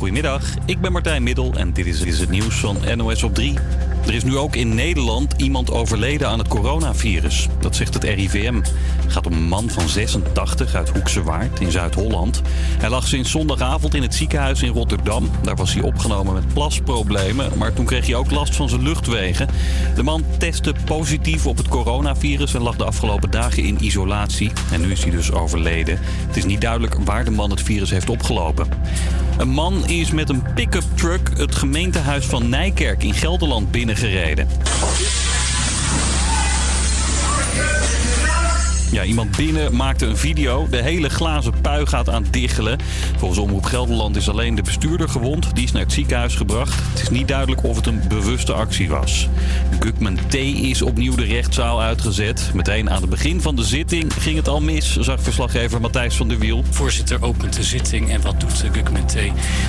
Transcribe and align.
Goedemiddag, 0.00 0.42
ik 0.66 0.80
ben 0.80 0.92
Martijn 0.92 1.22
Middel 1.22 1.52
en 1.54 1.72
dit 1.72 1.86
is, 1.86 2.20
het 2.20 2.30
nieuws 2.30 2.54
van 2.54 2.76
NOS 2.96 3.22
op 3.22 3.34
3. 3.34 3.54
Er 4.06 4.14
is 4.14 4.24
nu 4.24 4.36
ook 4.36 4.56
in 4.56 4.74
Nederland 4.74 5.34
iemand 5.36 5.70
overleden 5.70 6.28
aan 6.28 6.38
het 6.38 6.48
coronavirus. 6.48 7.48
Dat 7.58 7.76
zegt 7.76 7.94
het 7.94 8.04
RIVM. 8.04 8.60
Gaat 9.10 9.26
om 9.26 9.32
een 9.32 9.48
man 9.48 9.70
van 9.70 9.88
86 9.88 10.74
uit 10.74 10.88
Hoekse 10.88 11.22
Waard 11.22 11.60
in 11.60 11.70
Zuid-Holland. 11.70 12.42
Hij 12.78 12.90
lag 12.90 13.06
sinds 13.06 13.30
zondagavond 13.30 13.94
in 13.94 14.02
het 14.02 14.14
ziekenhuis 14.14 14.62
in 14.62 14.72
Rotterdam. 14.72 15.30
Daar 15.42 15.56
was 15.56 15.72
hij 15.72 15.82
opgenomen 15.82 16.34
met 16.34 16.52
plasproblemen, 16.52 17.50
maar 17.58 17.72
toen 17.72 17.84
kreeg 17.84 18.06
hij 18.06 18.14
ook 18.14 18.30
last 18.30 18.56
van 18.56 18.68
zijn 18.68 18.82
luchtwegen. 18.82 19.48
De 19.94 20.02
man 20.02 20.24
testte 20.38 20.74
positief 20.84 21.46
op 21.46 21.56
het 21.56 21.68
coronavirus 21.68 22.54
en 22.54 22.62
lag 22.62 22.76
de 22.76 22.84
afgelopen 22.84 23.30
dagen 23.30 23.62
in 23.62 23.84
isolatie. 23.84 24.52
En 24.72 24.80
nu 24.80 24.90
is 24.90 25.02
hij 25.02 25.10
dus 25.10 25.32
overleden. 25.32 25.98
Het 26.26 26.36
is 26.36 26.44
niet 26.44 26.60
duidelijk 26.60 26.94
waar 27.04 27.24
de 27.24 27.30
man 27.30 27.50
het 27.50 27.62
virus 27.62 27.90
heeft 27.90 28.10
opgelopen. 28.10 28.68
Een 29.38 29.48
man 29.48 29.86
is 29.86 30.10
met 30.10 30.28
een 30.28 30.42
pick-up 30.54 30.84
truck 30.94 31.30
het 31.36 31.54
gemeentehuis 31.54 32.26
van 32.26 32.48
Nijkerk 32.48 33.02
in 33.02 33.14
Gelderland 33.14 33.70
binnengereden. 33.70 34.48
Ja, 38.90 39.04
iemand 39.04 39.36
binnen 39.36 39.76
maakte 39.76 40.06
een 40.06 40.16
video. 40.16 40.66
De 40.70 40.82
hele 40.82 41.08
glazen 41.08 41.60
pui 41.60 41.86
gaat 41.86 42.08
aan 42.08 42.26
diggelen. 42.30 42.78
Volgens 43.16 43.40
Omroep 43.40 43.64
Gelderland 43.64 44.16
is 44.16 44.28
alleen 44.28 44.54
de 44.54 44.62
bestuurder 44.62 45.08
gewond. 45.08 45.54
Die 45.54 45.64
is 45.64 45.72
naar 45.72 45.82
het 45.82 45.92
ziekenhuis 45.92 46.34
gebracht. 46.34 46.74
Het 46.90 47.02
is 47.02 47.10
niet 47.10 47.28
duidelijk 47.28 47.64
of 47.64 47.76
het 47.76 47.86
een 47.86 48.02
bewuste 48.08 48.52
actie 48.52 48.88
was. 48.88 49.28
Gukman 49.80 50.18
T. 50.28 50.34
is 50.34 50.82
opnieuw 50.82 51.14
de 51.14 51.24
rechtszaal 51.24 51.82
uitgezet. 51.82 52.50
Meteen 52.54 52.90
aan 52.90 53.00
het 53.00 53.10
begin 53.10 53.40
van 53.40 53.56
de 53.56 53.64
zitting 53.64 54.12
ging 54.18 54.36
het 54.36 54.48
al 54.48 54.60
mis, 54.60 54.96
zag 54.96 55.22
verslaggever 55.22 55.80
Matthijs 55.80 56.16
van 56.16 56.28
der 56.28 56.38
Wiel. 56.38 56.64
Voorzitter 56.70 57.22
opent 57.22 57.56
de 57.56 57.62
zitting 57.62 58.10
en 58.10 58.22
wat 58.22 58.40
doet 58.40 58.64
Gukman 58.72 59.06
T? 59.06 59.16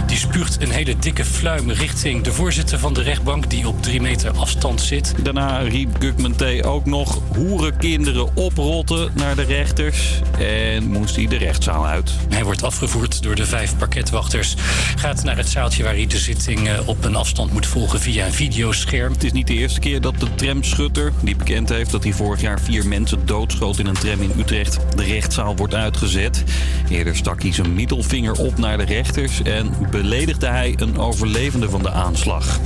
Die 0.08 0.18
spuugt 0.18 0.62
een 0.62 0.72
hele 0.72 0.96
dikke 1.00 1.26
fluim 1.26 1.70
richting 1.70 2.24
de 2.24 2.32
voorzitter 2.32 2.80
van 2.80 2.94
de 2.94 3.02
rechtbank... 3.02 3.50
die 3.50 3.68
op 3.68 3.84
drie 3.84 4.02
meter 4.02 4.32
afstand 4.32 4.82
zit. 4.82 5.14
Daarna 5.24 5.58
riep 5.58 5.96
Gukman 6.00 6.36
T. 6.36 6.66
ook 6.66 6.86
nog 6.86 7.20
hoerenkinderen 7.36 8.36
oprotten 8.36 9.11
naar 9.14 9.36
de 9.36 9.42
rechters 9.42 10.22
en 10.40 10.84
moest 10.84 11.16
hij 11.16 11.28
de 11.28 11.38
rechtszaal 11.38 11.86
uit. 11.88 12.12
Hij 12.30 12.44
wordt 12.44 12.64
afgevoerd 12.64 13.24
door 13.24 13.36
de 13.36 13.46
vijf 13.46 13.78
parketwachters. 13.78 14.56
Gaat 14.96 15.24
naar 15.24 15.38
het 15.38 15.50
zaaltje 15.50 15.84
waar 15.84 15.94
hij 15.94 16.08
de 16.08 16.18
zitting 16.18 16.68
eh, 16.68 16.88
op 16.88 17.04
een 17.04 17.16
afstand 17.16 17.52
moet 17.52 17.66
volgen 17.66 18.00
via 18.00 18.26
een 18.26 18.34
videoscherm. 18.34 19.14
Het 19.14 19.24
is 19.24 19.32
niet 19.32 19.48
de 19.48 19.54
eerste 19.54 19.80
keer 19.80 20.02
dat 20.02 20.20
de 20.20 20.36
tramschutter, 20.36 21.12
die 21.22 21.36
bekend 21.36 21.70
heeft 21.70 21.92
dat 21.92 22.04
hij 22.04 22.14
vorig 22.14 22.42
jaar 22.42 22.60
vier 22.60 22.88
mensen 22.88 23.26
doodschoot 23.26 23.80
in 23.80 23.86
een 23.86 23.94
tram 23.94 24.22
in 24.22 24.32
Utrecht, 24.38 24.78
de 24.96 25.04
rechtszaal 25.04 25.56
wordt 25.56 25.76
uitgezet. 25.76 26.44
Eerder 26.90 27.16
stak 27.16 27.42
hij 27.42 27.54
zijn 27.54 27.74
middelvinger 27.74 28.34
op 28.34 28.58
naar 28.58 28.78
de 28.78 28.86
rechters 28.86 29.42
en 29.42 29.74
beledigde 29.92 30.48
hij 30.48 30.74
een 30.78 30.98
overlevende 30.98 31.70
van 31.70 31.82
de 31.82 31.92
aanslag. 31.92 32.60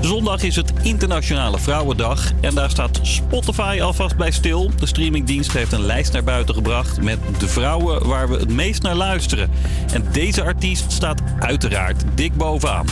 Zondag 0.00 0.42
is 0.42 0.56
het 0.56 0.72
Internationale 0.82 1.58
Vrouwendag 1.58 2.32
en 2.40 2.54
daar 2.54 2.70
staat 2.70 3.00
Spotify 3.02 3.78
alvast 3.82 4.16
bij 4.16 4.30
stil. 4.30 4.70
De 4.78 4.86
streamingdienst 4.86 5.52
heeft 5.52 5.72
een 5.72 5.77
lijst 5.80 6.12
naar 6.12 6.24
buiten 6.24 6.54
gebracht 6.54 7.02
met 7.02 7.18
de 7.38 7.48
vrouwen 7.48 8.06
waar 8.06 8.28
we 8.28 8.36
het 8.36 8.50
meest 8.50 8.82
naar 8.82 8.94
luisteren. 8.94 9.50
En 9.92 10.04
deze 10.12 10.42
artiest 10.42 10.92
staat 10.92 11.20
uiteraard 11.38 12.02
dik 12.14 12.34
bovenaan. 12.34 12.86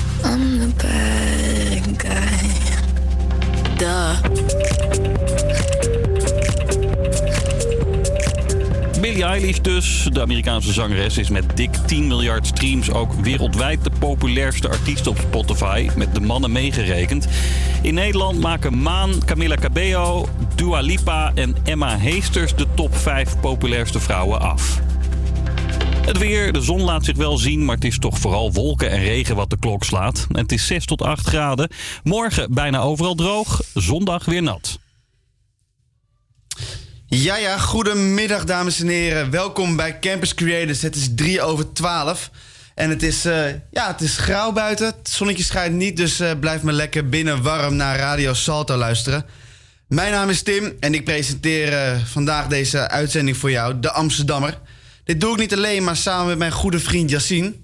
Billie 9.07 9.25
Eilish 9.25 9.59
dus, 9.59 10.09
de 10.13 10.21
Amerikaanse 10.21 10.73
zangeres, 10.73 11.19
is 11.19 11.29
met 11.29 11.57
dik 11.57 11.75
10 11.75 12.07
miljard 12.07 12.47
streams 12.47 12.91
ook 12.91 13.13
wereldwijd 13.13 13.85
de 13.85 13.91
populairste 13.99 14.69
artiest 14.69 15.07
op 15.07 15.19
Spotify, 15.19 15.89
met 15.97 16.15
de 16.15 16.21
mannen 16.21 16.53
meegerekend. 16.53 17.29
In 17.83 17.95
Nederland 17.95 18.41
maken 18.41 18.79
Maan, 18.79 19.25
Camila 19.25 19.55
Cabello, 19.55 20.29
Dua 20.55 20.81
Lipa 20.81 21.33
en 21.35 21.57
Emma 21.65 21.99
Heesters 21.99 22.55
de 22.55 22.67
top 22.75 22.97
5 22.97 23.41
populairste 23.41 24.01
vrouwen 24.01 24.41
af. 24.41 24.81
Het 26.07 26.19
weer, 26.19 26.53
de 26.53 26.61
zon 26.61 26.83
laat 26.83 27.05
zich 27.05 27.17
wel 27.17 27.39
zien, 27.39 27.65
maar 27.65 27.75
het 27.75 27.85
is 27.85 27.99
toch 27.99 28.19
vooral 28.19 28.53
wolken 28.53 28.91
en 28.91 29.01
regen 29.01 29.37
wat 29.37 29.51
de 29.51 29.59
klok 29.59 29.85
slaat. 29.85 30.27
Het 30.33 30.53
is 30.53 30.67
6 30.67 30.87
tot 30.87 31.03
8 31.03 31.27
graden. 31.27 31.69
Morgen 32.03 32.55
bijna 32.55 32.81
overal 32.81 33.15
droog, 33.15 33.63
zondag 33.75 34.25
weer 34.25 34.43
nat. 34.43 34.79
Ja, 37.09 37.37
ja, 37.37 37.59
goedemiddag 37.59 38.45
dames 38.45 38.81
en 38.81 38.89
heren. 38.89 39.31
Welkom 39.31 39.77
bij 39.77 39.99
Campus 39.99 40.35
Creators. 40.35 40.83
Het 40.83 40.97
is 40.97 41.09
3 41.15 41.43
over 41.43 41.73
12. 41.73 42.31
En 42.75 42.91
het 42.91 43.03
is, 43.03 43.27
uh, 43.27 43.49
ja, 43.71 43.87
het 43.87 44.01
is 44.01 44.17
grauw 44.17 44.53
buiten. 44.53 44.87
Het 44.87 45.09
zonnetje 45.09 45.45
schijnt 45.45 45.75
niet, 45.75 45.97
dus 45.97 46.21
uh, 46.21 46.31
blijf 46.41 46.63
me 46.63 46.73
lekker 46.73 47.09
binnen 47.09 47.43
warm 47.43 47.77
naar 47.77 47.99
Radio 47.99 48.35
Salto 48.35 48.77
luisteren. 48.77 49.25
Mijn 49.89 50.13
naam 50.13 50.29
is 50.29 50.43
Tim 50.43 50.73
en 50.81 50.95
ik 50.95 51.05
presenteer 51.05 51.73
uh, 51.73 52.01
vandaag 52.05 52.47
deze 52.47 52.89
uitzending 52.89 53.37
voor 53.37 53.51
jou, 53.51 53.81
De 53.81 53.93
Amsterdammer. 53.93 54.59
Dit 55.05 55.21
doe 55.21 55.33
ik 55.33 55.39
niet 55.39 55.55
alleen, 55.55 55.85
maar 55.85 55.97
samen 55.97 56.27
met 56.27 56.39
mijn 56.39 56.53
goede 56.53 56.81
vriend 56.81 57.11
Yassine. 57.11 57.55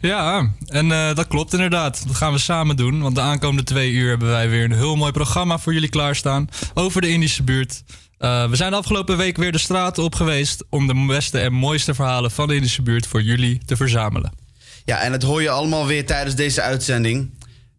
Ja, 0.00 0.50
en 0.66 0.88
dat 0.88 1.26
klopt 1.26 1.52
inderdaad. 1.52 2.06
Dat 2.06 2.16
gaan 2.16 2.32
we 2.32 2.38
samen 2.38 2.76
doen. 2.76 3.00
Want 3.00 3.14
de 3.14 3.20
aankomende 3.20 3.62
twee 3.62 3.90
uur 3.90 4.08
hebben 4.08 4.28
wij 4.28 4.48
weer 4.48 4.64
een 4.64 4.72
heel 4.72 4.96
mooi 4.96 5.12
programma 5.12 5.58
voor 5.58 5.72
jullie 5.72 5.88
klaarstaan. 5.88 6.48
Over 6.74 7.00
de 7.00 7.08
Indische 7.08 7.42
buurt. 7.42 7.82
Uh, 8.20 8.48
we 8.48 8.56
zijn 8.56 8.70
de 8.70 8.76
afgelopen 8.76 9.16
week 9.16 9.36
weer 9.36 9.52
de 9.52 9.58
straten 9.58 10.02
op 10.02 10.14
geweest 10.14 10.64
om 10.68 10.86
de 10.86 11.04
beste 11.06 11.38
en 11.38 11.52
mooiste 11.52 11.94
verhalen 11.94 12.30
van 12.30 12.48
de 12.48 12.54
Indische 12.54 12.82
buurt 12.82 13.06
voor 13.06 13.22
jullie 13.22 13.60
te 13.66 13.76
verzamelen. 13.76 14.32
Ja, 14.84 15.00
en 15.00 15.12
dat 15.12 15.22
hoor 15.22 15.42
je 15.42 15.50
allemaal 15.50 15.86
weer 15.86 16.06
tijdens 16.06 16.34
deze 16.34 16.62
uitzending. 16.62 17.30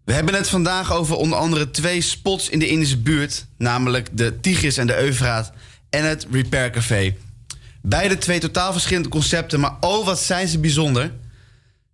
We 0.06 0.14
hebben 0.14 0.34
het 0.34 0.50
vandaag 0.50 0.94
over 0.94 1.16
onder 1.16 1.38
andere 1.38 1.72
twee 1.72 2.02
spots 2.02 2.50
in 2.50 2.60
de 2.60 2.68
Indische 2.68 2.98
buurt, 2.98 3.46
namelijk 3.58 4.10
de 4.12 4.40
Tigris 4.40 4.78
en 4.78 4.88
de 4.88 5.02
Eufraat 5.02 5.52
en 5.90 6.08
het 6.08 6.28
Repair 6.32 6.70
Café. 6.70 7.16
Beide 7.82 8.18
twee 8.18 8.40
totaal 8.40 8.72
verschillende 8.72 9.10
concepten, 9.10 9.60
maar 9.60 9.78
oh 9.80 10.06
wat 10.06 10.20
zijn 10.20 10.48
ze 10.48 10.60
bijzonder. 10.60 11.12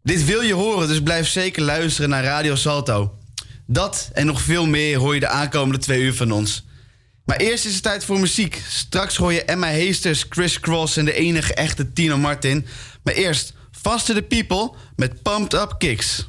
Dit 0.03 0.25
wil 0.25 0.41
je 0.41 0.53
horen, 0.53 0.87
dus 0.87 1.01
blijf 1.01 1.27
zeker 1.27 1.63
luisteren 1.63 2.09
naar 2.09 2.23
Radio 2.23 2.55
Salto. 2.55 3.17
Dat 3.65 4.09
en 4.13 4.25
nog 4.25 4.41
veel 4.41 4.65
meer 4.65 4.97
hoor 4.97 5.13
je 5.13 5.19
de 5.19 5.27
aankomende 5.27 5.77
twee 5.77 6.01
uur 6.01 6.13
van 6.13 6.31
ons. 6.31 6.65
Maar 7.27 7.37
eerst 7.37 7.65
is 7.65 7.73
het 7.73 7.83
tijd 7.83 8.05
voor 8.05 8.19
muziek. 8.19 8.61
Straks 8.69 9.15
hoor 9.15 9.33
je 9.33 9.43
Emma 9.43 9.67
Heesters, 9.67 10.25
Chris 10.29 10.59
Cross 10.59 10.97
en 10.97 11.05
de 11.05 11.13
enige 11.13 11.53
echte 11.53 11.93
Tino 11.93 12.17
Martin. 12.17 12.65
Maar 13.03 13.13
eerst 13.13 13.53
Faster 13.71 14.15
the 14.15 14.21
People 14.21 14.71
met 14.95 15.21
Pumped 15.21 15.53
Up 15.53 15.75
Kicks. 15.77 16.27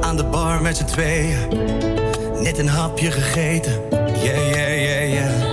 Aan 0.00 0.16
de 0.16 0.24
bar 0.24 0.62
met 0.62 0.76
z'n 0.76 0.84
tweeën. 0.84 1.36
Net 2.42 2.58
een 2.58 2.68
hapje 2.68 3.10
gegeten. 3.10 3.72
Yeah, 3.90 4.50
yeah, 4.50 4.82
yeah, 4.82 5.12
yeah. 5.12 5.50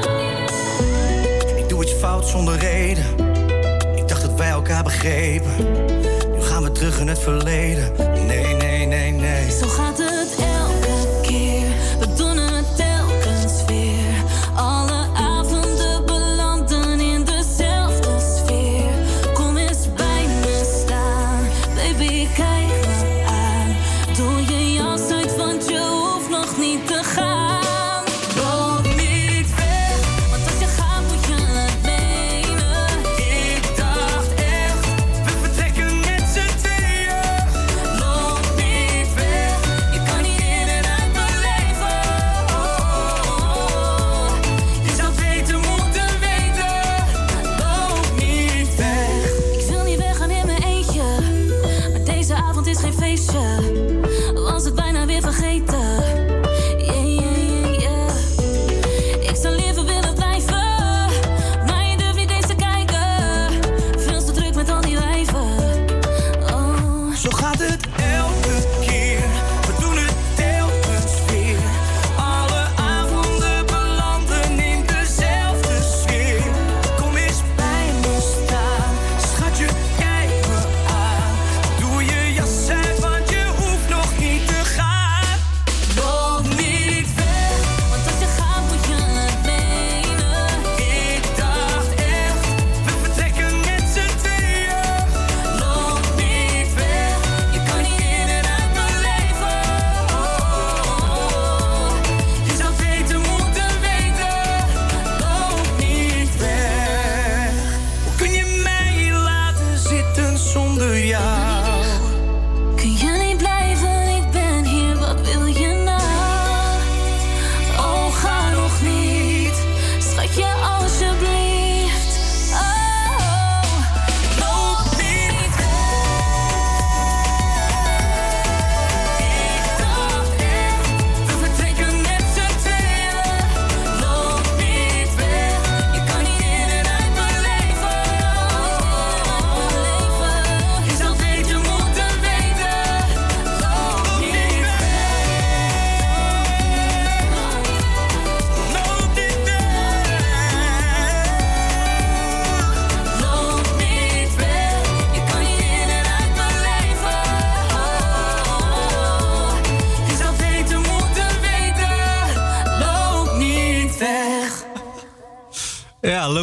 Ik 1.58 1.70
doe 1.70 1.84
iets 1.84 1.94
fout 1.94 2.28
zonder 2.28 2.58
reden. 2.58 3.06
Ik 3.96 4.08
dacht 4.08 4.22
dat 4.22 4.34
wij 4.38 4.50
elkaar 4.50 4.84
begrepen. 4.84 5.52
Nu 6.34 6.42
gaan 6.42 6.64
we 6.64 6.72
terug 6.72 7.00
in 7.00 7.08
het 7.08 7.20
verleden. 7.20 7.92
Nee, 8.28 8.56
nee, 8.56 8.86
nee, 8.86 9.12
nee. 9.12 9.52
Zo 9.52 9.68
gaat 9.68 9.98
het 9.98 10.13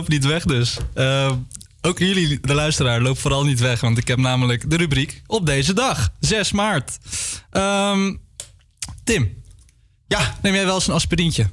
loop 0.01 0.09
niet 0.09 0.25
weg 0.27 0.45
dus. 0.45 0.77
Eh, 0.95 1.33
ook 1.81 1.99
jullie, 1.99 2.39
de 2.41 2.55
luisteraar, 2.55 3.01
loop 3.01 3.19
vooral 3.19 3.45
niet 3.45 3.61
weg. 3.61 3.81
Want 3.81 3.99
ik 3.99 4.09
heb 4.09 4.19
namelijk 4.19 4.71
de 4.71 4.77
rubriek 4.77 5.23
op 5.27 5.47
deze 5.47 5.73
dag, 5.73 6.09
6 6.21 6.53
maart. 6.53 6.99
Ehm, 7.51 8.15
Tim, 9.05 9.39
Ja, 10.07 10.39
neem 10.43 10.55
jij 10.55 10.65
wel 10.65 10.75
eens 10.75 10.87
een 10.87 10.95
aspirintje? 10.95 11.47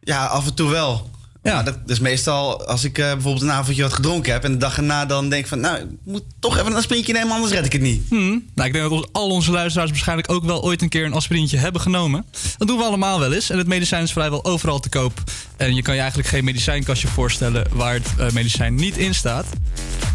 ja, 0.00 0.26
af 0.26 0.46
en 0.46 0.54
toe 0.54 0.70
wel. 0.70 1.10
Ja. 1.44 1.62
Dat 1.62 1.76
is 1.86 1.98
meestal 1.98 2.66
als 2.66 2.84
ik 2.84 2.98
eh, 2.98 3.12
bijvoorbeeld 3.12 3.42
een 3.42 3.50
avondje 3.50 3.82
wat 3.82 3.92
gedronken 3.92 4.32
heb... 4.32 4.44
en 4.44 4.52
de 4.52 4.58
dag 4.58 4.76
erna 4.76 5.06
dan 5.06 5.28
denk 5.28 5.42
ik 5.42 5.48
van... 5.48 5.60
nou, 5.60 5.78
ik 5.78 5.86
moet 6.04 6.22
toch 6.38 6.58
even 6.58 6.76
een 6.76 6.82
sprintje 6.82 7.12
nemen, 7.12 7.32
anders 7.34 7.52
red 7.52 7.64
ik 7.64 7.72
het 7.72 7.80
niet. 7.80 8.02
Hm. 8.08 8.16
Nou, 8.54 8.68
ik 8.68 8.72
denk 8.72 8.74
dat 8.74 8.90
ons- 8.90 9.06
al 9.12 9.28
onze 9.28 9.50
luisteraars 9.50 9.90
waarschijnlijk 9.90 10.30
ook 10.30 10.44
wel 10.44 10.62
ooit 10.62 10.82
een 10.82 10.88
keer 10.88 11.04
een 11.04 11.12
aspirintje 11.12 11.56
hebben 11.58 11.80
genomen. 11.80 12.24
Dat 12.58 12.68
doen 12.68 12.78
we 12.78 12.84
allemaal 12.84 13.20
wel 13.20 13.32
eens. 13.32 13.50
En 13.50 13.58
het 13.58 13.66
medicijn 13.66 14.02
is 14.02 14.12
vrijwel 14.12 14.44
overal 14.44 14.80
te 14.80 14.88
koop. 14.88 15.22
En 15.56 15.74
je 15.74 15.82
kan 15.82 15.94
je 15.94 16.00
eigenlijk 16.00 16.28
geen 16.28 16.44
medicijnkastje 16.44 17.08
voorstellen 17.08 17.66
waar 17.72 17.94
het 17.94 18.08
eh, 18.18 18.30
medicijn 18.30 18.74
niet 18.74 18.96
in 18.96 19.14
staat. 19.14 19.46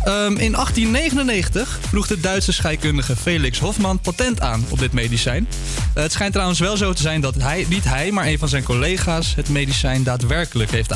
Ehm, 0.03 0.35
in 0.37 0.55
1899 0.55 1.79
vroeg 1.89 2.07
de 2.07 2.19
Duitse 2.19 2.51
scheikundige 2.53 3.15
Felix 3.15 3.59
Hofmann 3.59 3.99
patent 3.99 4.41
aan 4.41 4.65
op 4.69 4.79
dit 4.79 4.91
medicijn. 4.93 5.47
Eh, 5.93 6.03
het 6.03 6.11
schijnt 6.11 6.33
trouwens 6.33 6.59
wel 6.59 6.77
zo 6.77 6.93
te 6.93 7.01
zijn 7.01 7.21
dat 7.21 7.35
hij, 7.35 7.65
niet 7.69 7.83
hij, 7.83 8.11
maar 8.11 8.25
een 8.25 8.39
van 8.39 8.47
zijn 8.49 8.63
collega's 8.63 9.33
het 9.35 9.49
medicijn 9.49 10.03
daadwerkelijk 10.03 10.71
heeft 10.71 10.91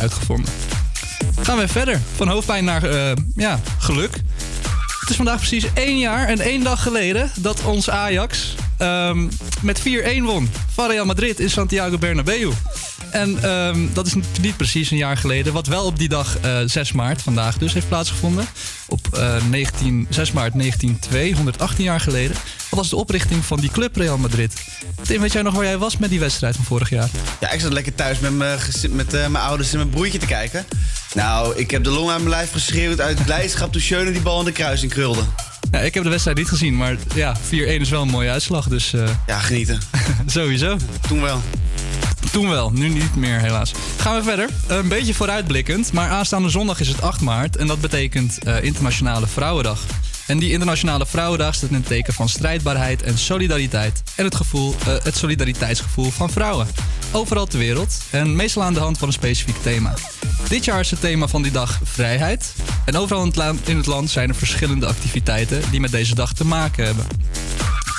Gaan 1.42 1.58
we 1.58 1.68
verder. 1.68 2.00
Van 2.16 2.28
hoofdpijn 2.28 2.64
naar 2.64 2.84
eh, 2.84 3.12
ja, 3.36 3.60
geluk. 3.80 4.14
Het 5.00 5.10
is 5.10 5.16
vandaag 5.16 5.38
precies 5.38 5.66
één 5.74 5.98
jaar 5.98 6.28
en 6.28 6.40
één 6.40 6.64
dag 6.64 6.82
geleden 6.82 7.32
dat 7.40 7.64
ons 7.64 7.90
Ajax 7.90 8.56
ehm, 8.78 9.28
met 9.62 9.80
4-1 9.80 9.84
won 10.22 10.50
van 10.74 10.90
Real 10.90 11.06
Madrid 11.06 11.40
in 11.40 11.50
Santiago 11.50 11.98
Bernabeu. 11.98 12.52
En 13.14 13.44
ehm, 13.44 13.88
dat 13.94 14.06
is 14.06 14.14
niet 14.42 14.58
precies 14.58 14.92
een 14.92 14.98
jaar 14.98 15.18
geleden. 15.18 15.54
Wat 15.54 15.68
wel 15.68 15.86
op 15.86 16.00
die 16.00 16.10
dag, 16.10 16.38
eh, 16.40 16.60
6 16.66 16.92
maart, 16.92 17.22
vandaag 17.22 17.58
dus, 17.58 17.74
heeft 17.74 17.88
plaatsgevonden. 17.88 18.46
Op 18.88 19.08
eh, 19.14 19.46
19, 19.50 20.08
6 20.10 20.32
maart 20.32 20.54
1902, 20.54 21.34
118 21.34 21.84
jaar 21.84 22.00
geleden. 22.00 22.36
Dat 22.70 22.80
was 22.80 22.90
de 22.90 22.96
oprichting 22.96 23.46
van 23.46 23.60
die 23.60 23.72
club 23.72 23.96
Real 23.96 24.18
Madrid. 24.18 24.54
Tim, 25.02 25.22
weet 25.22 25.32
jij 25.32 25.42
nog 25.42 25.54
waar 25.54 25.64
jij 25.64 25.78
was 25.78 25.98
met 25.98 26.10
die 26.10 26.20
wedstrijd 26.20 26.56
van 26.56 26.66
vorig 26.66 26.90
jaar? 26.90 27.10
Ja, 27.40 27.52
ik 27.52 27.60
zat 27.60 27.74
lekker 27.74 27.96
thuis 27.96 28.20
met 28.20 28.34
mijn, 28.34 28.60
met, 28.90 29.14
eh, 29.14 29.28
mijn 29.28 29.44
ouders 29.44 29.72
en 29.72 29.78
mijn 29.78 29.90
broertje 29.90 30.20
te 30.20 30.26
kijken. 30.26 30.66
Nou, 31.14 31.56
ik 31.56 31.72
heb 31.72 31.84
de 31.84 31.90
long 31.90 32.10
aan 32.10 32.18
mijn 32.18 32.30
lijf 32.30 32.52
geschreeuwd 32.52 33.00
uit 33.00 33.26
blijdschap 33.26 33.72
toen 33.72 33.82
Schöne 33.82 34.12
die 34.12 34.22
bal 34.22 34.40
in 34.40 34.46
de 34.46 34.52
kruising 34.52 34.92
krulde. 34.92 35.24
Ja, 35.74 35.80
ik 35.80 35.94
heb 35.94 36.04
de 36.04 36.10
wedstrijd 36.10 36.38
niet 36.38 36.48
gezien, 36.48 36.78
maar 36.78 36.96
ja, 37.16 37.36
4-1 37.38 37.40
is 37.52 37.90
wel 37.90 38.02
een 38.02 38.08
mooie 38.08 38.30
uitslag. 38.30 38.68
Dus 38.68 38.94
eh, 38.94 39.04
Ja, 39.28 39.40
genieten. 39.40 39.80
sowieso. 40.26 40.78
Toen 41.08 41.22
wel. 41.22 41.42
Toen 42.32 42.50
wel, 42.50 42.72
nu 42.72 42.90
niet 42.90 43.16
meer 43.16 43.40
helaas. 43.40 43.72
Gaan 43.98 44.16
we 44.16 44.24
verder. 44.24 44.50
Een 44.68 44.88
beetje 44.88 45.14
vooruitblikkend, 45.14 45.92
maar 45.94 46.10
aanstaande 46.10 46.50
zondag 46.50 46.80
is 46.80 46.88
het 46.88 47.02
8 47.02 47.22
maart 47.22 47.56
en 47.58 47.68
dat 47.68 47.82
betekent 47.82 48.44
eh, 48.44 48.64
Internationale 48.64 49.28
Vrouwendag. 49.28 49.80
En 50.28 50.40
die 50.40 50.52
Internationale 50.52 51.06
Vrouwendag 51.06 51.56
staat 51.56 51.70
in 51.70 51.76
het 51.76 51.86
teken 51.86 52.14
van 52.14 52.30
strijdbaarheid 52.30 53.04
en 53.04 53.18
solidariteit. 53.18 54.04
En 54.16 54.26
het, 54.26 54.36
gevoel, 54.36 54.76
eh, 54.80 54.96
het 55.04 55.18
solidariteitsgevoel 55.18 56.12
van 56.12 56.30
vrouwen. 56.30 56.68
Overal 57.12 57.46
ter 57.46 57.60
wereld 57.60 57.98
en 58.10 58.36
meestal 58.36 58.64
aan 58.64 58.74
de 58.74 58.80
hand 58.80 58.98
van 58.98 59.08
een 59.08 59.14
specifiek 59.14 59.62
thema. 59.62 59.94
Dit 60.48 60.66
jaar 60.66 60.80
is 60.80 60.92
het 60.92 61.00
thema 61.00 61.28
van 61.28 61.42
die 61.42 61.52
dag 61.52 61.80
vrijheid. 61.84 62.54
En 62.86 62.96
overal 62.96 63.32
in 63.66 63.78
het, 63.78 63.86
land 63.86 64.10
zijn 64.10 64.30
er 64.30 64.36
verschillende 64.36 64.86
activiteiten 64.86 65.62
die 65.72 65.80
met 65.80 65.92
deze 65.92 66.16
dag 66.16 66.34
te 66.34 66.46
maken 66.46 66.86
hebben. 66.86 67.06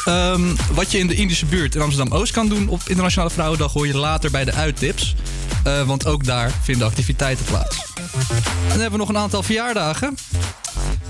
Ehm, 0.05 0.55
wat 0.73 0.91
je 0.91 0.99
in 0.99 1.07
de 1.07 1.15
Indische 1.15 1.47
buurt 1.47 1.75
in 1.75 1.81
Amsterdam-Oost 1.81 2.33
kan 2.33 2.49
doen 2.49 2.69
op 2.69 2.81
Internationale 2.87 3.31
Vrouwendag... 3.31 3.73
hoor 3.73 3.87
je 3.87 3.97
later 3.97 4.31
bij 4.31 4.45
de 4.45 4.53
uittips. 4.53 5.15
Eh, 5.65 5.87
want 5.87 6.07
ook 6.07 6.25
daar 6.25 6.53
vinden 6.63 6.87
activiteiten 6.87 7.45
plaats. 7.45 7.94
En 8.13 8.69
dan 8.69 8.81
hebben 8.81 8.91
we 8.91 8.97
nog 8.97 9.09
een 9.09 9.19
aantal 9.19 9.43
verjaardagen. 9.43 10.17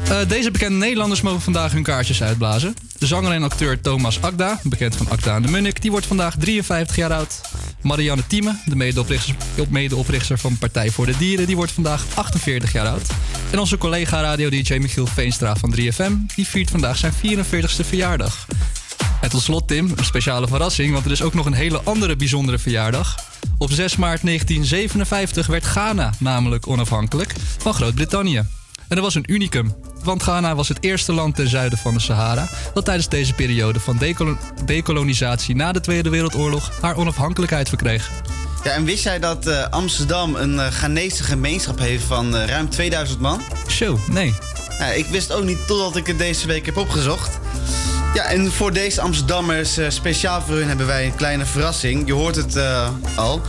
Eh, 0.08 0.18
deze 0.28 0.50
bekende 0.50 0.78
Nederlanders 0.78 1.20
mogen 1.20 1.40
vandaag 1.40 1.72
hun 1.72 1.82
kaartjes 1.82 2.22
uitblazen. 2.22 2.74
De 2.98 3.06
zanger 3.06 3.32
en 3.32 3.42
acteur 3.42 3.80
Thomas 3.80 4.22
Akda, 4.22 4.60
bekend 4.62 4.96
van 4.96 5.08
Akda 5.10 5.36
en 5.36 5.42
de 5.42 5.48
Munnik, 5.48 5.82
die 5.82 5.90
wordt 5.90 6.06
vandaag 6.06 6.34
53 6.38 6.96
jaar 6.96 7.12
oud. 7.12 7.40
Marianne 7.80 8.26
Thieme, 8.26 8.56
de 8.66 9.66
medeoprichter 9.68 10.38
van 10.38 10.58
Partij 10.58 10.90
voor 10.90 11.06
de 11.06 11.16
Dieren, 11.16 11.46
die 11.46 11.56
wordt 11.56 11.72
vandaag 11.72 12.04
48 12.14 12.72
jaar 12.72 12.86
oud. 12.86 13.06
En 13.50 13.58
onze 13.58 13.78
collega 13.78 14.20
radio-dj 14.20 14.78
Michiel 14.78 15.06
Veenstra 15.06 15.56
van 15.56 15.74
3FM, 15.76 16.34
die 16.34 16.46
viert 16.46 16.70
vandaag 16.70 16.96
zijn 16.96 17.12
44ste 17.12 17.86
verjaardag. 17.86 18.46
En 19.25 19.31
tot 19.31 19.43
slot, 19.43 19.69
Tim, 19.69 19.93
een 19.97 20.04
speciale 20.04 20.49
verrassing, 20.49 20.93
want 20.93 21.04
er 21.04 21.11
is 21.11 21.23
ook 21.23 21.35
nog 21.35 21.47
een 21.47 21.52
hele 21.52 21.81
andere 21.85 22.16
bijzondere 22.16 22.59
verjaardag. 22.59 23.16
Op 23.59 23.71
6 23.71 23.97
maart 23.97 24.23
1957 24.23 25.47
werd 25.47 25.64
Ghana 25.64 26.12
namelijk 26.19 26.69
onafhankelijk 26.69 27.35
van 27.59 27.75
Groot-Brittannië. 27.75 28.37
En 28.37 28.47
dat 28.88 28.99
was 28.99 29.14
een 29.14 29.33
unicum, 29.33 29.75
want 30.02 30.23
Ghana 30.23 30.54
was 30.54 30.69
het 30.69 30.78
eerste 30.81 31.12
land 31.12 31.37
ten 31.37 31.49
zuiden 31.49 31.78
van 31.78 31.95
de 31.95 32.00
Sahara 32.00 32.49
dat 32.75 32.85
tijdens 32.85 33.09
deze 33.09 33.33
periode 33.33 33.81
van 33.81 33.99
dekolonisatie 34.64 35.54
na 35.54 35.73
de 35.73 35.81
Tweede 35.81 36.11
Wereldoorlog 36.11 36.71
haar 36.81 36.97
onafhankelijkheid 36.97 37.69
verkreeg. 37.69 38.11
Ja, 38.64 38.71
en 38.71 38.85
wist 38.85 39.04
jij 39.04 39.19
dat 39.19 39.47
eh, 39.47 39.69
Amsterdam 39.71 40.35
een 40.35 40.61
eh, 40.61 40.66
Ghanese 40.66 41.25
gemeenschap 41.25 41.78
heeft 41.78 42.04
van 42.04 42.37
eh, 42.37 42.47
ruim 42.47 42.69
2000 42.69 43.21
man? 43.21 43.40
Show, 43.69 43.99
nee. 44.09 44.35
Ja, 44.78 44.87
ik 44.87 45.07
wist 45.07 45.33
ook 45.33 45.45
niet 45.45 45.66
totdat 45.66 45.97
ik 45.97 46.07
het 46.07 46.19
deze 46.19 46.47
week 46.47 46.66
heb 46.66 46.76
opgezocht. 46.76 47.38
Ja, 48.14 48.25
en 48.25 48.52
voor 48.52 48.73
deze 48.73 49.00
Amsterdammers, 49.00 49.76
eh, 49.76 49.90
speciaal 49.90 50.42
voor 50.42 50.54
hun, 50.54 50.68
hebben 50.68 50.87
wij 50.87 51.06
een 51.06 51.14
kleine 51.14 51.47
verrassing. 51.47 52.06
Je 52.06 52.12
hoort 52.12 52.37
het 52.37 52.56
eh, 52.56 52.88
al. 53.14 53.40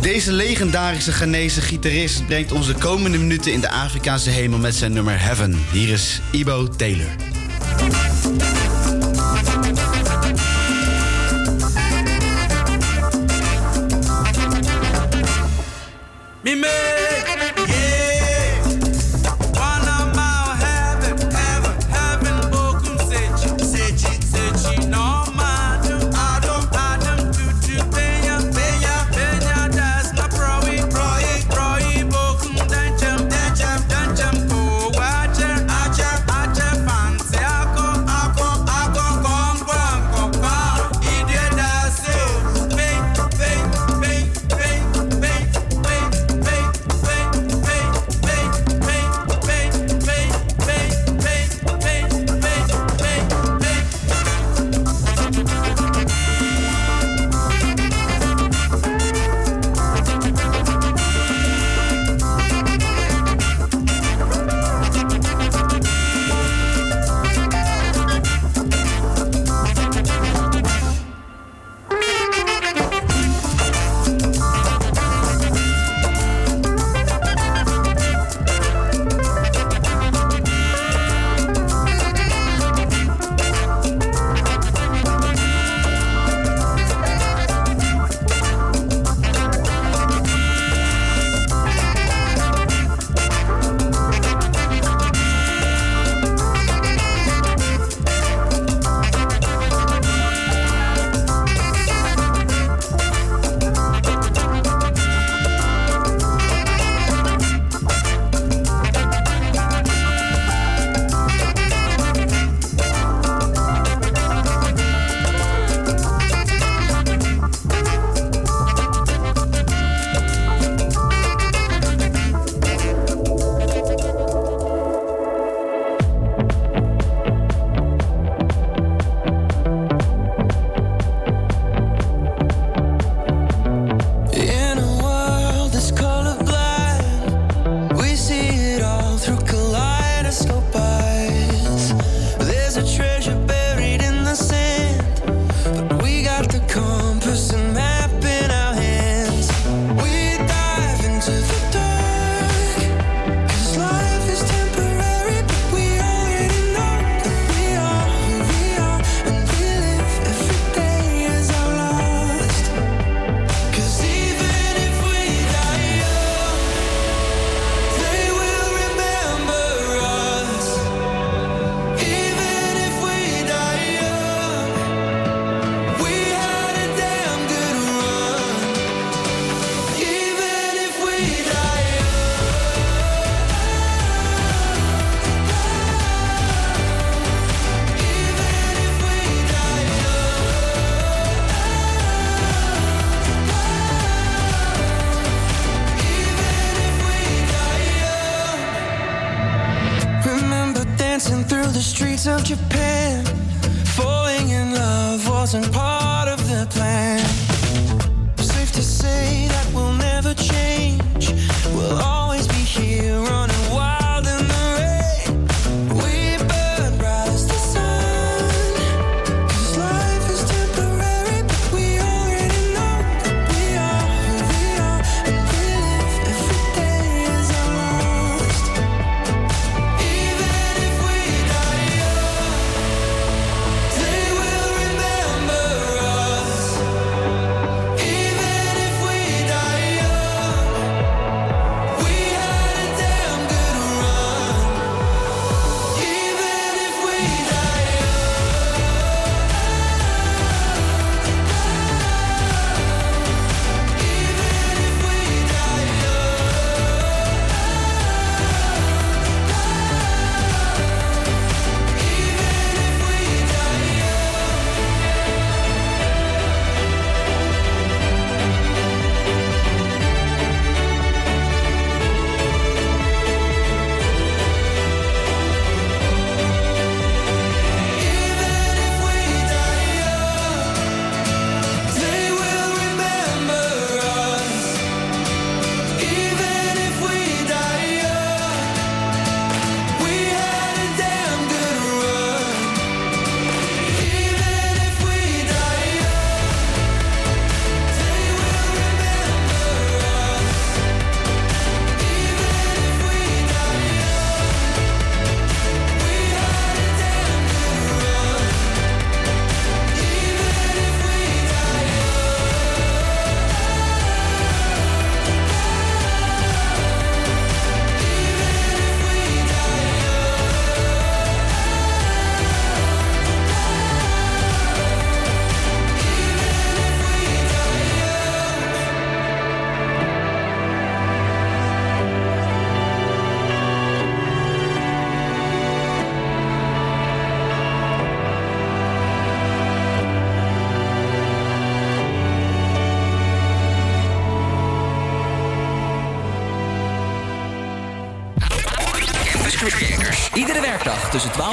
Deze 0.00 0.32
legendarische 0.32 1.12
Ghanese 1.12 1.60
gitarist 1.60 2.26
brengt 2.26 2.52
ons 2.52 2.66
de 2.66 2.74
komende 2.74 3.18
minuten 3.18 3.52
in 3.52 3.60
de 3.60 3.70
Afrikaanse 3.70 4.30
hemel 4.30 4.58
met 4.58 4.74
zijn 4.74 4.92
nummer 4.92 5.20
Heaven. 5.20 5.64
Hier 5.72 5.88
is 5.88 6.20
Ibo 6.30 6.68
Taylor. 6.68 7.08
Me 16.40 17.05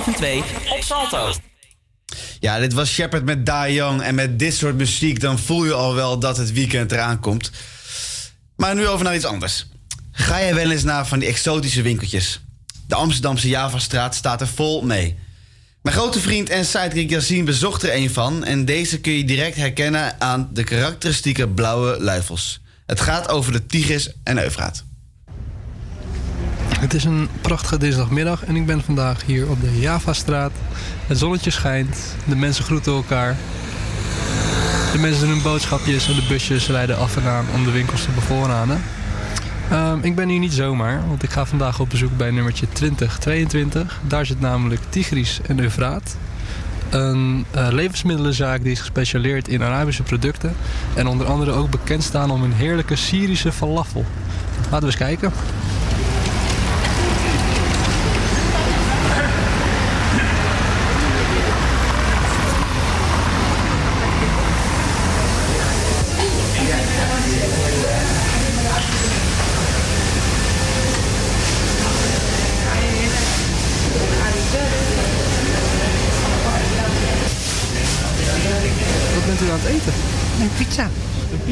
12 0.01 0.07
en 0.07 0.13
2 0.13 0.43
op 0.69 0.83
Salto. 0.83 1.33
Ja, 2.39 2.59
dit 2.59 2.73
was 2.73 2.89
Shepard 2.89 3.25
met 3.25 3.45
Die 3.45 3.73
Young. 3.73 4.01
En 4.01 4.15
met 4.15 4.39
dit 4.39 4.55
soort 4.55 4.75
muziek 4.75 5.19
dan 5.19 5.39
voel 5.39 5.65
je 5.65 5.73
al 5.73 5.95
wel 5.95 6.19
dat 6.19 6.37
het 6.37 6.51
weekend 6.51 6.91
eraan 6.91 7.19
komt. 7.19 7.51
Maar 8.55 8.75
nu 8.75 8.87
over 8.87 9.05
naar 9.05 9.15
iets 9.15 9.25
anders. 9.25 9.65
Ga 10.11 10.39
jij 10.39 10.55
wel 10.55 10.71
eens 10.71 10.83
naar 10.83 11.07
van 11.07 11.19
die 11.19 11.27
exotische 11.27 11.81
winkeltjes? 11.81 12.41
De 12.87 12.95
Amsterdamse 12.95 13.47
Javastraat 13.47 14.15
staat 14.15 14.41
er 14.41 14.47
vol 14.47 14.81
mee. 14.81 15.17
Mijn 15.81 15.95
grote 15.95 16.19
vriend 16.19 16.49
en 16.49 16.65
sidekick 16.65 17.09
Yassine 17.09 17.43
bezocht 17.43 17.83
er 17.83 17.95
een 17.95 18.09
van... 18.09 18.43
en 18.43 18.65
deze 18.65 18.99
kun 18.99 19.13
je 19.13 19.25
direct 19.25 19.55
herkennen 19.55 20.21
aan 20.21 20.49
de 20.53 20.63
karakteristieke 20.63 21.49
blauwe 21.49 21.97
luifels. 21.99 22.61
Het 22.85 23.01
gaat 23.01 23.29
over 23.29 23.51
de 23.51 23.65
Tigris 23.65 24.09
en 24.23 24.43
Eufraat. 24.43 24.83
Het 26.83 26.93
is 26.93 27.03
een 27.03 27.29
prachtige 27.41 27.77
dinsdagmiddag 27.77 28.45
en 28.45 28.55
ik 28.55 28.65
ben 28.65 28.83
vandaag 28.83 29.25
hier 29.25 29.49
op 29.49 29.61
de 29.61 29.79
Javastraat. 29.79 30.51
Het 31.07 31.17
zonnetje 31.17 31.51
schijnt, 31.51 31.97
de 32.25 32.35
mensen 32.35 32.63
groeten 32.63 32.93
elkaar. 32.93 33.35
De 34.91 34.97
mensen 34.97 35.21
doen 35.21 35.29
hun 35.29 35.41
boodschapjes 35.43 36.07
en 36.07 36.15
de 36.15 36.25
busjes 36.27 36.67
rijden 36.67 36.97
af 36.97 37.17
en 37.17 37.23
aan 37.23 37.45
om 37.55 37.63
de 37.63 37.71
winkels 37.71 38.03
te 38.03 38.11
bevoorraden. 38.11 38.81
Ehm, 39.69 39.99
ik 40.01 40.15
ben 40.15 40.29
hier 40.29 40.39
niet 40.39 40.53
zomaar, 40.53 41.07
want 41.07 41.23
ik 41.23 41.29
ga 41.29 41.45
vandaag 41.45 41.79
op 41.79 41.89
bezoek 41.89 42.17
bij 42.17 42.31
nummertje 42.31 42.67
2022. 42.73 43.99
Daar 44.07 44.25
zit 44.25 44.39
namelijk 44.39 44.81
Tigris 44.89 45.39
en 45.47 45.59
Eufraat. 45.59 46.17
Een 46.89 47.45
eh, 47.51 47.67
levensmiddelenzaak 47.71 48.63
die 48.63 48.71
is 48.71 48.79
gespecialiseerd 48.79 49.47
in 49.47 49.63
Arabische 49.63 50.03
producten. 50.03 50.55
En 50.93 51.07
onder 51.07 51.27
andere 51.27 51.51
ook 51.51 51.69
bekend 51.69 52.03
staan 52.03 52.31
om 52.31 52.43
een 52.43 52.53
heerlijke 52.53 52.95
Syrische 52.95 53.51
falafel. 53.51 54.05
Laten 54.61 54.79
we 54.79 54.85
eens 54.85 54.95
kijken. 54.95 55.31
Wat 79.13 79.25
bent 79.25 79.41
u 79.41 79.51
aan 79.51 79.59
het 79.61 79.69
eten? 79.69 79.93
Een 80.41 80.49
pizza. 80.57 80.89
Een 81.31 81.43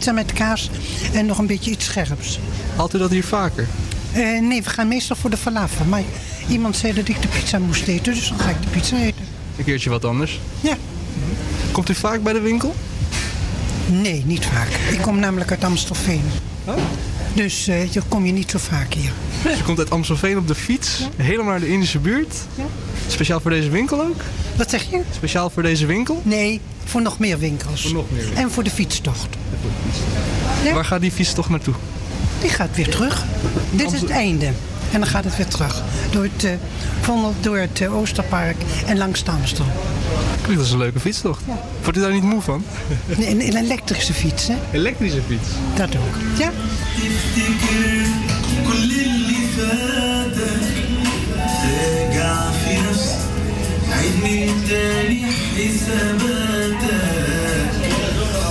pizza. 0.00 0.12
Met 0.12 0.32
kaas 0.32 0.70
en 1.12 1.26
nog 1.26 1.38
een 1.38 1.46
beetje 1.46 1.70
iets 1.70 1.84
scherps. 1.84 2.38
Haalt 2.76 2.94
u 2.94 2.98
dat 2.98 3.10
hier 3.10 3.24
vaker? 3.24 3.68
Eh, 4.12 4.40
nee, 4.40 4.62
we 4.62 4.70
gaan 4.70 4.88
meestal 4.88 5.16
voor 5.16 5.30
de 5.30 5.36
falafel. 5.36 5.84
Maar 5.84 6.02
iemand 6.48 6.76
zei 6.76 6.92
dat 6.94 7.08
ik 7.08 7.22
de 7.22 7.28
pizza 7.28 7.58
moest 7.58 7.86
eten, 7.86 8.14
dus 8.14 8.28
dan 8.28 8.38
ga 8.38 8.50
ik 8.50 8.62
de 8.62 8.68
pizza 8.68 8.96
eten. 8.96 9.24
Een 9.56 9.64
keertje 9.64 9.90
wat 9.90 10.04
anders. 10.04 10.40
Ja. 10.60 10.76
Komt 11.72 11.88
u 11.88 11.94
vaak 11.94 12.22
bij 12.22 12.32
de 12.32 12.40
winkel? 12.40 12.74
Nee, 13.86 14.22
niet 14.26 14.46
vaak. 14.46 14.68
Ik 14.90 14.98
kom 15.00 15.18
namelijk 15.18 15.50
uit 15.50 15.64
Amstelveen. 15.64 16.22
Dus 17.34 17.68
eh 17.68 17.92
dan 17.92 18.02
kom 18.08 18.26
je 18.26 18.32
niet 18.32 18.50
zo 18.50 18.58
vaak 18.58 18.94
hier. 18.94 19.12
Ze 19.56 19.62
komt 19.62 19.78
uit 19.78 19.90
Amstelveen 19.90 20.38
op 20.38 20.48
de 20.48 20.54
fiets, 20.54 21.08
helemaal 21.16 21.50
naar 21.50 21.60
de 21.60 21.68
Indische 21.68 21.98
buurt. 21.98 22.34
Speciaal 23.12 23.40
voor 23.40 23.50
deze 23.50 23.70
winkel 23.70 24.00
ook? 24.00 24.20
Wat 24.56 24.70
zeg 24.70 24.90
je? 24.90 25.00
Speciaal 25.14 25.50
voor 25.50 25.62
deze 25.62 25.86
winkel? 25.86 26.20
Nee, 26.24 26.60
voor 26.84 27.02
nog 27.02 27.18
meer 27.18 27.38
winkels. 27.38 27.82
Voor 27.82 27.92
nog 27.92 28.10
meer 28.10 28.20
winkels. 28.20 28.42
En 28.42 28.50
voor 28.50 28.62
de 28.62 28.70
fietstocht. 28.70 29.36
Ja. 30.64 30.74
Waar 30.74 30.84
gaat 30.84 31.00
die 31.00 31.10
fiets 31.10 31.32
toch 31.32 31.48
naartoe? 31.48 31.74
Die 32.40 32.50
gaat 32.50 32.76
weer 32.76 32.88
terug. 32.88 33.24
Dit 33.70 33.92
is 33.92 34.00
het 34.00 34.10
einde. 34.10 34.46
En 34.92 35.00
dan 35.00 35.06
gaat 35.06 35.24
het 35.24 35.36
weer 35.36 35.46
terug. 35.46 35.82
Door 36.10 36.22
het, 36.36 36.58
Vondel, 37.00 37.34
door 37.40 37.56
het 37.58 37.80
eh, 37.80 37.94
Oosterpark 37.96 38.56
en 38.86 38.98
langs 38.98 39.24
de 39.24 39.30
Amstel. 39.30 39.66
Klinkt 40.42 40.62
als 40.62 40.70
een 40.72 40.78
leuke 40.78 41.00
fiets 41.00 41.20
toch? 41.20 41.40
Wordt 41.82 41.98
u 41.98 42.00
daar 42.00 42.12
niet 42.12 42.22
moe 42.22 42.40
van? 42.40 42.64
Nee, 43.16 43.30
Een, 43.30 43.40
een 43.40 43.56
elektrische 43.64 44.12
fiets, 44.12 44.46
hè? 44.48 44.54
Elektrische 44.72 45.20
fiets? 45.28 45.48
Dat 45.74 45.88
ook. 45.96 46.38
Ja? 46.38 46.50
كل 52.99 52.99
اللي 52.99 52.99
فاتك 52.99 52.99
راجع 52.99 52.99
في 52.99 52.99
نفسك 52.99 53.15
عيد 53.91 54.15
من 54.23 54.67
تاني 54.69 55.25
حساباتك 55.25 56.91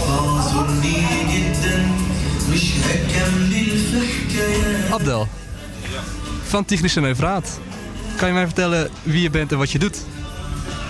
اعذرني 0.09 1.07
جدا 1.33 1.89
مش 2.53 2.65
هكمل 2.85 3.79
في 3.91 4.01
حكايات 4.07 5.01
Abdel. 5.01 5.27
Van 6.51 6.65
Tigris 6.65 6.97
en 6.97 7.05
Eufraat. 7.05 7.59
Kan 8.17 8.29
je 8.29 8.35
mij 8.35 8.45
vertellen 8.45 8.91
wie 9.03 9.23
je 9.23 9.31
bent 9.31 9.53
en 9.53 9.59
wat 9.59 9.71
je 9.71 9.79
doet? 9.79 10.03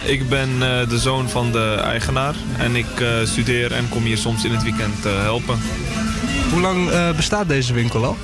Ik 0.05 0.29
ben 0.29 0.49
eh, 0.62 0.88
de 0.88 0.99
zoon 0.99 1.29
van 1.29 1.53
de 1.53 1.81
eigenaar 1.85 2.35
en 2.59 2.77
ik 2.77 3.01
eh, 3.01 3.09
studeer 3.25 3.73
en 3.73 3.88
kom 3.88 4.03
hier 4.03 4.16
soms 4.18 4.44
in 4.44 4.53
het 4.53 4.62
weekend 4.62 5.07
eh, 5.07 5.20
helpen. 5.23 5.59
Hoe 6.51 6.61
lang 6.61 6.90
eh, 6.90 7.11
bestaat 7.16 7.49
deze 7.49 7.73
winkel 7.73 8.05
al? 8.05 8.16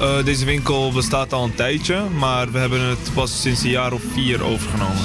Eh, 0.00 0.24
deze 0.24 0.44
winkel 0.44 0.92
bestaat 0.92 1.32
al 1.32 1.44
een 1.44 1.54
tijdje, 1.54 2.02
maar 2.18 2.52
we 2.52 2.58
hebben 2.58 2.80
het 2.80 3.10
pas 3.14 3.40
sinds 3.40 3.62
een 3.62 3.70
jaar 3.70 3.92
of 3.92 4.02
vier 4.12 4.44
overgenomen. 4.44 5.02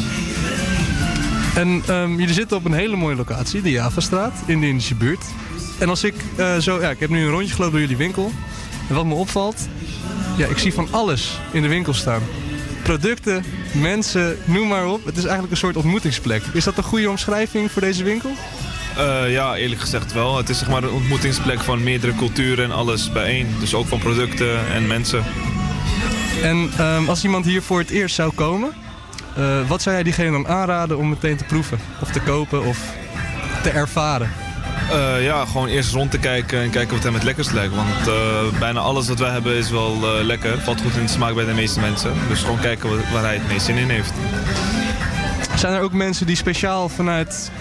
En 1.55 1.83
ehm, 1.87 2.11
jullie 2.19 2.33
zitten 2.33 2.57
op 2.57 2.65
een 2.65 2.73
hele 2.73 2.95
mooie 2.95 3.15
locatie, 3.15 3.61
de 3.61 3.71
Javastraat, 3.71 4.33
in 4.45 4.59
de 4.59 4.67
Indische 4.67 4.95
buurt. 4.95 5.23
En 5.79 5.89
als 5.89 6.03
ik 6.03 6.15
eh, 6.35 6.57
zo, 6.57 6.81
ja, 6.81 6.89
ik 6.89 6.99
heb 6.99 7.09
nu 7.09 7.23
een 7.23 7.29
rondje 7.29 7.53
gelopen 7.53 7.71
door 7.71 7.81
jullie 7.81 7.97
winkel. 7.97 8.31
En 8.89 8.95
wat 8.95 9.05
me 9.05 9.13
opvalt, 9.13 9.67
ja, 10.37 10.47
ik 10.47 10.57
zie 10.57 10.73
van 10.73 10.87
alles 10.91 11.39
in 11.51 11.61
de 11.61 11.67
winkel 11.67 11.93
staan. 11.93 12.21
Producten, 12.83 13.43
mensen, 13.71 14.37
noem 14.45 14.67
maar 14.67 14.87
op. 14.87 15.05
Het 15.05 15.17
is 15.17 15.23
eigenlijk 15.23 15.51
een 15.51 15.57
soort 15.57 15.75
ontmoetingsplek. 15.75 16.43
Is 16.53 16.63
dat 16.63 16.77
een 16.77 16.83
goede 16.83 17.09
omschrijving 17.09 17.71
voor 17.71 17.81
deze 17.81 18.03
winkel? 18.03 18.31
Eh, 18.97 19.31
ja, 19.31 19.55
eerlijk 19.55 19.81
gezegd 19.81 20.13
wel. 20.13 20.37
Het 20.37 20.49
is 20.49 20.57
zeg 20.57 20.69
maar 20.69 20.83
een 20.83 20.89
ontmoetingsplek 20.91 21.59
van 21.59 21.83
meerdere 21.83 22.15
culturen 22.15 22.63
en 22.65 22.71
alles 22.71 23.11
bijeen. 23.11 23.47
Dus 23.59 23.73
ook 23.73 23.87
van 23.87 23.99
producten 23.99 24.67
en 24.73 24.87
mensen. 24.87 25.23
En 26.43 26.71
ehm, 26.77 27.09
als 27.09 27.23
iemand 27.23 27.45
hier 27.45 27.61
voor 27.61 27.79
het 27.79 27.89
eerst 27.89 28.15
zou 28.15 28.31
komen, 28.35 28.73
eh, 29.35 29.43
wat 29.67 29.81
zou 29.81 29.95
jij 29.95 30.03
diegene 30.03 30.31
dan 30.31 30.47
aanraden 30.47 30.97
om 30.97 31.09
meteen 31.09 31.37
te 31.37 31.43
proeven? 31.43 31.79
Of 32.01 32.11
te 32.11 32.19
kopen 32.19 32.63
of 32.63 32.77
te 33.63 33.69
ervaren? 33.69 34.31
Eh, 34.91 35.23
ja, 35.23 35.45
gewoon 35.45 35.67
eerst 35.67 35.93
rond 35.93 36.11
te 36.11 36.17
kijken 36.17 36.61
en 36.61 36.69
kijken 36.69 36.93
wat 36.95 37.03
hem 37.03 37.13
het 37.13 37.23
lekkerst 37.23 37.51
lijkt. 37.53 37.73
Want 37.75 37.89
bijna 38.59 38.79
alles 38.79 39.07
wat 39.07 39.19
wij 39.19 39.31
hebben 39.31 39.55
is 39.55 39.69
wel 39.69 39.97
lekker. 40.23 40.59
Valt 40.61 40.81
goed 40.81 40.95
in 40.95 41.01
de 41.05 41.11
smaak 41.11 41.33
bij 41.35 41.45
de 41.45 41.53
meeste 41.53 41.79
mensen. 41.79 42.13
Dus 42.29 42.39
gewoon 42.41 42.59
kijken 42.59 42.89
wat- 42.89 43.09
waar 43.11 43.23
hij 43.23 43.33
het 43.33 43.47
meest 43.47 43.65
zin 43.65 43.77
in 43.77 43.89
heeft. 43.89 44.13
Zijn 45.55 45.73
er 45.73 45.81
ook 45.81 45.93
mensen 45.93 46.25
die 46.25 46.35
speciaal 46.35 46.89
vanuit 46.89 47.51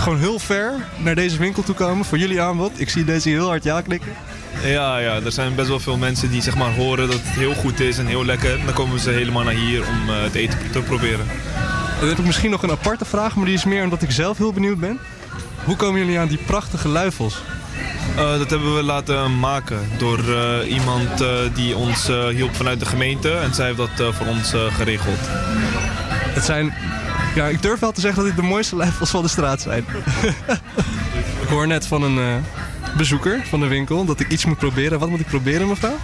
gewoon 0.00 0.18
heel 0.18 0.38
ver 0.38 0.74
naar 0.96 1.14
deze 1.14 1.38
winkel 1.38 1.62
toe 1.62 1.74
komen 1.74 2.04
voor 2.04 2.18
jullie 2.18 2.40
aanbod? 2.40 2.80
Ik 2.80 2.90
zie 2.90 3.04
deze 3.04 3.28
heel 3.28 3.46
hard 3.46 3.64
ja 3.64 3.80
knikken. 3.80 4.12
Ja, 4.64 4.98
ja, 4.98 5.14
er 5.24 5.32
zijn 5.32 5.54
best 5.54 5.68
wel 5.68 5.80
veel 5.80 5.96
mensen 5.96 6.30
die 6.30 6.42
zeg 6.42 6.56
maar 6.56 6.74
horen 6.74 7.08
dat 7.08 7.16
het 7.16 7.28
heel 7.28 7.54
goed 7.54 7.80
is 7.80 7.98
en 7.98 8.06
heel 8.06 8.24
lekker. 8.24 8.64
Dan 8.64 8.74
komen 8.74 9.00
ze 9.00 9.10
helemaal 9.10 9.42
naar 9.42 9.54
hier 9.54 9.80
om 9.80 10.08
eh, 10.08 10.22
het 10.22 10.34
eten 10.34 10.58
te 10.72 10.80
proberen. 10.80 11.26
Dan 12.00 12.08
heb 12.08 12.18
ik 12.18 12.24
misschien 12.24 12.50
nog 12.50 12.62
een 12.62 12.70
aparte 12.70 13.04
vraag, 13.04 13.36
maar 13.36 13.44
die 13.44 13.54
is 13.54 13.64
meer 13.64 13.82
omdat 13.82 14.02
ik 14.02 14.10
zelf 14.10 14.38
heel 14.38 14.52
benieuwd 14.52 14.78
ben. 14.78 14.98
Hoe 15.64 15.76
komen 15.76 16.00
jullie 16.00 16.18
aan 16.18 16.28
die 16.28 16.38
prachtige 16.46 16.88
luifels? 16.88 17.42
Eh, 18.16 18.38
dat 18.38 18.50
hebben 18.50 18.74
we 18.74 18.82
laten 18.82 19.38
maken 19.38 19.78
door 19.98 20.18
eh, 20.18 20.70
iemand 20.70 21.24
die 21.54 21.76
ons 21.76 22.06
hielp 22.30 22.54
vanuit 22.54 22.80
de 22.80 22.86
gemeente. 22.86 23.32
En 23.32 23.54
zij 23.54 23.66
heeft 23.66 23.96
dat 23.96 24.14
voor 24.14 24.26
ons 24.26 24.54
geregeld. 24.76 25.18
Het 26.34 26.44
zijn, 26.44 26.74
ja, 27.34 27.46
ik 27.46 27.62
durf 27.62 27.80
wel 27.80 27.92
te 27.92 28.00
zeggen 28.00 28.22
dat 28.22 28.34
dit 28.34 28.42
de 28.42 28.48
mooiste 28.48 28.76
luifels 28.76 29.10
van 29.10 29.22
de 29.22 29.28
straat 29.28 29.60
zijn. 29.60 29.84
ik 31.42 31.48
hoor 31.48 31.66
net 31.66 31.86
van 31.86 32.02
een 32.02 32.18
eh, 32.18 32.96
bezoeker 32.96 33.42
van 33.48 33.60
de 33.60 33.66
winkel 33.66 34.04
dat 34.04 34.20
ik 34.20 34.28
iets 34.28 34.44
moet 34.44 34.58
proberen. 34.58 34.98
Wat 34.98 35.08
moet 35.08 35.20
ik 35.20 35.26
proberen, 35.26 35.68
mevrouw? 35.68 35.96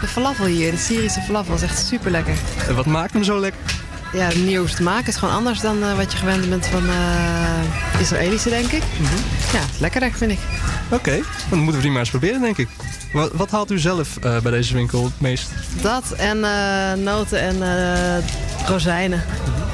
De 0.00 0.06
falafel 0.06 0.44
hier, 0.44 0.70
de 0.70 0.76
Syrische 0.76 1.20
falafel, 1.20 1.54
is 1.54 1.62
echt 1.62 1.86
super 1.86 2.10
lekker. 2.10 2.34
En 2.68 2.74
wat 2.74 2.86
maakt 2.86 3.12
hem 3.12 3.24
zo 3.24 3.40
lekker? 3.40 3.60
Ja, 4.14 4.26
manier 4.26 4.58
hoe 4.58 4.68
ze 4.68 4.74
het 4.74 4.84
maken 4.84 5.06
is 5.06 5.16
gewoon 5.16 5.34
anders 5.34 5.60
dan 5.60 5.82
eh, 5.82 5.96
wat 5.96 6.12
je 6.12 6.18
gewend 6.18 6.48
bent 6.48 6.66
van 6.66 6.88
eh 6.88 8.00
Israëlische, 8.00 8.48
denk 8.48 8.70
ik. 8.72 8.82
Ja, 9.52 9.58
het 9.58 9.74
is 9.74 9.78
lekkerder, 9.78 10.12
vind 10.12 10.30
ik. 10.30 10.38
Oké, 10.90 11.20
dan 11.50 11.58
moeten 11.58 11.76
we 11.76 11.82
die 11.82 11.90
maar 11.90 12.00
eens 12.00 12.10
proberen, 12.10 12.40
denk 12.40 12.58
ik. 12.58 12.68
Wat, 13.12 13.30
wat 13.32 13.50
haalt 13.50 13.70
u 13.70 13.78
zelf 13.78 14.16
eh, 14.16 14.40
bij 14.40 14.50
deze 14.50 14.74
winkel 14.74 15.04
het 15.04 15.20
meest? 15.20 15.50
Dat 15.80 16.12
en 16.12 16.40
noten 17.02 17.40
en 17.40 17.62
rozijnen. 18.66 19.24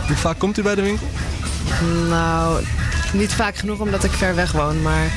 Hoe 0.06 0.16
vaak 0.16 0.38
komt 0.38 0.58
u 0.58 0.62
bij 0.62 0.74
de 0.74 0.82
winkel? 0.82 1.06
Nou, 2.08 2.64
niet 3.12 3.32
vaak 3.32 3.56
genoeg 3.56 3.78
omdat 3.78 4.04
ik 4.04 4.10
ver 4.10 4.34
weg 4.34 4.52
woon, 4.52 4.82
maar 4.82 5.10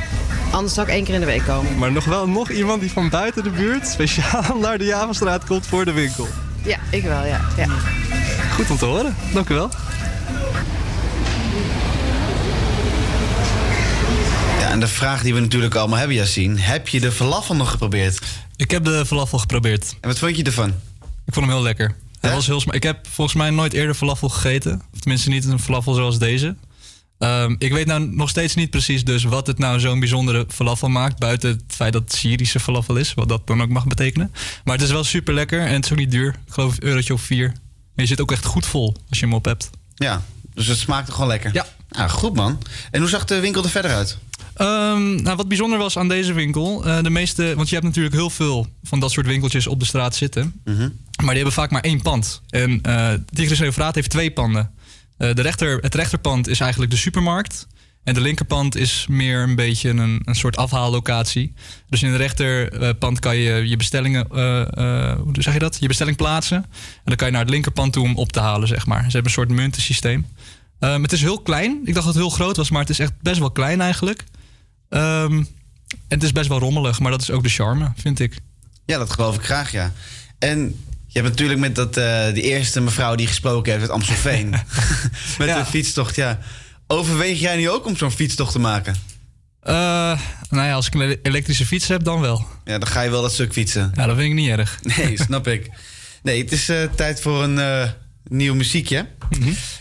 anders 0.52 0.74
zou 0.74 0.88
ik 0.88 0.94
één 0.94 1.04
keer 1.04 1.14
in 1.14 1.20
de 1.20 1.26
week 1.26 1.46
komen. 1.46 1.78
Maar 1.78 1.92
nog 1.92 2.06
wel 2.06 2.28
nog 2.28 2.50
iemand 2.50 2.82
die 2.82 2.92
van 2.92 3.10
buiten 3.10 3.44
de 3.44 3.50
buurt 3.50 3.88
speciaal 3.88 4.58
naar 4.62 4.78
de 4.78 4.86
Javastraat 4.86 5.46
komt 5.46 5.68
voor 5.68 5.86
de 5.86 5.92
winkel. 5.92 6.28
Ja, 6.66 6.78
ik 6.92 7.04
wel, 7.04 7.26
ja. 7.26 7.42
ja. 7.58 7.68
Goed 8.56 8.70
om 8.70 8.78
te 8.78 8.86
horen. 8.86 9.16
Dank 9.34 9.50
u 9.50 9.54
wel. 9.54 9.70
Ja, 14.60 14.70
en 14.70 14.80
de 14.80 14.88
vraag 14.88 15.22
die 15.22 15.34
we 15.34 15.40
natuurlijk 15.40 15.76
allemaal 15.76 15.98
hebben, 16.00 16.16
Yassine. 16.18 16.60
Heb 16.60 16.88
je 16.88 17.00
de 17.00 17.12
falafel 17.12 17.56
nog 17.56 17.72
geprobeerd? 17.72 18.20
Ik 18.56 18.72
heb 18.72 18.84
de 18.84 19.06
falafel 19.06 19.38
geprobeerd. 19.38 19.96
En 20.02 20.10
wat 20.10 20.20
vond 20.20 20.38
je 20.38 20.44
ervan? 20.44 20.70
Ik 21.26 21.34
vond 21.34 21.46
hem 21.46 21.56
heel 21.56 21.64
lekker. 21.64 21.96
Hij 22.20 22.34
was 22.34 22.46
heel 22.48 22.60
sma- 22.60 22.74
Ik 22.74 22.84
heb 22.84 23.08
volgens 23.12 23.36
mij 23.38 23.50
nooit 23.50 23.74
eerder 23.74 23.96
falafel 23.96 24.30
gegeten. 24.30 24.82
Of 24.94 25.00
tenminste 25.00 25.30
niet 25.30 25.46
een 25.46 25.60
falafel 25.60 25.94
zoals 25.94 26.20
deze. 26.20 26.56
Ehm, 27.24 27.56
ik 27.58 27.72
weet 27.72 27.86
nou 27.86 28.16
nog 28.16 28.30
steeds 28.30 28.56
niet 28.56 28.70
precies 28.70 29.04
dus 29.04 29.24
wat 29.24 29.48
het 29.48 29.58
nou 29.58 29.80
zo'n 29.80 30.00
bijzondere 30.00 30.46
falafel 30.50 30.88
maakt. 30.90 31.20
Buiten 31.20 31.50
het 31.50 31.64
feit 31.68 31.94
dat 31.94 32.02
het 32.02 32.14
Syrische 32.14 32.60
falafel 32.60 32.96
is. 32.96 33.14
Wat 33.14 33.30
dat 33.30 33.48
dan 33.48 33.62
ook 33.62 33.70
mag 33.70 33.88
betekenen. 33.88 34.32
Maar 34.64 34.76
het 34.76 34.84
is 34.84 34.92
wel 34.92 35.04
super 35.04 35.34
lekker 35.34 35.60
en 35.60 35.74
het 35.74 35.86
is 35.86 35.92
ook 35.92 35.98
niet 35.98 36.12
duur. 36.12 36.30
Ik 36.48 36.54
geloof 36.54 36.74
een 36.74 36.84
eurotje 36.84 37.14
of 37.14 37.22
vier. 37.22 37.48
En 37.96 38.04
je 38.04 38.06
zit 38.06 38.22
ook 38.22 38.32
echt 38.32 38.46
goed 38.46 38.66
vol 38.66 38.96
als 39.10 39.20
je 39.20 39.26
hem 39.26 39.34
op 39.34 39.46
hebt. 39.46 39.70
Ja, 39.96 40.24
dus 40.54 40.68
het 40.68 40.78
smaakte 40.78 41.12
gewoon 41.12 41.28
lekker. 41.28 41.54
Ja. 41.54 41.66
Ah, 41.90 42.10
goed 42.10 42.36
man. 42.36 42.60
En 42.92 43.00
hoe 43.00 43.10
zag 43.10 43.26
de 43.26 43.40
winkel 43.40 43.64
er 43.64 43.70
verder 43.70 43.92
uit? 43.92 44.18
Ehm, 44.54 45.22
nou, 45.22 45.36
wat 45.36 45.48
bijzonder 45.48 45.80
was 45.80 45.98
aan 45.98 46.08
deze 46.08 46.34
winkel, 46.34 46.86
eh, 46.86 47.04
de 47.04 47.10
meeste, 47.10 47.54
want 47.56 47.68
je 47.70 47.76
hebt 47.76 47.88
natuurlijk 47.88 48.16
heel 48.16 48.30
veel 48.30 48.68
van 48.84 49.00
dat 49.00 49.12
soort 49.12 49.26
winkeltjes 49.26 49.68
op 49.68 49.80
de 49.80 49.86
straat 49.86 50.16
zitten, 50.16 50.62
maar 51.16 51.28
die 51.28 51.36
hebben 51.36 51.52
vaak 51.54 51.72
maar 51.72 51.82
één 51.82 52.02
pand. 52.02 52.42
En 52.50 52.80
eh 52.82 53.14
Tigris 53.34 53.60
en 53.60 53.66
Eufraat 53.66 53.96
heeft 53.96 54.10
twee 54.10 54.32
panden. 54.32 54.72
Eh, 55.18 55.34
de 55.34 55.42
rechter, 55.42 55.78
het 55.82 55.96
rechterpand 55.96 56.48
is 56.48 56.60
eigenlijk 56.60 56.92
de 56.92 56.98
supermarkt. 56.98 57.68
En 58.04 58.14
de 58.14 58.22
linkerpand 58.22 58.76
is 58.76 59.06
meer 59.10 59.40
een 59.40 59.56
beetje 59.56 59.90
een, 59.90 60.22
een 60.26 60.36
soort 60.36 60.58
afhaallocatie. 60.58 61.54
Dus 61.90 62.04
in 62.04 62.12
de 62.12 62.18
rechterpand 62.18 63.20
kan 63.20 63.36
je 63.36 63.68
je 63.68 63.78
bestellingen, 63.78 64.28
eh, 64.30 64.62
eh, 65.12 65.20
hoe 65.20 65.34
zeg 65.40 65.54
je 65.54 65.60
dat? 65.60 65.78
Je 65.80 65.88
bestelling 65.88 66.18
plaatsen. 66.18 66.58
En 66.58 67.02
dan 67.04 67.16
kan 67.16 67.28
je 67.28 67.34
naar 67.34 67.42
het 67.42 67.52
linkerpand 67.52 67.94
toe 67.94 68.04
om 68.04 68.16
op 68.16 68.32
te 68.32 68.40
halen, 68.40 68.68
zeg 68.68 68.86
maar. 68.86 69.00
Ze 69.00 69.12
hebben 69.12 69.26
een 69.26 69.32
soort 69.32 69.50
muntensysteem. 69.50 70.26
Ehm, 70.80 71.02
het 71.02 71.12
is 71.12 71.22
heel 71.22 71.42
klein. 71.42 71.80
Ik 71.86 71.94
dacht 71.94 72.06
dat 72.06 72.16
het 72.16 72.24
heel 72.24 72.30
groot 72.30 72.58
was, 72.58 72.70
maar 72.70 72.82
het 72.82 72.90
is 72.90 73.00
echt 73.00 73.14
best 73.22 73.40
wel 73.40 73.52
klein 73.52 73.82
eigenlijk. 73.82 74.24
Ehm, 74.90 75.34
en 75.34 75.48
het 76.08 76.24
is 76.24 76.32
best 76.32 76.48
wel 76.48 76.60
rommelig, 76.60 77.00
maar 77.00 77.12
dat 77.12 77.22
is 77.22 77.32
ook 77.32 77.44
de 77.44 77.50
charme, 77.50 77.92
vind 77.96 78.20
ik. 78.20 78.40
Ja, 78.86 78.98
dat 78.98 79.12
geloof 79.12 79.36
ik 79.36 79.44
graag, 79.44 79.72
ja. 79.72 79.92
En 80.40 80.84
je 81.14 81.20
hebt 81.20 81.30
natuurlijk 81.30 81.60
met 81.60 81.76
dat, 81.76 81.98
eh 81.98 82.34
de 82.34 82.42
eerste 82.42 82.82
mevrouw 82.82 83.16
die 83.16 83.28
gesproken 83.28 83.72
heeft 83.72 83.84
uit 83.84 83.94
Amstelveen. 83.94 84.50
met 85.40 85.48
de 85.48 85.66
fietstocht, 85.70 86.16
ja. 86.16 86.40
Overweeg 86.88 87.40
jij 87.40 87.56
nu 87.56 87.70
ook 87.70 87.86
om 87.86 87.98
zo'n 87.98 88.12
fietstocht 88.12 88.52
te 88.52 88.60
maken? 88.60 88.96
Eh, 89.62 89.74
nou 90.50 90.68
ja, 90.68 90.74
als 90.74 90.88
ik 90.88 90.94
een 90.94 91.02
ele- 91.02 91.20
elektrische 91.24 91.66
fiets 91.66 91.88
heb, 91.88 92.04
dan 92.04 92.22
wel. 92.22 92.46
Ja, 92.66 92.78
dan 92.78 92.88
ga 92.90 93.02
je 93.02 93.10
wel 93.10 93.22
dat 93.22 93.34
stuk 93.34 93.54
fietsen. 93.54 93.92
Ja, 93.96 94.06
dat 94.06 94.16
vind 94.16 94.28
ik 94.30 94.36
niet 94.36 94.50
erg. 94.50 94.80
Nee, 94.98 95.18
snap 95.18 95.48
ik. 95.48 95.70
Nee, 96.24 96.42
het 96.42 96.52
is 96.52 96.70
eh, 96.70 96.84
tijd 96.96 97.22
voor 97.22 97.44
een 97.44 97.92
nieuw 98.28 98.56
muziekje. 98.56 99.08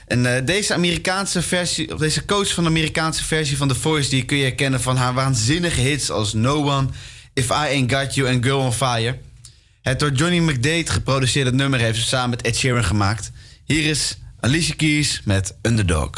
En 0.06 0.36
eh, 0.36 0.46
deze 0.46 0.74
Amerikaanse 0.74 1.42
versie, 1.42 1.92
of 1.92 1.98
deze 1.98 2.24
coach 2.24 2.54
van 2.54 2.64
de 2.64 2.70
Amerikaanse 2.70 3.24
versie 3.24 3.56
van 3.56 3.68
The 3.68 3.74
Voice, 3.74 4.10
die 4.10 4.24
kun 4.24 4.36
je 4.36 4.42
herkennen 4.42 4.80
van 4.80 4.96
haar 4.96 5.14
waanzinnige 5.14 5.80
hits 5.80 6.10
als 6.10 6.32
No 6.32 6.70
One, 6.70 6.88
If 7.32 7.48
I 7.48 7.52
Ain't 7.52 7.92
Got 7.92 8.14
You 8.14 8.28
en 8.28 8.42
Girl 8.42 8.58
on 8.58 8.72
Fire. 8.72 9.18
Het 9.82 9.98
door 9.98 10.12
Johnny 10.12 10.38
McDade 10.38 10.86
geproduceerde 10.86 11.52
nummer 11.52 11.80
heeft 11.80 11.98
ze 11.98 12.04
samen 12.04 12.30
met 12.30 12.42
Ed 12.42 12.56
Sheeran 12.56 12.84
gemaakt. 12.84 13.30
Hier 13.64 13.90
is 13.90 14.18
Alicia 14.40 14.74
Keys 14.76 15.20
met 15.24 15.56
Underdog. 15.62 16.10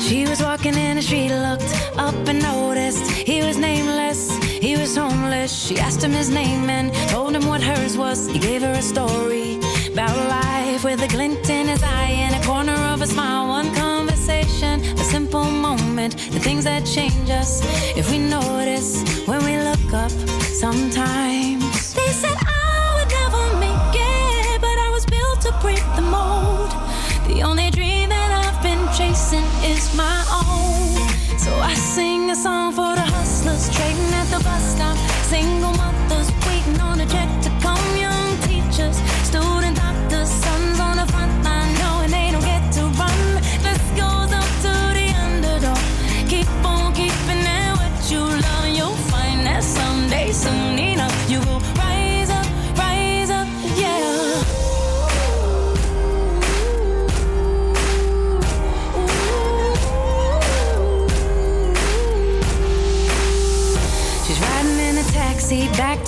She 0.00 0.24
was 0.28 0.40
walking 0.40 0.76
in 0.76 0.96
the 0.96 1.02
street, 1.02 1.30
looked 1.30 1.72
up 1.96 2.28
and 2.28 2.42
noticed 2.42 3.10
he 3.10 3.42
was 3.42 3.56
nameless, 3.56 4.38
he 4.60 4.76
was 4.76 4.96
homeless. 4.96 5.66
She 5.66 5.78
asked 5.78 6.02
him 6.02 6.12
his 6.12 6.28
name 6.28 6.68
and 6.68 6.92
told 7.08 7.34
him 7.34 7.46
what 7.46 7.62
hers 7.62 7.96
was. 7.96 8.26
He 8.26 8.38
gave 8.38 8.62
her 8.62 8.72
a 8.72 8.82
story 8.82 9.58
about 9.92 10.16
life 10.28 10.82
with 10.84 11.02
a 11.02 11.08
glint 11.08 11.48
in 11.48 11.68
his 11.68 11.82
eye 11.82 12.10
and 12.10 12.34
a 12.34 12.46
corner 12.46 12.63
a 13.04 13.06
smile. 13.06 13.48
One 13.48 13.74
conversation, 13.74 14.80
a 14.80 15.04
simple 15.04 15.44
moment, 15.44 16.16
the 16.32 16.40
things 16.40 16.64
that 16.64 16.86
change 16.86 17.28
us 17.28 17.60
if 17.96 18.10
we 18.10 18.18
notice 18.18 18.90
when 19.28 19.44
we 19.44 19.58
look 19.58 19.92
up 19.92 20.10
sometimes. 20.64 21.92
They 21.92 22.10
said 22.22 22.36
oh, 22.36 22.80
I 22.80 22.88
would 22.96 23.10
never 23.20 23.44
make 23.66 23.94
it, 24.16 24.60
but 24.66 24.76
I 24.86 24.88
was 24.96 25.04
built 25.04 25.38
to 25.46 25.52
break 25.60 25.84
the 25.98 26.06
mold. 26.16 26.70
The 27.28 27.42
only 27.42 27.70
dream 27.70 28.08
that 28.08 28.30
I've 28.42 28.60
been 28.62 28.84
chasing 28.98 29.48
is 29.72 29.84
my 29.94 30.18
own. 30.42 30.96
So 31.38 31.52
I 31.70 31.74
sing 31.74 32.30
a 32.30 32.36
song 32.36 32.72
for 32.72 32.94
the 32.94 33.06
hustlers 33.16 33.68
trading 33.76 34.12
at 34.20 34.28
the 34.34 34.40
bus 34.42 34.64
stop. 34.74 34.96
Single 35.34 35.73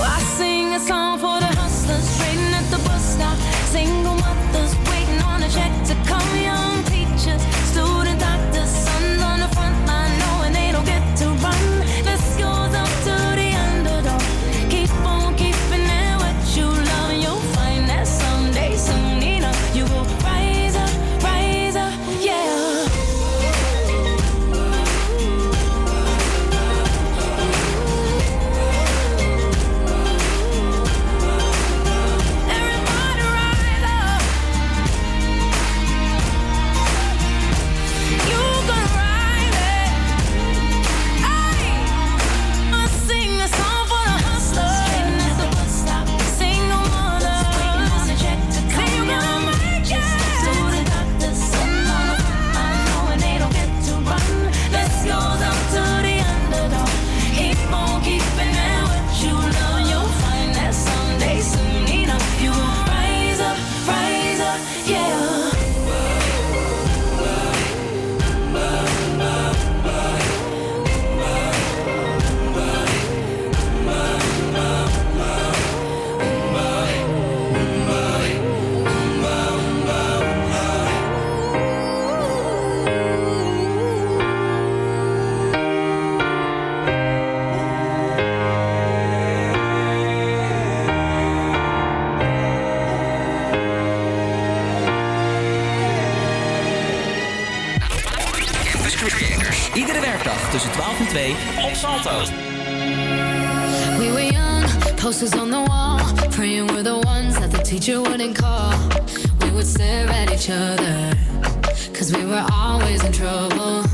I 0.00 0.20
sing 0.38 0.74
a 0.74 0.80
song 0.80 1.18
for 1.18 1.40
the 1.40 1.50
hustlers 1.60 2.06
trading 2.18 2.54
at 2.54 2.70
the 2.70 2.78
bus 2.88 3.04
stop. 3.14 3.36
Single 3.66 4.07
Salto. 101.78 102.24
We 104.00 104.10
were 104.10 104.28
young, 104.32 104.64
posters 104.96 105.32
on 105.34 105.52
the 105.52 105.60
wall, 105.60 106.00
praying 106.32 106.66
we're 106.66 106.82
the 106.82 106.98
ones 106.98 107.38
that 107.38 107.52
the 107.52 107.58
teacher 107.58 108.02
wouldn't 108.02 108.36
call. 108.36 108.74
We 109.42 109.50
would 109.52 109.64
stare 109.64 110.08
at 110.08 110.28
each 110.32 110.50
other, 110.50 111.14
cause 111.94 112.12
we 112.12 112.24
were 112.24 112.44
always 112.52 113.04
in 113.04 113.12
trouble. 113.12 113.84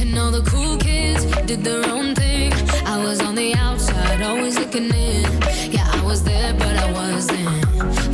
And 0.00 0.18
all 0.18 0.32
the 0.32 0.42
cool 0.50 0.78
kids 0.78 1.26
did 1.46 1.62
their 1.62 1.88
own 1.88 2.16
thing. 2.16 2.52
I 2.84 2.98
was 2.98 3.20
on 3.20 3.36
the 3.36 3.54
outside, 3.54 4.20
always 4.20 4.58
looking 4.58 4.92
in. 4.92 5.22
Yeah, 5.70 5.88
I 5.92 6.02
was 6.04 6.24
there, 6.24 6.52
but 6.54 6.76
I 6.76 6.90
wasn't. 6.90 7.48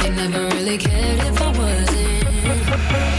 They 0.01 0.11
never 0.11 0.55
really 0.55 0.77
cared 0.77 1.21
if 1.21 1.41
I 1.41 1.49
wasn't. 1.59 3.14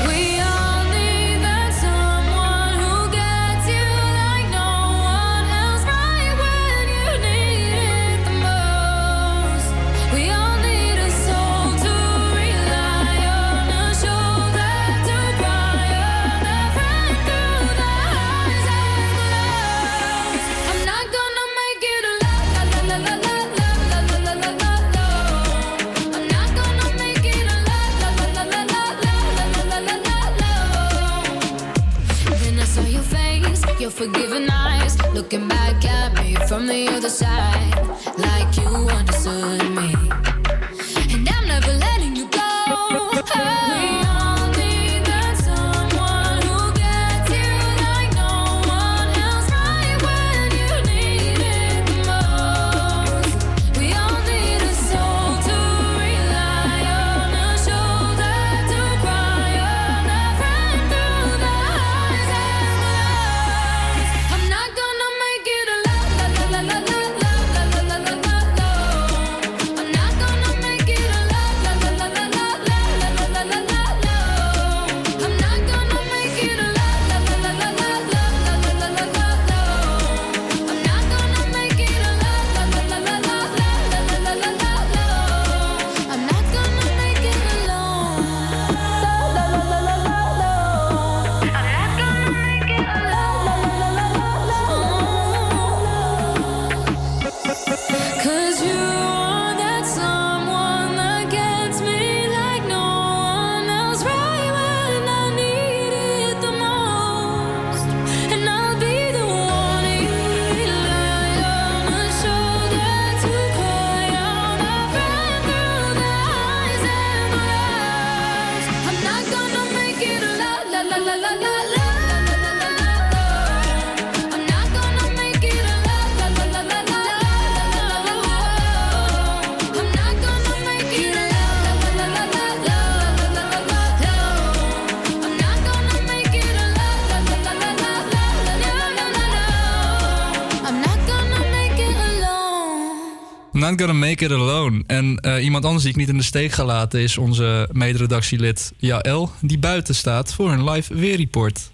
Not 143.65 143.79
gonna 143.81 143.93
make 143.93 144.23
it 144.25 144.31
alone. 144.31 144.83
En 144.87 145.17
eh, 145.17 145.43
iemand 145.43 145.65
anders 145.65 145.83
die 145.83 145.91
ik 145.91 145.97
niet 145.97 146.09
in 146.09 146.17
de 146.17 146.23
steek 146.23 146.51
ga 146.51 146.65
laten 146.65 146.99
is 146.99 147.17
onze 147.17 147.69
mederedactielid 147.71 148.73
Jaël, 148.77 149.29
die 149.41 149.59
buiten 149.59 149.95
staat 149.95 150.33
voor 150.33 150.51
een 150.51 150.69
live 150.69 150.95
weerreport. 150.95 151.71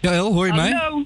Jaël, 0.00 0.32
hoor 0.32 0.46
je 0.46 0.52
mij? 0.52 0.70
Hallo. 0.72 1.04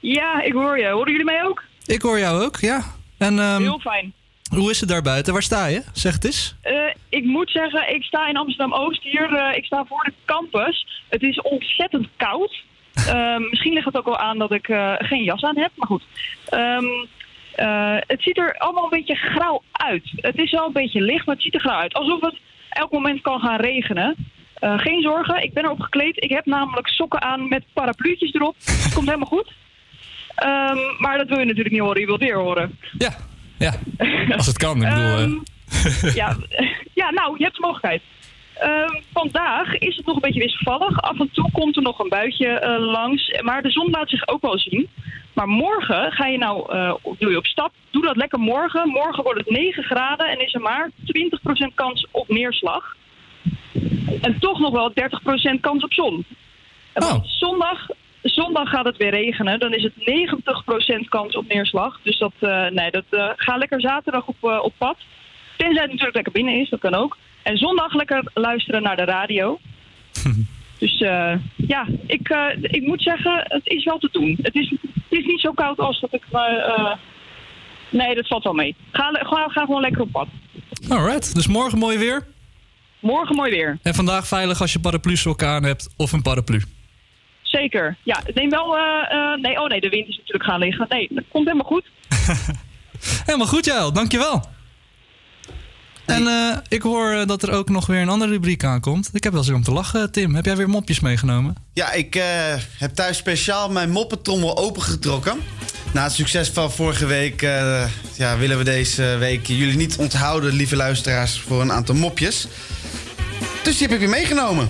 Ja, 0.00 0.42
ik 0.42 0.52
hoor 0.52 0.78
je. 0.78 0.88
Horen 0.88 1.10
jullie 1.10 1.24
mij 1.26 1.44
ook? 1.44 1.62
Ik 1.86 2.02
hoor 2.02 2.18
jou 2.18 2.44
ook, 2.44 2.56
ja. 2.56 2.84
En 3.18 3.38
ehm, 3.38 3.60
Heel 3.62 3.78
fijn. 3.78 4.12
hoe 4.50 4.70
is 4.70 4.80
het 4.80 4.88
daar 4.88 5.02
buiten? 5.02 5.32
Waar 5.32 5.42
sta 5.42 5.66
je? 5.66 5.82
Zeg 5.92 6.12
het 6.14 6.24
eens. 6.24 6.54
Eh, 6.60 6.74
ik 7.08 7.24
moet 7.24 7.50
zeggen, 7.50 7.94
ik 7.94 8.02
sta 8.02 8.28
in 8.28 8.36
Amsterdam-Oost 8.36 9.02
hier. 9.02 9.32
eh, 9.34 9.56
ik 9.56 9.64
sta 9.64 9.84
voor 9.88 10.04
de 10.04 10.12
campus. 10.24 11.02
Het 11.08 11.22
is 11.22 11.40
ontzettend 11.40 12.08
koud. 12.16 12.62
Misschien 13.50 13.72
ligt 13.72 13.86
het 13.86 13.96
ook 13.96 14.04
wel 14.04 14.18
aan 14.18 14.38
dat 14.38 14.52
ik 14.52 14.66
geen 14.98 15.22
jas 15.22 15.42
aan 15.42 15.58
heb, 15.58 15.70
maar 15.74 15.86
goed. 15.88 16.02
Ehm, 16.44 16.84
eh, 17.56 17.96
het 18.06 18.22
ziet 18.22 18.38
er 18.38 18.54
allemaal 18.58 18.84
een 18.84 18.98
beetje 18.98 19.14
grauw 19.14 19.62
uit. 19.72 20.12
Het 20.16 20.38
is 20.38 20.50
wel 20.50 20.66
een 20.66 20.72
beetje 20.72 21.00
licht, 21.00 21.26
maar 21.26 21.34
het 21.34 21.44
ziet 21.44 21.54
er 21.54 21.60
grauw 21.60 21.80
uit. 21.80 21.94
Alsof 21.94 22.20
het 22.20 22.36
elk 22.70 22.90
moment 22.90 23.20
kan 23.20 23.40
gaan 23.40 23.60
regenen. 23.60 24.16
Eh, 24.54 24.78
geen 24.78 25.02
zorgen, 25.02 25.42
ik 25.42 25.52
ben 25.52 25.64
erop 25.64 25.80
gekleed. 25.80 26.22
Ik 26.22 26.30
heb 26.30 26.46
namelijk 26.46 26.88
sokken 26.88 27.22
aan 27.22 27.48
met 27.48 27.64
parapluutjes 27.72 28.32
erop. 28.32 28.56
Het 28.64 28.94
komt 28.94 29.06
helemaal 29.06 29.28
goed. 29.28 29.52
Ehm, 30.34 30.78
maar 30.98 31.18
dat 31.18 31.28
wil 31.28 31.38
je 31.38 31.44
natuurlijk 31.44 31.74
niet 31.74 31.80
horen, 31.80 32.00
je 32.00 32.06
wilt 32.06 32.20
weer 32.20 32.38
horen. 32.38 32.78
Ja, 32.98 33.16
ja. 33.58 33.74
Als 34.36 34.46
het 34.46 34.58
kan, 34.58 34.82
ik 34.82 34.88
bedoel... 34.88 35.18
Ehm, 35.18 35.32
eh, 35.68 36.14
ja, 36.14 36.36
ja, 37.00 37.10
nou, 37.10 37.34
je 37.38 37.44
hebt 37.44 37.56
de 37.56 37.60
mogelijkheid. 37.60 38.02
Ehm, 38.54 39.00
vandaag 39.12 39.78
is 39.78 39.96
het 39.96 40.06
nog 40.06 40.14
een 40.14 40.20
beetje 40.20 40.40
wisselvallig. 40.40 41.02
Af 41.02 41.20
en 41.20 41.30
toe 41.32 41.50
komt 41.52 41.76
er 41.76 41.82
nog 41.82 41.98
een 41.98 42.08
buitje 42.08 42.78
langs. 42.80 43.40
Maar 43.42 43.62
de 43.62 43.70
zon 43.70 43.90
laat 43.90 44.08
zich 44.08 44.28
ook 44.28 44.42
wel 44.42 44.58
zien. 44.58 44.88
Maar 45.34 45.48
morgen 45.48 46.12
ga 46.12 46.26
je 46.26 46.38
nou, 46.38 46.72
eh, 46.72 46.94
doe 47.18 47.30
je 47.30 47.36
op 47.36 47.46
stap. 47.46 47.72
Doe 47.90 48.02
dat 48.02 48.16
lekker 48.16 48.38
morgen. 48.38 48.88
Morgen 48.88 49.22
wordt 49.22 49.38
het 49.38 49.50
9 49.50 49.82
graden 49.82 50.28
en 50.28 50.40
is 50.40 50.54
er 50.54 50.60
maar 50.60 50.90
20% 51.04 51.74
kans 51.74 52.06
op 52.10 52.28
neerslag. 52.28 52.96
En 54.20 54.38
toch 54.38 54.58
nog 54.58 54.72
wel 54.72 54.92
30% 54.94 55.60
kans 55.60 55.84
op 55.84 55.92
zon. 55.92 56.24
En 56.92 57.02
want 57.02 57.24
zondag, 57.26 57.86
zondag 58.22 58.68
gaat 58.68 58.84
het 58.84 58.96
weer 58.96 59.10
regenen. 59.10 59.58
Dan 59.58 59.72
is 59.72 59.82
het 59.82 59.92
90% 59.96 61.08
kans 61.08 61.36
op 61.36 61.48
neerslag. 61.48 62.00
Dus 62.02 62.18
dat, 62.18 62.32
eh, 62.38 62.66
nee, 62.66 62.90
dat, 62.90 63.04
eh, 63.10 63.30
ga 63.36 63.56
lekker 63.56 63.80
zaterdag 63.80 64.26
op, 64.26 64.42
op 64.42 64.72
pad. 64.78 64.96
Tenzij 65.56 65.82
het 65.82 65.90
natuurlijk 65.90 66.14
lekker 66.14 66.32
binnen 66.32 66.60
is, 66.60 66.68
dat 66.68 66.80
kan 66.80 66.94
ook. 66.94 67.16
En 67.42 67.56
zondag 67.56 67.94
lekker 67.94 68.30
luisteren 68.34 68.82
naar 68.82 68.96
de 68.96 69.04
radio. 69.04 69.58
Dus 70.78 71.00
eh, 71.00 71.34
ja, 71.56 71.86
ik, 72.06 72.28
eh, 72.28 72.46
ik 72.60 72.82
moet 72.86 73.02
zeggen, 73.02 73.44
het 73.48 73.66
is 73.66 73.84
wel 73.84 73.98
te 73.98 74.08
doen. 74.12 74.38
Het 74.42 74.54
is, 74.54 74.70
het 74.80 75.18
is 75.18 75.24
niet 75.24 75.40
zo 75.40 75.52
koud 75.52 75.78
als 75.78 76.00
dat 76.00 76.14
ik... 76.14 76.22
eh, 76.32 76.92
nee, 77.90 78.14
dat 78.14 78.26
valt 78.26 78.44
wel 78.44 78.52
mee. 78.52 78.76
Ga, 78.92 79.10
ga, 79.12 79.48
ga 79.48 79.64
gewoon 79.64 79.80
lekker 79.80 80.00
op 80.00 80.12
pad. 80.12 80.28
Alright, 80.88 81.34
dus 81.34 81.46
morgen 81.46 81.78
mooi 81.78 81.98
weer. 81.98 82.26
Morgen 83.00 83.36
mooi 83.36 83.50
weer. 83.50 83.78
En 83.82 83.94
vandaag 83.94 84.26
veilig 84.26 84.60
als 84.60 84.72
je 84.72 84.80
paraplu 84.80 85.16
sokken 85.16 85.48
aan 85.48 85.64
hebt 85.64 85.94
of 85.96 86.12
een 86.12 86.22
paraplu. 86.22 86.62
Zeker. 87.42 87.96
Ja, 88.02 88.20
neem 88.34 88.50
wel... 88.50 88.76
nee, 89.40 89.60
oh 89.60 89.68
nee, 89.68 89.80
de 89.80 89.88
wind 89.88 90.08
is 90.08 90.16
natuurlijk 90.16 90.44
gaan 90.44 90.60
liggen. 90.60 90.86
Nee, 90.88 91.08
dat 91.10 91.24
komt 91.28 91.46
helemaal 91.46 91.66
goed. 91.66 91.84
Helemaal 93.26 93.46
goed, 93.46 93.64
Jael. 93.64 93.92
Dankjewel. 93.92 94.53
En 96.06 96.26
eh, 96.26 96.56
ik 96.68 96.82
hoor 96.82 97.12
eh, 97.12 97.26
dat 97.26 97.42
er 97.42 97.52
ook 97.52 97.68
nog 97.68 97.86
weer 97.86 98.00
een 98.00 98.08
andere 98.08 98.30
rubriek 98.30 98.64
aankomt. 98.64 99.10
Ik 99.12 99.24
heb 99.24 99.32
wel 99.32 99.42
zin 99.42 99.54
om 99.54 99.62
te 99.62 99.72
lachen, 99.72 100.12
Tim. 100.12 100.34
Heb 100.34 100.44
jij 100.44 100.56
weer 100.56 100.68
mopjes 100.68 101.00
meegenomen? 101.00 101.56
Ja, 101.72 101.92
ik 101.92 102.16
eh, 102.16 102.24
heb 102.78 102.94
thuis 102.94 103.16
speciaal 103.16 103.70
mijn 103.70 103.90
moppetrommel 103.90 104.58
opengetrokken. 104.58 105.38
Na 105.92 106.02
het 106.02 106.12
succes 106.12 106.48
van 106.48 106.72
vorige 106.72 107.06
week 107.06 107.40
ja, 108.16 108.38
willen 108.38 108.58
we 108.58 108.64
deze 108.64 109.16
week 109.18 109.46
jullie 109.46 109.76
niet 109.76 109.96
onthouden, 109.96 110.52
lieve 110.52 110.76
luisteraars, 110.76 111.40
voor 111.40 111.60
een 111.60 111.72
aantal 111.72 111.94
mopjes. 111.94 112.46
Dus 113.62 113.78
die 113.78 113.86
heb 113.86 113.96
ik 113.96 113.98
weer 113.98 114.08
meegenomen. 114.08 114.68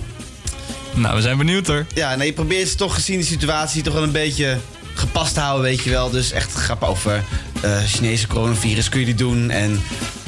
Nou, 0.93 1.15
we 1.15 1.21
zijn 1.21 1.37
benieuwd 1.37 1.67
hoor. 1.67 1.85
Ja, 1.93 2.15
nee, 2.15 2.27
je 2.27 2.33
probeert 2.33 2.67
ze 2.69 2.75
toch 2.75 2.93
gezien 2.93 3.19
de 3.19 3.25
situatie 3.25 3.83
toch 3.83 3.93
wel 3.93 4.03
een 4.03 4.11
beetje 4.11 4.57
gepast 4.93 5.33
te 5.33 5.39
houden, 5.39 5.63
weet 5.63 5.83
je 5.83 5.89
wel. 5.89 6.09
Dus 6.09 6.31
echt 6.31 6.53
grappen 6.53 6.87
over 6.87 7.23
eh 7.65 7.83
Chinese 7.85 8.27
coronavirus 8.27 8.89
kun 8.89 8.99
je 8.99 9.05
die 9.05 9.15
doen. 9.15 9.49
En 9.49 9.81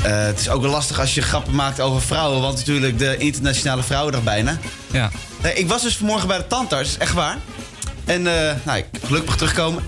eh, 0.04 0.26
het 0.26 0.40
is 0.40 0.50
ook 0.50 0.62
wel 0.62 0.72
lastig 0.72 1.00
als 1.00 1.14
je 1.14 1.22
grappen 1.22 1.56
maakt 1.56 1.80
over 1.80 2.02
vrouwen, 2.02 2.42
want 2.42 2.58
natuurlijk 2.58 3.00
de 3.00 3.18
internationale 3.18 3.84
vrouwendag 3.84 4.24
bijna. 4.24 4.58
Ja. 4.92 5.12
Nee, 5.42 5.54
ik 5.54 5.68
was 5.68 5.82
dus 5.82 5.98
vanmorgen 5.98 6.28
bij 6.28 6.38
de 6.38 6.48
tandarts, 6.48 6.98
echt 6.98 7.14
waar. 7.14 7.38
En 8.06 8.28
eh, 8.28 8.56
nou, 8.64 8.78
ik 8.78 8.86
gelukkig 9.06 9.36
terugkomen. 9.36 9.84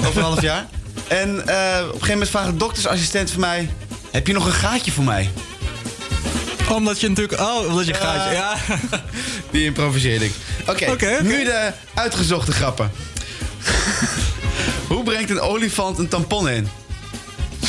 Over 0.00 0.16
een 0.16 0.22
half 0.22 0.42
jaar. 0.42 0.66
En 1.08 1.28
eh, 1.28 1.78
op 1.78 1.84
een 1.84 1.92
gegeven 1.92 2.08
moment 2.08 2.28
vraagt 2.28 2.50
de 2.50 2.56
doktersassistent 2.56 3.30
van 3.30 3.40
mij... 3.40 3.70
Heb 4.10 4.26
je 4.26 4.32
nog 4.32 4.46
een 4.46 4.52
gaatje 4.52 4.92
voor 4.92 5.04
mij? 5.04 5.30
Omdat 6.72 7.00
je 7.00 7.08
natuurlijk... 7.08 7.40
Oh, 7.40 7.66
omdat 7.68 7.86
je 7.86 7.94
gaatje... 7.94 8.34
Ja. 8.34 8.56
Die 9.52 9.64
improviseerde 9.64 10.24
ik. 10.24 10.32
Oké, 10.66 11.22
nu 11.22 11.44
de 11.44 11.72
uitgezochte 11.94 12.52
grappen. 12.52 12.90
Hoe 14.88 15.02
brengt 15.02 15.30
een 15.30 15.40
olifant 15.40 15.98
een 15.98 16.08
tampon 16.08 16.48
in? 16.48 16.68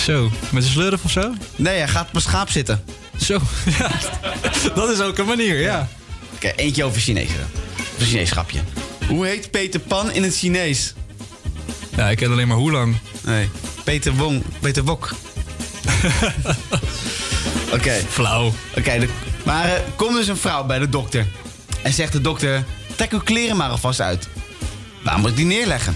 Zo, 0.05 0.31
met 0.51 0.63
een 0.63 0.69
slurf 0.69 1.03
of 1.03 1.11
zo? 1.11 1.33
Nee, 1.55 1.77
hij 1.77 1.87
gaat 1.87 2.07
op 2.07 2.15
een 2.15 2.21
schaap 2.21 2.49
zitten. 2.49 2.83
Zo, 3.21 3.33
ja. 3.79 3.89
Dat 4.75 4.89
is 4.89 4.99
ook 4.99 5.17
een 5.17 5.25
manier, 5.25 5.59
ja. 5.61 5.87
Oké, 6.35 6.51
eentje 6.55 6.83
over 6.83 7.01
Chinees. 7.01 7.27
dan. 7.27 7.61
Een 7.99 8.05
Chinees 8.05 8.31
grapje. 8.31 8.59
Hoe 9.07 9.25
heet 9.25 9.51
Peter 9.51 9.79
Pan 9.79 10.11
in 10.11 10.23
het 10.23 10.37
Chinees? 10.37 10.93
Ja, 11.95 12.09
ik 12.09 12.17
ken 12.17 12.31
alleen 12.31 12.47
maar 12.47 12.57
hoe 12.57 12.71
lang. 12.71 12.95
Nee, 13.23 13.49
Peter 13.83 14.13
Wong, 14.15 14.43
Peter 14.59 14.83
Wok. 14.83 15.09
Oké. 17.73 17.93
Flauw. 18.09 18.53
Oké, 18.77 19.07
maar 19.45 19.65
er 19.65 19.81
komt 19.95 20.15
dus 20.15 20.27
een 20.27 20.37
vrouw 20.37 20.65
bij 20.65 20.79
de 20.79 20.89
dokter. 20.89 21.27
En 21.81 21.93
zegt 21.93 22.11
de 22.11 22.21
dokter, 22.21 22.63
trek 22.95 23.11
uw 23.11 23.19
kleren 23.19 23.57
maar 23.57 23.69
alvast 23.69 24.01
uit. 24.01 24.27
Waar 25.03 25.19
moet 25.19 25.29
ik 25.29 25.35
die 25.35 25.45
neerleggen? 25.45 25.95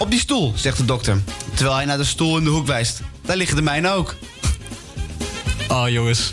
Op 0.00 0.10
die 0.10 0.20
stoel, 0.20 0.52
zegt 0.56 0.76
de 0.76 0.84
dokter. 0.84 1.22
Terwijl 1.54 1.76
hij 1.76 1.84
naar 1.84 1.96
de 1.96 2.04
stoel 2.04 2.38
in 2.38 2.44
de 2.44 2.50
hoek 2.50 2.66
wijst. 2.66 3.00
Daar 3.22 3.36
liggen 3.36 3.56
de 3.56 3.62
mijne 3.62 3.90
ook. 3.90 4.14
Oh, 5.68 5.88
jongens. 5.88 6.32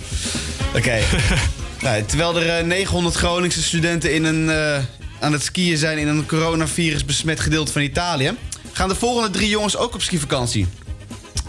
Oké. 0.75 0.99
nou, 1.81 2.03
terwijl 2.03 2.41
er 2.41 2.57
eh, 2.57 2.65
900 2.65 3.15
Groningse 3.15 3.63
studenten 3.63 4.13
in 4.13 4.23
een, 4.23 4.49
eh, 4.49 4.83
aan 5.19 5.31
het 5.31 5.43
skiën 5.43 5.77
zijn 5.77 5.97
in 5.97 6.07
een 6.07 6.25
coronavirus 6.25 7.05
besmet 7.05 7.39
gedeelte 7.39 7.71
van 7.71 7.81
Italië, 7.81 8.37
gaan 8.71 8.89
de 8.89 8.95
volgende 8.95 9.29
drie 9.29 9.49
jongens 9.49 9.77
ook 9.77 9.93
op 9.93 10.01
skivakantie. 10.01 10.67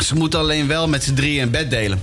Ze 0.05 0.15
moeten 0.15 0.39
alleen 0.39 0.67
wel 0.67 0.89
met 0.89 1.05
z'n 1.05 1.15
drieën 1.15 1.43
een 1.43 1.51
bed 1.51 1.71
delen. 1.71 2.03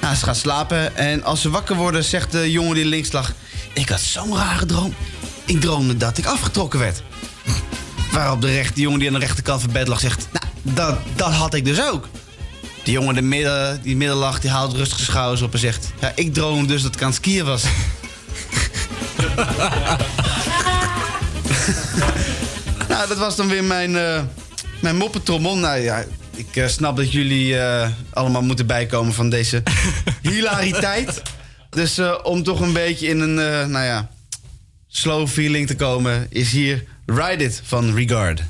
Nou, 0.00 0.14
ze 0.14 0.24
gaan 0.24 0.34
slapen 0.34 0.96
en 0.96 1.24
als 1.24 1.40
ze 1.40 1.50
wakker 1.50 1.76
worden, 1.76 2.04
zegt 2.04 2.32
de 2.32 2.50
jongen 2.50 2.74
die 2.74 2.84
links 2.84 3.12
lag: 3.12 3.32
Ik 3.74 3.88
had 3.88 4.00
zo'n 4.00 4.36
rare 4.36 4.66
droom. 4.66 4.94
Ik 5.44 5.60
droomde 5.60 5.96
dat 5.96 6.18
ik 6.18 6.26
afgetrokken 6.26 6.78
werd. 6.78 7.02
Waarop 8.12 8.40
de, 8.40 8.52
recht, 8.52 8.76
jongen 8.76 8.98
die 8.98 9.08
aan 9.08 9.14
de 9.14 9.20
rechterkant 9.20 9.60
van 9.60 9.72
bed 9.72 9.88
lag 9.88 10.00
zegt: 10.00 10.28
Nou, 10.32 10.46
dat, 10.62 10.98
dat 11.16 11.32
had 11.32 11.54
ik 11.54 11.64
dus 11.64 11.82
ook. 11.82 12.08
De 12.84 12.90
jongen 12.90 13.14
de 13.14 13.22
midden, 13.22 13.82
die 13.82 13.96
midden 13.96 14.16
lag, 14.16 14.40
die 14.40 14.50
haalt 14.50 14.72
rustig 14.76 14.96
zijn 14.98 15.10
schouders 15.10 15.42
op 15.42 15.52
en 15.52 15.58
zegt... 15.58 15.92
Ja, 16.00 16.12
ik 16.14 16.34
droom 16.34 16.66
dus 16.66 16.82
dat 16.82 16.94
ik 16.94 17.02
aan 17.02 17.06
het 17.06 17.16
skiën 17.16 17.44
was. 17.44 17.64
nou, 22.88 23.08
dat 23.08 23.18
was 23.18 23.36
dan 23.36 23.48
weer 23.48 23.64
mijn, 23.64 23.96
eh 23.96 24.22
mijn 24.80 24.96
moppetrommel. 24.96 25.56
Nou 25.56 25.80
ja, 25.80 26.04
ik 26.34 26.56
eh, 26.56 26.66
snap 26.66 26.96
dat 26.96 27.12
jullie 27.12 27.58
eh, 27.58 27.88
allemaal 28.10 28.42
moeten 28.42 28.66
bijkomen 28.66 29.12
van 29.12 29.30
deze 29.30 29.62
hilariteit. 30.22 31.22
Dus 31.70 32.00
om 32.22 32.42
toch 32.42 32.60
een 32.60 32.72
beetje 32.72 33.06
in 33.06 33.20
een, 33.20 33.34
nou 33.70 33.84
ja, 33.84 34.10
slow 34.88 35.28
feeling 35.28 35.66
te 35.66 35.76
komen... 35.76 36.26
is 36.30 36.50
hier 36.50 36.84
Ride 37.08 37.42
It 37.42 37.60
van 37.64 37.92
Regard. 37.94 38.44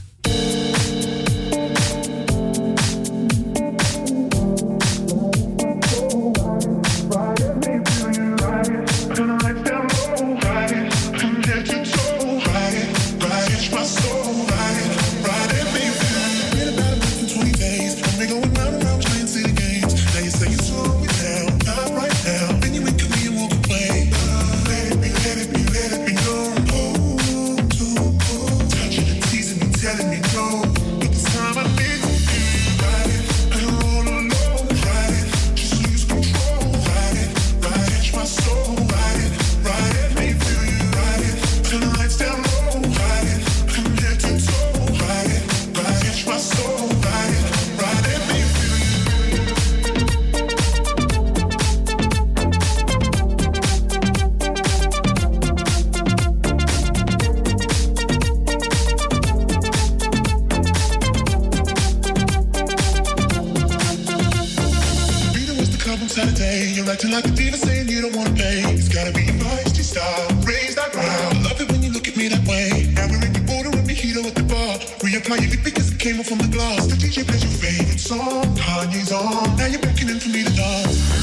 Lip 75.41 75.65
because 75.65 75.91
it 75.91 75.99
came 75.99 76.21
off 76.21 76.27
from 76.27 76.39
the 76.39 76.49
glass. 76.49 76.87
The 76.87 76.95
DJ 76.95 77.27
plays 77.27 77.43
your 77.43 77.53
favorite 77.53 77.99
song. 77.99 78.45
Kanye's 78.55 79.13
on. 79.13 79.57
Now 79.57 79.67
you're 79.67 79.81
beckoning 79.81 80.19
for 80.19 80.29
me 80.29 80.45
to 80.45 80.53
dance. 80.53 81.22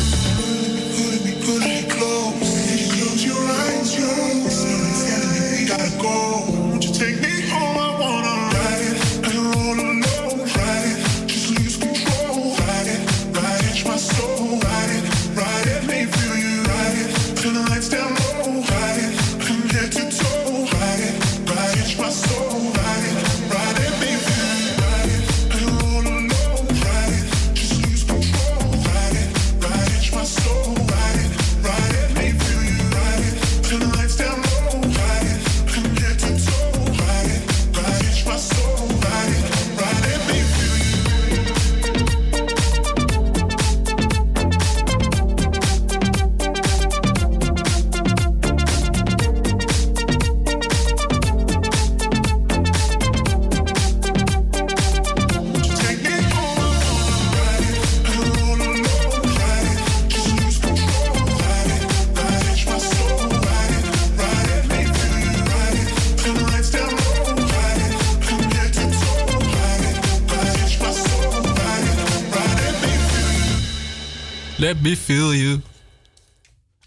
Let 74.79 74.87
me 74.87 74.97
feel 74.97 75.33
you. 75.33 75.61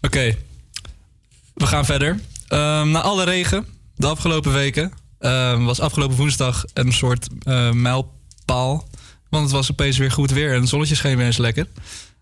Oké, 0.01 0.37
we 1.53 1.67
gaan 1.67 1.85
verder. 1.85 2.19
Ehm, 2.47 2.91
na 2.91 3.01
alle 3.01 3.23
regen 3.23 3.65
de 3.95 4.07
afgelopen 4.07 4.53
weken 4.53 4.91
ehm, 5.19 5.63
was 5.63 5.79
afgelopen 5.79 6.17
woensdag 6.17 6.63
een 6.73 6.93
soort 6.93 7.27
eh, 7.43 7.71
mijlpaal. 7.71 8.87
Want 9.29 9.43
het 9.43 9.51
was 9.51 9.71
opeens 9.71 9.97
weer 9.97 10.11
goed 10.11 10.31
weer 10.31 10.53
en 10.53 10.59
het 10.59 10.69
zonnetje 10.69 10.95
scheen 10.95 11.17
weer 11.17 11.25
eens 11.25 11.37
lekker. 11.37 11.67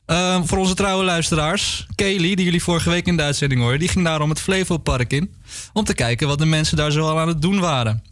Ehm, 0.05 0.43
voor 0.43 0.57
onze 0.57 0.73
trouwe 0.73 1.03
luisteraars, 1.03 1.87
Kelly, 1.95 2.35
die 2.35 2.45
jullie 2.45 2.63
vorige 2.63 2.89
week 2.89 3.07
in 3.07 3.17
de 3.17 3.23
uitzending 3.23 3.61
hoorden, 3.61 3.79
die 3.79 3.89
ging 3.89 4.05
daarom 4.05 4.29
het 4.29 4.39
Flevopark 4.39 5.13
in 5.13 5.33
om 5.73 5.83
te 5.83 5.93
kijken 5.93 6.27
wat 6.27 6.39
de 6.39 6.45
mensen 6.45 6.77
daar 6.77 6.91
zoal 6.91 7.19
aan 7.19 7.27
het 7.27 7.41
doen 7.41 7.59
waren. 7.59 8.03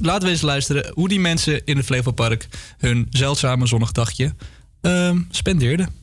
Laten 0.00 0.24
we 0.24 0.30
eens 0.30 0.42
luisteren 0.42 0.90
hoe 0.94 1.08
die 1.08 1.20
mensen 1.20 1.64
in 1.64 1.76
het 1.76 1.86
Flevopark 1.86 2.48
hun 2.78 3.06
zeldzame 3.10 3.66
zonnig 3.66 3.92
dagje 3.92 4.34
spendeerden. 5.30 6.01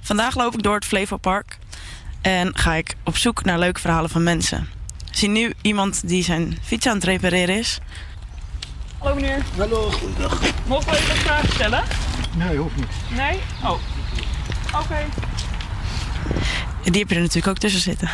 Vandaag 0.00 0.34
loop 0.36 0.54
ik 0.54 0.62
door 0.62 0.74
het 0.74 0.84
Flevopark 0.84 1.58
en 2.20 2.58
ga 2.58 2.74
ik 2.74 2.96
op 3.04 3.16
zoek 3.16 3.44
naar 3.44 3.58
leuke 3.58 3.80
verhalen 3.80 4.10
van 4.10 4.22
mensen. 4.22 4.68
Ik 5.10 5.16
zie 5.16 5.28
nu 5.28 5.52
iemand 5.62 6.08
die 6.08 6.24
zijn 6.24 6.58
fiets 6.62 6.86
aan 6.86 6.94
het 6.94 7.04
repareren 7.04 7.58
is. 7.58 7.78
Hallo 8.98 9.14
meneer. 9.14 9.44
Hallo, 9.56 9.90
goedendag. 9.90 10.40
Mogen 10.66 10.90
we 10.90 10.96
even 10.96 11.10
een 11.10 11.16
vraag 11.16 11.52
stellen? 11.52 11.82
Nee, 12.36 12.56
hoeft 12.56 12.76
niet. 12.76 12.86
Nee? 13.16 13.40
Oh. 13.62 13.78
Oké. 14.74 15.06
En 16.84 16.92
die 16.92 17.00
heb 17.00 17.08
je 17.08 17.14
er 17.14 17.20
natuurlijk 17.20 17.46
ook 17.46 17.58
tussen 17.58 17.80
zitten. 17.80 18.10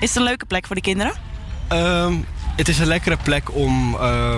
Is 0.00 0.08
het 0.08 0.16
een 0.16 0.22
leuke 0.22 0.46
plek 0.46 0.66
voor 0.66 0.76
de 0.76 0.82
kinderen? 0.82 1.31
Ehm, 1.72 2.14
het 2.56 2.68
is 2.68 2.78
een 2.78 2.86
lekkere 2.86 3.16
plek 3.22 3.54
om 3.54 3.94
eh, 4.00 4.34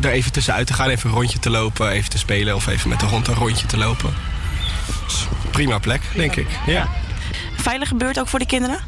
er 0.00 0.10
even 0.10 0.32
tussenuit 0.32 0.66
te 0.66 0.72
gaan, 0.72 0.88
even 0.88 1.08
een 1.10 1.16
rondje 1.16 1.38
te 1.38 1.50
lopen, 1.50 1.90
even 1.90 2.10
te 2.10 2.18
spelen 2.18 2.54
of 2.54 2.66
even 2.66 2.88
met 2.88 3.00
de 3.00 3.06
hond 3.06 3.28
een 3.28 3.34
rondje 3.34 3.66
te 3.66 3.76
lopen. 3.76 4.14
Dus 5.06 5.26
prima 5.50 5.78
plek, 5.78 6.00
denk 6.14 6.36
ik. 6.36 6.46
Ja, 6.66 6.88
Veilige 7.56 7.94
buurt 7.94 8.18
ook 8.20 8.28
voor 8.28 8.38
de 8.38 8.46
kinderen? 8.46 8.78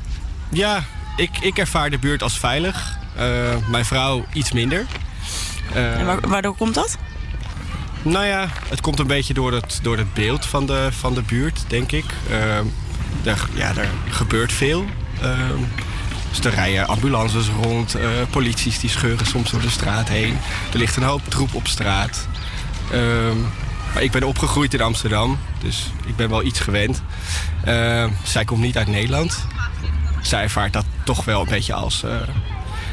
ja 0.51 0.85
ik, 1.16 1.31
ik 1.41 1.59
ervaar 1.59 1.91
de 1.91 1.99
buurt 1.99 2.22
als 2.22 2.39
veilig. 2.39 2.97
Eh, 3.16 3.26
mijn 3.70 3.85
vrouw 3.85 4.24
iets 4.33 4.53
minder. 4.53 4.87
Eh, 5.74 5.99
En 6.01 6.07
waar- 6.07 6.29
waardoor 6.29 6.57
komt 6.57 6.74
dat? 6.74 6.97
Nou 8.03 8.24
ja, 8.26 8.49
het 8.68 8.81
komt 8.81 8.99
een 8.99 9.07
beetje 9.07 9.35
door 9.35 9.53
het, 9.53 9.79
door 9.83 9.97
het 9.97 10.14
beeld 10.14 10.47
van 10.47 10.66
de, 10.66 10.89
van 10.99 11.14
de 11.14 11.22
buurt, 11.22 11.64
denk 11.66 11.93
ik. 11.93 12.05
Ehm, 12.31 12.64
er, 13.24 13.49
ja, 13.55 13.68
er 13.76 13.89
gebeurt 14.09 14.53
veel. 14.53 14.85
Dus 16.31 16.45
er 16.45 16.55
rijden 16.55 16.87
ambulances 16.87 17.47
rond, 17.62 17.95
eh, 17.95 18.09
polities 18.31 18.79
die 18.79 18.91
scheuren 18.91 19.26
soms 19.26 19.51
door 19.51 19.61
de 19.61 19.70
straat 19.70 20.09
heen. 20.09 20.39
Er 20.72 20.79
ligt 20.79 20.97
een 20.97 21.03
hoop 21.03 21.22
troep 21.29 21.55
op 21.55 21.66
straat. 21.68 22.29
Ehm, 22.93 23.39
maar 23.95 24.03
ik 24.03 24.11
ben 24.11 24.22
opgegroeid 24.22 24.74
in 24.74 24.81
Amsterdam, 24.81 25.39
dus 25.62 25.91
ik 26.07 26.16
ben 26.16 26.29
wel 26.29 26.43
iets 26.43 26.61
gewend. 26.61 27.03
Ehm, 27.64 28.09
zij 28.22 28.45
komt 28.45 28.61
niet 28.61 28.76
uit 28.76 28.87
Nederland. 28.87 29.47
Zij 30.22 30.43
ervaart 30.43 30.72
dat 30.72 30.85
toch 31.05 31.24
wel 31.24 31.41
een 31.41 31.49
beetje 31.49 31.74
als 31.74 32.03
eh, 32.03 32.11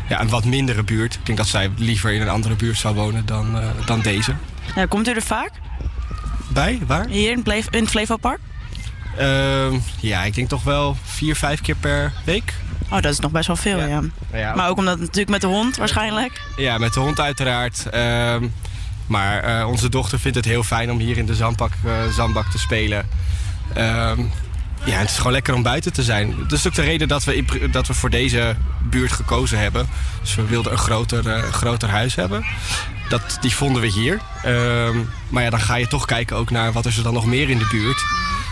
ja, 0.09 0.21
een 0.21 0.29
wat 0.29 0.45
mindere 0.45 0.83
buurt. 0.83 1.13
Ik 1.13 1.25
denk 1.25 1.37
dat 1.37 1.47
zij 1.47 1.69
liever 1.77 2.11
in 2.11 2.21
een 2.21 2.29
andere 2.29 2.55
buurt 2.55 2.77
zou 2.77 2.95
wonen 2.95 3.25
dan, 3.25 3.59
eh, 3.59 3.67
dan 3.85 4.01
deze. 4.01 4.35
Ja, 4.75 4.85
komt 4.85 5.07
u 5.07 5.11
er 5.11 5.21
vaak? 5.21 5.51
Bij? 6.47 6.79
Waar? 6.87 7.07
Hier 7.07 7.31
in, 7.31 7.43
Ple- 7.43 7.63
in 7.69 7.81
het 7.81 7.89
Flevopark? 7.89 8.39
Ehm, 9.17 9.77
ja, 9.99 10.23
ik 10.23 10.33
denk 10.35 10.49
toch 10.49 10.63
wel 10.63 10.97
vier, 11.03 11.35
vijf 11.35 11.61
keer 11.61 11.75
per 11.75 12.13
week. 12.23 12.53
Oh, 12.89 13.01
dat 13.01 13.11
is 13.11 13.19
nog 13.19 13.31
best 13.31 13.47
wel 13.47 13.55
veel, 13.55 13.79
ja. 13.79 14.01
Ja. 14.33 14.55
Maar 14.55 14.69
ook 14.69 14.77
omdat 14.77 14.99
natuurlijk 14.99 15.29
met 15.29 15.41
de 15.41 15.47
hond 15.47 15.77
waarschijnlijk. 15.77 16.41
Ja, 16.57 16.77
met 16.77 16.93
de 16.93 16.99
hond 16.99 17.19
uiteraard. 17.19 17.89
Ehm, 17.89 18.47
maar 19.07 19.43
eh, 19.43 19.67
onze 19.67 19.89
dochter 19.89 20.19
vindt 20.19 20.37
het 20.37 20.45
heel 20.45 20.63
fijn 20.63 20.91
om 20.91 20.99
hier 20.99 21.17
in 21.17 21.25
de 21.25 21.35
zandbak, 21.35 21.71
eh, 21.85 21.91
zandbak 22.11 22.51
te 22.51 22.59
spelen. 22.59 23.09
Ehm, 23.73 24.19
ja, 24.83 24.97
het 24.97 25.09
is 25.09 25.17
gewoon 25.17 25.31
lekker 25.31 25.53
om 25.53 25.63
buiten 25.63 25.93
te 25.93 26.03
zijn. 26.03 26.35
Dat 26.37 26.51
is 26.51 26.67
ook 26.67 26.73
de 26.73 26.81
reden 26.81 27.07
dat 27.07 27.23
we, 27.23 27.35
in 27.35 27.47
dat 27.71 27.87
we 27.87 27.93
voor 27.93 28.09
deze 28.09 28.55
buurt 28.83 29.11
gekozen 29.11 29.59
hebben. 29.59 29.87
Dus 30.21 30.35
we 30.35 30.45
wilden 30.45 30.71
een 30.71 30.77
groter, 30.77 31.29
eh, 31.29 31.43
groter 31.43 31.89
huis 31.89 32.15
hebben. 32.15 32.45
Dat, 33.09 33.37
die 33.41 33.55
vonden 33.55 33.81
we 33.81 33.87
hier. 33.87 34.19
Ehm, 34.43 34.97
maar 35.29 35.43
ja, 35.43 35.49
dan 35.49 35.59
ga 35.59 35.75
je 35.75 35.87
toch 35.87 36.05
kijken 36.05 36.35
ook 36.35 36.49
naar 36.49 36.71
wat 36.71 36.85
is 36.85 36.97
er 36.97 37.03
dan 37.03 37.13
nog 37.13 37.25
meer 37.25 37.49
in 37.49 37.57
de 37.57 37.67
buurt. 37.71 38.03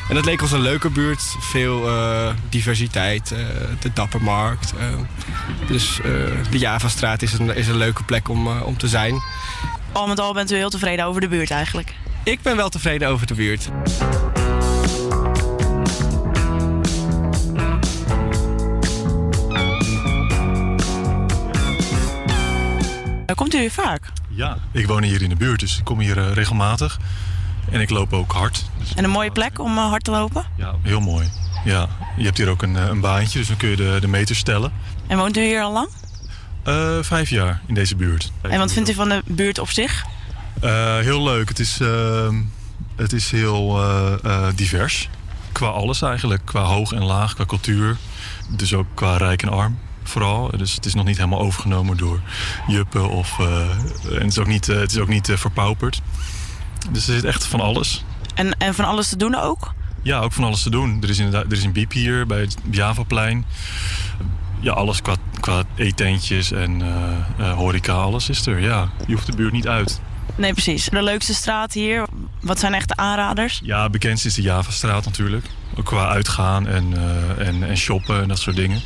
En 0.10 0.16
dat 0.16 0.26
leek 0.26 0.42
ons 0.42 0.52
een 0.52 0.62
leuke 0.62 0.90
buurt. 0.90 1.36
Veel 1.40 1.88
eh, 1.90 2.30
diversiteit, 2.50 3.32
eh, 3.32 3.40
de 3.80 3.94
Dappermarkt. 3.94 4.74
dus 5.68 6.00
de 6.50 6.58
Javastraat 6.58 7.22
is 7.22 7.34
een, 7.34 7.56
is 7.56 7.68
een 7.68 7.78
leuke 7.78 8.04
plek 8.04 8.30
om, 8.30 8.48
om 8.48 8.78
te 8.78 8.88
zijn. 8.88 9.22
Al 9.92 10.08
met 10.08 10.20
al 10.20 10.34
bent 10.34 10.52
u 10.52 10.56
heel 10.56 10.70
tevreden 10.70 11.06
over 11.06 11.22
de 11.22 11.28
buurt 11.28 11.52
eigenlijk. 11.52 11.94
Ik 12.24 12.42
ben 12.42 12.56
wel 12.56 12.70
tevreden 12.70 13.08
over 13.08 13.28
de 13.28 13.34
buurt. 13.34 13.70
Komt 23.36 23.54
u 23.54 23.60
hier 23.60 23.72
vaak. 23.72 24.12
Ja, 24.30 24.58
ik 24.72 24.88
woon 24.88 25.04
hier 25.04 25.22
in 25.22 25.30
de 25.30 25.36
buurt, 25.36 25.60
dus 25.60 25.78
ik 25.78 25.84
kom 25.84 26.00
hier 26.00 26.18
eh, 26.18 26.32
regelmatig. 26.32 27.00
En 27.72 27.82
ik 27.82 27.90
loop 27.90 28.14
ook 28.14 28.32
hard. 28.32 28.66
En 28.96 29.04
een 29.04 29.10
mooie 29.10 29.32
plek 29.32 29.60
om 29.60 29.78
eh, 29.78 29.90
hard 29.90 30.04
te 30.04 30.12
lopen. 30.12 30.46
Ja, 30.58 30.76
heel 30.82 31.00
mooi. 31.00 31.30
Ja, 31.66 31.88
je 32.18 32.24
hebt 32.24 32.38
hier 32.38 32.50
ook 32.50 32.62
een, 32.62 32.76
eh, 32.76 32.86
een 32.86 33.00
baantje, 33.00 33.40
dus 33.40 33.48
dan 33.48 33.58
kun 33.58 33.70
je 33.70 33.76
de, 33.76 33.98
de 34.02 34.08
meter 34.08 34.36
stellen. 34.36 34.72
En 35.08 35.18
woont 35.18 35.38
u 35.38 35.42
hier 35.42 35.62
al 35.62 35.74
lang? 35.74 35.88
Vijf 37.06 37.30
jaar 37.30 37.62
in 37.68 37.74
deze 37.74 37.96
buurt. 37.96 38.32
En 38.42 38.60
wat 38.60 38.74
vindt 38.74 38.90
u 38.90 38.94
van 38.94 39.10
de 39.10 39.22
buurt 39.26 39.60
op 39.60 39.70
zich? 39.70 40.06
Heel 41.02 41.24
leuk. 41.24 41.50
Het 41.50 41.60
is, 41.60 41.80
ehm, 41.80 42.42
het 42.96 43.14
is 43.14 43.32
heel 43.32 43.82
divers. 44.56 45.10
Qua 45.52 45.68
alles 45.68 46.02
eigenlijk. 46.02 46.42
Qua 46.46 46.62
hoog 46.62 46.92
en 46.92 47.04
laag, 47.04 47.34
qua 47.34 47.46
cultuur. 47.46 47.98
Dus 48.50 48.74
ook 48.74 48.88
qua 48.94 49.18
rijk 49.18 49.42
en 49.42 49.50
arm 49.50 49.78
vooral. 50.10 50.52
Dus 50.58 50.76
het 50.76 50.86
is 50.86 50.94
nog 50.94 51.06
niet 51.06 51.18
helemaal 51.18 51.40
overgenomen 51.40 51.98
door 51.98 52.20
juppen. 52.68 53.10
Of, 53.10 53.40
eh, 53.40 53.70
en 54.10 54.22
het 54.22 54.32
is 54.32 54.40
ook 54.40 54.48
niet, 54.48 54.70
eh, 54.70 54.80
het 54.80 54.92
is 54.92 54.98
ook 54.98 55.08
niet 55.08 55.30
eh, 55.30 55.38
verpauperd. 55.38 56.02
Dus 56.92 57.08
er 57.08 57.14
zit 57.14 57.24
echt 57.24 57.46
van 57.46 57.60
alles. 57.60 58.04
En, 58.34 58.58
en 58.58 58.74
van 58.74 58.86
alles 58.86 59.10
te 59.10 59.18
doen 59.18 59.36
ook? 59.36 59.74
Ja, 60.02 60.20
ook 60.20 60.34
van 60.34 60.44
alles 60.44 60.64
te 60.64 60.70
doen. 60.70 60.98
Er 61.02 61.10
is, 61.10 61.18
inderdaad, 61.18 61.46
er 61.46 61.58
is 61.58 61.64
een 61.64 61.72
biep 61.72 61.92
hier 61.92 62.26
bij 62.26 62.40
het 62.40 62.58
Javaplein. 62.72 63.46
Ja, 64.60 64.72
alles 64.72 65.02
qua, 65.02 65.16
qua 65.40 65.64
eetentjes 65.76 66.52
en 66.52 66.82
eh, 66.82 67.48
eh, 67.48 67.56
horeca, 67.56 67.94
alles 67.94 68.30
is 68.30 68.46
er. 68.46 68.60
Ja, 68.60 68.90
je 69.08 69.14
hoeft 69.14 69.26
de 69.26 69.36
buurt 69.36 69.54
niet 69.54 69.68
uit. 69.68 70.02
Nee, 70.36 70.52
precies. 70.52 70.86
De 70.86 71.04
leukste 71.04 71.34
straat 71.34 71.74
hier. 71.74 72.06
Wat 72.42 72.60
zijn 72.60 72.74
echt 72.74 72.88
de 72.88 72.96
aanraders? 72.96 73.62
Ja, 73.64 73.90
bekendst 73.90 74.26
is 74.26 74.34
de 74.34 74.42
Javastraat 74.42 75.06
natuurlijk. 75.06 75.46
Ook 75.78 75.86
qua 75.86 76.08
uitgaan 76.08 76.68
en, 76.68 76.94
en, 77.38 77.64
en 77.64 77.78
shoppen 77.78 78.22
en 78.22 78.28
dat 78.28 78.40
soort 78.40 78.56
dingen. 78.56 78.82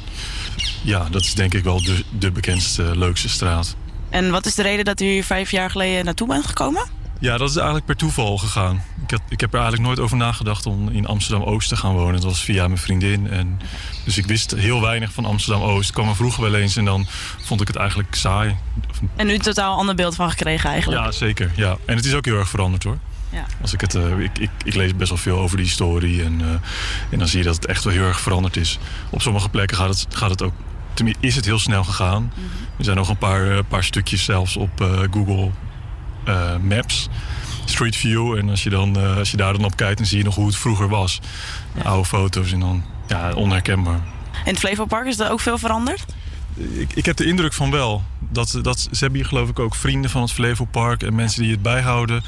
Ja, 0.87 1.07
dat 1.11 1.21
is 1.21 1.33
denk 1.33 1.53
ik 1.53 1.63
wel 1.63 1.81
de, 1.81 2.03
de 2.09 2.31
bekendste, 2.31 2.97
leukste 2.97 3.29
straat. 3.29 3.75
En 4.09 4.31
wat 4.31 4.45
is 4.45 4.55
de 4.55 4.61
reden 4.61 4.85
dat 4.85 5.01
u 5.01 5.05
hier 5.05 5.23
vijf 5.23 5.51
jaar 5.51 5.69
geleden 5.69 6.05
naartoe 6.05 6.27
bent 6.27 6.45
gekomen? 6.47 6.85
Ja, 7.19 7.37
dat 7.37 7.49
is 7.49 7.55
eigenlijk 7.55 7.85
per 7.85 7.95
toeval 7.95 8.37
gegaan. 8.37 8.83
Ik, 9.03 9.11
had, 9.11 9.21
ik 9.29 9.39
heb 9.39 9.53
er 9.53 9.59
eigenlijk 9.59 9.87
nooit 9.87 9.99
over 9.99 10.17
nagedacht 10.17 10.65
om 10.65 10.89
in 10.89 11.05
Amsterdam-Oost 11.05 11.69
te 11.69 11.75
gaan 11.75 11.93
wonen. 11.93 12.13
Dat 12.13 12.23
was 12.23 12.43
via 12.43 12.67
mijn 12.67 12.79
vriendin. 12.79 13.29
En, 13.29 13.59
dus 14.03 14.17
ik 14.17 14.25
wist 14.25 14.51
heel 14.51 14.81
weinig 14.81 15.11
van 15.11 15.25
Amsterdam-Oost. 15.25 15.87
Ik 15.87 15.93
kwam 15.93 16.09
er 16.09 16.15
vroeger 16.15 16.43
wel 16.43 16.55
eens 16.55 16.75
en 16.75 16.85
dan 16.85 17.05
vond 17.41 17.61
ik 17.61 17.67
het 17.67 17.75
eigenlijk 17.75 18.15
saai. 18.15 18.55
En 19.15 19.27
nu 19.27 19.33
een 19.33 19.41
totaal 19.41 19.77
ander 19.77 19.95
beeld 19.95 20.15
van 20.15 20.29
gekregen 20.29 20.69
eigenlijk. 20.69 21.03
Ja, 21.03 21.11
zeker. 21.11 21.51
Ja. 21.55 21.77
En 21.85 21.95
het 21.95 22.05
is 22.05 22.13
ook 22.13 22.25
heel 22.25 22.37
erg 22.37 22.49
veranderd 22.49 22.83
hoor. 22.83 22.97
Ja. 23.29 23.45
Als 23.61 23.73
ik, 23.73 23.81
het, 23.81 23.95
eh, 23.95 24.19
ik, 24.19 24.37
ik, 24.37 24.49
ik 24.63 24.75
lees 24.75 24.95
best 24.95 25.09
wel 25.09 25.17
veel 25.17 25.37
over 25.37 25.57
die 25.57 25.65
historie. 25.65 26.23
En, 26.23 26.41
eh, 26.41 26.47
en 27.09 27.19
dan 27.19 27.27
zie 27.27 27.39
je 27.39 27.45
dat 27.45 27.55
het 27.55 27.65
echt 27.65 27.83
wel 27.83 27.93
heel 27.93 28.03
erg 28.03 28.19
veranderd 28.19 28.57
is. 28.57 28.79
Op 29.09 29.21
sommige 29.21 29.49
plekken 29.49 29.77
gaat 29.77 29.89
het, 29.89 30.15
gaat 30.15 30.29
het 30.29 30.41
ook. 30.41 30.53
Is 31.19 31.35
het 31.35 31.45
heel 31.45 31.59
snel 31.59 31.83
gegaan. 31.83 32.31
Er 32.77 32.83
zijn 32.83 32.97
nog 32.97 33.09
een 33.09 33.17
paar, 33.17 33.51
eh, 33.51 33.63
paar 33.67 33.83
stukjes 33.83 34.23
zelfs 34.23 34.57
op 34.57 34.81
eh, 34.81 34.99
Google 35.11 35.49
eh, 36.23 36.57
Maps. 36.57 37.09
Street 37.65 37.95
View. 37.95 38.37
En 38.37 38.49
als 38.49 38.63
je, 38.63 38.69
dan, 38.69 39.17
als 39.17 39.31
je 39.31 39.37
daar 39.37 39.53
dan 39.53 39.65
op 39.65 39.75
kijkt, 39.75 39.97
dan 39.97 40.05
zie 40.05 40.17
je 40.17 40.23
nog 40.23 40.35
hoe 40.35 40.45
het 40.45 40.55
vroeger 40.55 40.89
was. 40.89 41.19
Oude 41.83 42.05
foto's 42.05 42.51
en 42.51 42.59
dan 42.59 42.83
ja, 43.07 43.33
onherkenbaar. 43.33 43.99
In 44.45 44.51
het 44.51 44.59
Flevopark 44.59 45.05
is 45.05 45.19
er 45.19 45.31
ook 45.31 45.39
veel 45.39 45.57
veranderd? 45.57 46.05
Ik, 46.57 46.93
ik 46.93 47.05
heb 47.05 47.15
de 47.15 47.25
indruk 47.25 47.53
van 47.53 47.71
wel. 47.71 48.03
Dat, 48.19 48.59
dat, 48.61 48.79
ze 48.79 48.97
hebben 48.99 49.19
hier 49.19 49.27
geloof 49.27 49.49
ik 49.49 49.59
ook 49.59 49.75
vrienden 49.75 50.11
van 50.11 50.21
het 50.21 50.31
Flevopark 50.31 51.03
en 51.03 51.15
mensen 51.15 51.41
die 51.41 51.51
het 51.51 51.61
bijhouden. 51.61 52.23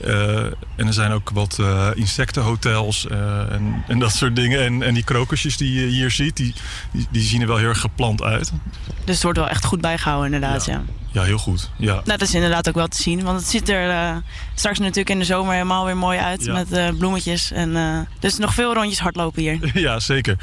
Eh, 0.00 0.44
en 0.76 0.86
er 0.86 0.92
zijn 0.92 1.12
ook 1.12 1.30
wat 1.30 1.58
eh, 1.60 1.88
insectenhotels 1.94 3.06
eh, 3.06 3.52
en, 3.52 3.84
en 3.88 3.98
dat 3.98 4.12
soort 4.12 4.36
dingen. 4.36 4.60
En, 4.64 4.82
en 4.82 4.94
die 4.94 5.04
krokusjes 5.04 5.56
die 5.56 5.80
je 5.80 5.86
hier 5.86 6.10
ziet, 6.10 6.36
die, 6.36 6.54
die, 6.92 7.06
die 7.10 7.22
zien 7.22 7.40
er 7.40 7.46
wel 7.46 7.56
heel 7.56 7.68
erg 7.68 7.80
geplant 7.80 8.22
uit. 8.22 8.52
Dus 9.04 9.14
het 9.14 9.22
wordt 9.22 9.38
wel 9.38 9.48
echt 9.48 9.64
goed 9.64 9.80
bijgehouden 9.80 10.32
inderdaad, 10.32 10.64
ja. 10.64 10.82
Ja, 11.12 11.22
heel 11.22 11.38
goed. 11.38 11.70
Ja. 11.76 11.92
Nou, 11.92 12.04
dat 12.04 12.20
is 12.20 12.34
inderdaad 12.34 12.68
ook 12.68 12.74
wel 12.74 12.88
te 12.88 13.02
zien. 13.02 13.22
Want 13.22 13.40
het 13.40 13.48
ziet 13.48 13.68
er 13.68 14.22
straks 14.54 14.78
natuurlijk 14.78 15.10
in 15.10 15.18
de 15.18 15.24
zomer 15.24 15.52
helemaal 15.52 15.84
weer 15.84 15.96
mooi 15.96 16.18
uit. 16.18 16.44
Ja. 16.44 16.52
Met 16.52 16.98
bloemetjes. 16.98 17.52
En, 17.52 18.08
dus 18.18 18.38
nog 18.38 18.54
veel 18.54 18.74
rondjes 18.74 19.00
hardlopen 19.00 19.42
hier. 19.42 19.70
ja, 19.86 20.00
zeker. 20.00 20.36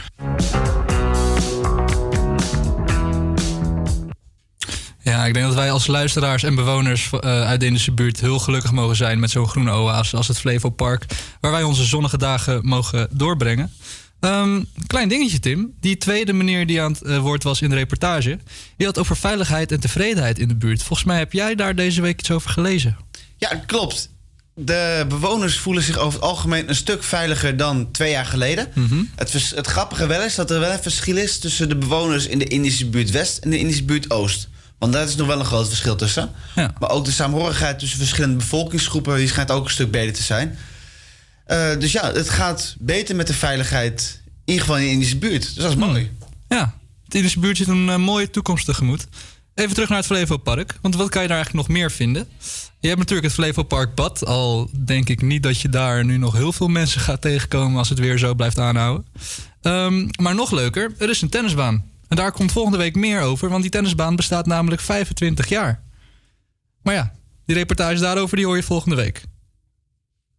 Ja, 5.03 5.25
ik 5.25 5.33
denk 5.33 5.45
dat 5.45 5.55
wij 5.55 5.71
als 5.71 5.87
luisteraars 5.87 6.43
en 6.43 6.55
bewoners 6.55 7.09
eh, 7.11 7.19
uit 7.41 7.59
de 7.59 7.65
Indische 7.65 7.91
buurt 7.91 8.19
heel 8.19 8.39
gelukkig 8.39 8.71
mogen 8.71 8.95
zijn 8.95 9.19
met 9.19 9.31
zo'n 9.31 9.47
groene 9.47 9.71
oase 9.71 10.17
als 10.17 10.27
het 10.27 10.39
Flevopark, 10.39 11.05
waar 11.39 11.51
wij 11.51 11.63
onze 11.63 11.83
zonnige 11.83 12.17
dagen 12.17 12.65
mogen 12.65 13.07
doorbrengen. 13.11 13.71
Ehm, 14.19 14.63
klein 14.87 15.09
dingetje, 15.09 15.39
Tim. 15.39 15.73
Die 15.79 15.97
tweede 15.97 16.33
meneer 16.33 16.65
die 16.67 16.81
aan 16.81 16.91
het 16.91 17.01
eh, 17.01 17.17
woord 17.17 17.43
was 17.43 17.61
in 17.61 17.69
de 17.69 17.75
reportage... 17.75 18.39
die 18.77 18.85
had 18.87 18.97
over 18.97 19.17
veiligheid 19.17 19.71
en 19.71 19.79
tevredenheid 19.79 20.39
in 20.39 20.47
de 20.47 20.55
buurt. 20.55 20.83
Volgens 20.83 21.07
mij 21.07 21.17
heb 21.17 21.33
jij 21.33 21.55
daar 21.55 21.75
deze 21.75 22.01
week 22.01 22.19
iets 22.19 22.31
over 22.31 22.49
gelezen. 22.49 22.97
Ja, 23.37 23.55
klopt. 23.65 24.09
De 24.55 25.05
bewoners 25.09 25.57
voelen 25.57 25.83
zich 25.83 25.97
over 25.97 26.19
het 26.19 26.29
algemeen 26.29 26.69
een 26.69 26.75
stuk 26.75 27.03
veiliger 27.03 27.57
dan 27.57 27.91
twee 27.91 28.11
jaar 28.11 28.25
geleden. 28.25 28.67
het, 29.15 29.31
vers- 29.31 29.51
het 29.55 29.67
grappige 29.67 30.07
wel 30.07 30.21
is 30.21 30.35
dat 30.35 30.51
er 30.51 30.59
wel 30.59 30.71
een 30.71 30.81
verschil 30.81 31.17
is 31.17 31.39
tussen 31.39 31.69
de 31.69 31.75
bewoners 31.77 32.27
in 32.27 32.39
de 32.39 32.47
Indische 32.47 32.89
buurt 32.89 33.09
West 33.11 33.37
en 33.37 33.49
de 33.49 33.57
Indische 33.57 33.83
buurt 33.83 34.11
Oost. 34.11 34.49
Want 34.81 34.93
daar 34.93 35.07
is 35.07 35.15
nog 35.15 35.27
wel 35.27 35.39
een 35.39 35.45
groot 35.45 35.67
verschil 35.67 35.95
tussen. 35.95 36.31
Maar 36.55 36.89
ook 36.89 37.05
de 37.05 37.11
saamhorigheid 37.11 37.79
tussen 37.79 37.97
verschillende 37.97 38.35
bevolkingsgroepen 38.35 39.17
die 39.17 39.27
schijnt 39.27 39.51
ook 39.51 39.63
een 39.63 39.71
stuk 39.71 39.91
beter 39.91 40.13
te 40.13 40.23
zijn. 40.23 40.57
Eh, 41.45 41.79
dus 41.79 41.91
ja, 41.91 42.11
het 42.11 42.29
gaat 42.29 42.75
beter 42.79 43.15
met 43.15 43.27
de 43.27 43.33
veiligheid, 43.33 44.21
in 44.25 44.31
ieder 44.45 44.61
geval 44.61 44.77
in 44.77 44.85
de 44.85 44.91
Indische 44.91 45.17
buurt. 45.17 45.41
Dus 45.41 45.63
dat 45.63 45.71
is 45.71 45.77
mooi. 45.77 46.11
Ja, 46.47 46.73
de 47.05 47.17
Indische 47.17 47.39
buurt 47.39 47.57
zit 47.57 47.67
een 47.67 47.89
eh, 47.89 47.95
mooie 47.95 48.29
toekomst 48.29 48.65
tegemoet. 48.65 49.07
Even 49.55 49.73
terug 49.73 49.89
naar 49.89 49.97
het 49.97 50.07
Flevopark. 50.07 50.77
Want 50.81 50.95
wat 50.95 51.09
kan 51.09 51.21
je 51.21 51.27
daar 51.27 51.37
eigenlijk 51.37 51.67
nog 51.67 51.77
meer 51.77 51.91
vinden? 51.91 52.27
Je 52.79 52.87
hebt 52.87 52.99
natuurlijk 52.99 53.27
het 53.27 53.35
Flevopark 53.35 53.95
Bad. 53.95 54.25
Al 54.25 54.69
denk 54.85 55.09
ik 55.09 55.21
niet 55.21 55.43
dat 55.43 55.61
je 55.61 55.69
daar 55.69 56.05
nu 56.05 56.17
nog 56.17 56.33
heel 56.33 56.53
veel 56.53 56.67
mensen 56.67 57.01
gaat 57.01 57.21
tegenkomen... 57.21 57.77
als 57.77 57.89
het 57.89 57.99
weer 57.99 58.17
zo 58.17 58.33
blijft 58.33 58.59
aanhouden. 58.59 59.05
Ehm, 59.61 60.07
maar 60.21 60.35
nog 60.35 60.51
leuker, 60.51 60.93
er 60.97 61.09
is 61.09 61.21
een 61.21 61.29
tennisbaan. 61.29 61.90
En 62.11 62.17
daar 62.17 62.31
komt 62.31 62.51
volgende 62.51 62.77
week 62.77 62.95
meer 62.95 63.21
over... 63.21 63.49
want 63.49 63.61
die 63.61 63.71
tennisbaan 63.71 64.15
bestaat 64.15 64.45
namelijk 64.45 64.81
25 64.81 65.49
jaar. 65.49 65.83
Maar 66.81 66.93
ja, 66.93 67.13
die 67.45 67.55
reportage 67.55 67.99
daarover 67.99 68.37
die 68.37 68.45
hoor 68.45 68.55
je 68.55 68.63
volgende 68.63 68.95
week. 68.95 69.23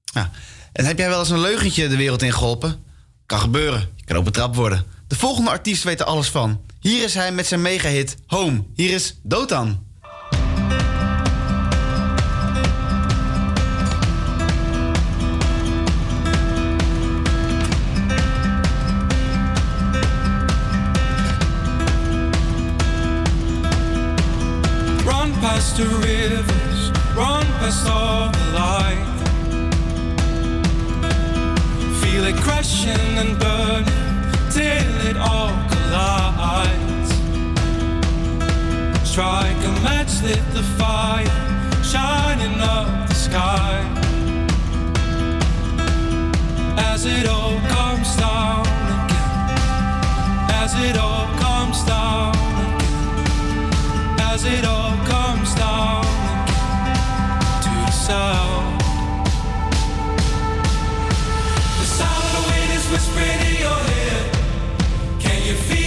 Ja. 0.05 0.31
En 0.73 0.85
heb 0.85 0.99
jij 0.99 1.09
wel 1.09 1.19
eens 1.19 1.31
een 1.31 1.41
leugentje 1.41 1.89
de 1.89 1.97
wereld 1.97 2.23
in 2.23 2.33
geholpen? 2.33 2.85
Kan 3.27 3.39
gebeuren. 3.39 3.89
Je 3.97 4.05
kan 4.05 4.17
ook 4.17 4.25
betrapt 4.25 4.57
worden. 4.57 4.85
De 5.07 5.17
volgende 5.17 5.51
artiest 5.51 5.83
weet 5.83 6.01
er 6.01 6.07
alles 6.07 6.29
van. 6.29 6.61
Hier 6.81 7.05
is 7.05 7.15
hij 7.15 7.33
met 7.33 7.47
zijn 7.47 7.63
megahit 7.63 8.17
Home. 8.27 8.65
Hier 8.75 8.91
is 8.91 9.19
Dotan. 9.23 9.87
Past 25.63 25.77
the 25.77 25.85
rivers, 25.85 26.91
run 27.17 27.45
past 27.61 27.89
all 27.89 28.31
the 28.31 28.47
light. 28.53 29.19
Feel 32.01 32.25
it 32.25 32.37
crashing 32.37 33.19
and 33.23 33.39
burning 33.39 33.85
till 34.51 34.95
it 35.09 35.17
all 35.17 35.55
collides. 35.71 37.11
Strike 39.09 39.63
a 39.71 39.73
match, 39.87 40.23
lit 40.23 40.45
the 40.53 40.65
fire, 40.79 41.27
shining 41.85 42.61
up 42.61 43.09
the 43.09 43.15
sky. 43.15 43.75
As 46.91 47.07
it 47.07 47.27
all 47.29 47.59
comes 47.77 48.17
down 48.17 48.67
again, 48.95 49.61
as 50.63 50.75
it 50.89 50.97
all 50.97 51.27
comes 51.39 51.85
down 51.85 52.52
as 54.35 54.45
it 54.47 54.65
all 54.65 54.97
comes 55.05 55.55
down 55.57 56.03
to 57.65 57.71
the 57.85 57.91
sound. 57.91 58.81
The 61.81 61.87
sound 61.99 62.25
of 62.25 62.33
the 62.37 62.45
wind 62.51 62.71
is 62.79 62.87
whispering 62.93 63.41
in 63.51 63.57
your 63.67 63.81
head. 63.91 64.25
Can 65.21 65.39
you 65.47 65.55
feel 65.55 65.82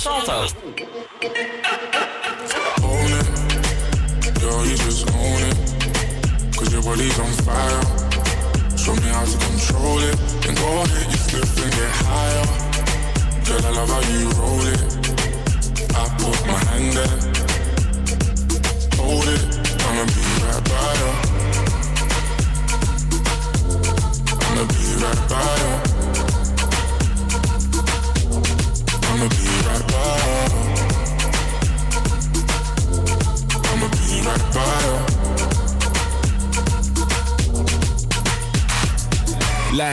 Salto. 0.00 0.69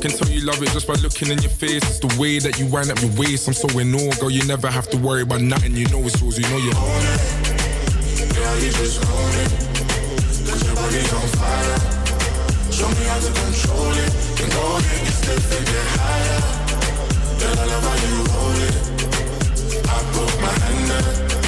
Can 0.00 0.12
tell 0.12 0.30
you 0.30 0.40
love 0.46 0.62
it 0.62 0.70
just 0.70 0.86
by 0.86 0.94
looking 0.94 1.28
in 1.28 1.42
your 1.42 1.50
face. 1.50 1.84
It's 1.84 1.98
the 1.98 2.08
way 2.18 2.38
that 2.38 2.58
you 2.58 2.64
wind 2.64 2.90
up 2.90 2.98
your 3.02 3.12
waist. 3.20 3.46
I'm 3.48 3.52
so 3.52 3.68
in 3.78 3.94
awe, 3.94 4.14
girl. 4.18 4.30
You 4.30 4.42
never 4.46 4.70
have 4.70 4.88
to 4.90 4.96
worry 4.96 5.20
about 5.20 5.42
nothing. 5.42 5.76
You 5.76 5.86
know 5.88 6.00
it's 6.00 6.18
yours. 6.22 6.38
You 6.38 6.48
know 6.48 6.56
you 6.56 6.72
own 6.72 7.04
it. 7.04 7.20
Girl, 8.32 8.56
you 8.64 8.72
just 8.72 9.04
own 9.04 9.34
it. 9.44 9.52
Cause 10.48 10.64
your 10.64 10.74
body's 10.74 11.12
on 11.12 11.28
fire. 11.36 11.78
Show 12.72 12.88
me 12.88 13.04
how 13.12 13.20
to 13.20 13.28
control 13.28 13.92
it. 13.92 14.10
Go 14.40 14.76
ahead, 14.80 15.04
get 15.04 15.12
stiff 15.12 15.52
and 15.52 15.66
get 15.68 15.86
higher. 15.92 16.40
Girl, 17.36 17.60
I 17.60 17.64
love 17.68 17.84
how 17.84 17.96
you 18.00 18.24
roll 18.24 18.56
it. 18.56 18.76
I 19.84 20.00
put 20.16 20.32
my 20.40 20.52
hand 20.64 20.88
there. 20.88 21.39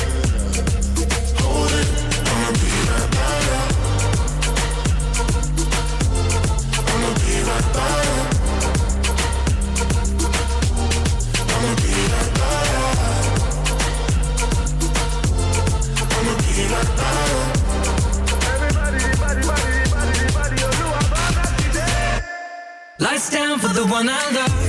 Lights 23.13 23.29
down 23.29 23.59
for 23.59 23.69
the 23.69 23.85
one 23.85 24.09
I 24.09 24.31
love 24.31 24.62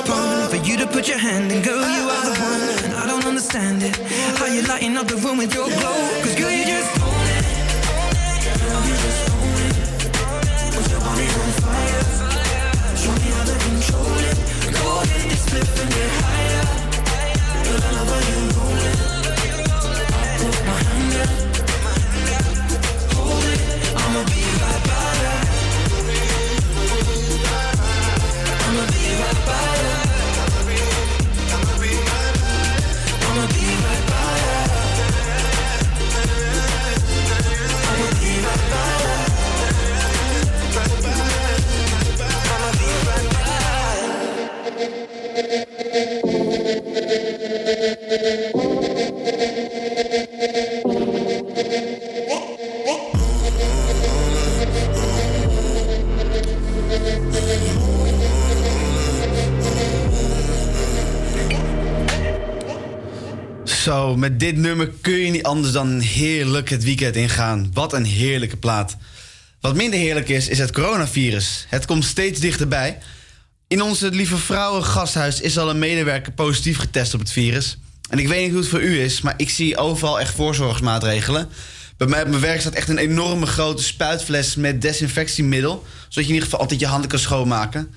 Reaching 0.00 0.14
on 0.14 0.28
my 0.28 0.48
phone 0.48 0.60
for 0.60 0.66
you 0.66 0.76
to 0.78 0.86
put 0.86 1.08
your 1.08 1.18
hand 1.18 1.52
in, 1.52 1.62
girl, 1.62 1.80
you 1.80 2.08
are 2.08 2.24
the 2.24 2.32
one. 2.40 2.84
And 2.84 2.94
I 2.94 3.06
don't 3.06 3.24
understand 3.24 3.82
it. 3.82 3.96
How 4.38 4.46
you 4.46 4.62
lighting 4.62 4.96
up 4.96 5.06
the 5.06 5.16
room 5.16 5.38
with 5.38 5.54
your 5.54 5.66
glow? 5.66 6.22
Cause 6.22 6.34
girl, 6.36 6.50
you 6.50 6.64
just 6.64 7.00
own 7.02 7.26
it. 7.36 7.44
Girl, 8.60 8.82
you 8.88 8.96
just 9.04 9.30
own 9.30 9.60
it. 9.60 9.76
Cause 10.72 10.90
your 10.90 11.00
body's 11.00 11.36
on 11.36 11.50
fire. 11.64 12.04
Show 12.96 13.12
me 13.12 13.28
how 13.36 13.44
to 13.44 13.56
control 13.66 14.18
it. 14.28 14.36
Go 14.72 15.00
ahead, 15.02 15.38
split 15.38 15.68
and 15.80 15.90
get 15.90 16.10
higher. 16.24 16.64
Girl, 17.64 17.80
I 17.84 17.90
love 17.96 18.08
how 18.08 18.20
you 18.30 18.40
roll 18.56 18.79
dit 64.40 64.56
nummer 64.56 64.90
kun 65.00 65.18
je 65.18 65.30
niet 65.30 65.42
anders 65.42 65.72
dan 65.72 65.98
heerlijk 65.98 66.68
het 66.68 66.84
weekend 66.84 67.16
ingaan. 67.16 67.70
Wat 67.72 67.92
een 67.92 68.04
heerlijke 68.04 68.56
plaat. 68.56 68.96
Wat 69.60 69.74
minder 69.74 69.98
heerlijk 69.98 70.28
is, 70.28 70.48
is 70.48 70.58
het 70.58 70.72
coronavirus. 70.72 71.66
Het 71.68 71.86
komt 71.86 72.04
steeds 72.04 72.40
dichterbij. 72.40 72.98
In 73.68 73.82
onze 73.82 74.10
Lieve 74.10 74.36
Vrouwen 74.36 74.84
gasthuis 74.84 75.40
is 75.40 75.58
al 75.58 75.70
een 75.70 75.78
medewerker 75.78 76.32
positief 76.32 76.78
getest 76.78 77.14
op 77.14 77.20
het 77.20 77.32
virus. 77.32 77.78
En 78.08 78.18
ik 78.18 78.28
weet 78.28 78.42
niet 78.42 78.50
hoe 78.50 78.60
het 78.60 78.68
voor 78.68 78.82
u 78.82 79.00
is, 79.00 79.20
maar 79.20 79.34
ik 79.36 79.50
zie 79.50 79.76
overal 79.76 80.20
echt 80.20 80.34
voorzorgsmaatregelen. 80.34 81.48
Bij 81.96 82.06
mij 82.06 82.22
op 82.22 82.28
mijn 82.28 82.40
werk 82.40 82.60
staat 82.60 82.74
echt 82.74 82.88
een 82.88 82.98
enorme 82.98 83.46
grote 83.46 83.82
spuitfles 83.82 84.54
met 84.54 84.82
desinfectiemiddel. 84.82 85.84
Zodat 86.08 86.14
je 86.14 86.20
in 86.20 86.26
ieder 86.26 86.44
geval 86.44 86.60
altijd 86.60 86.80
je 86.80 86.86
handen 86.86 87.10
kan 87.10 87.18
schoonmaken. 87.18 87.94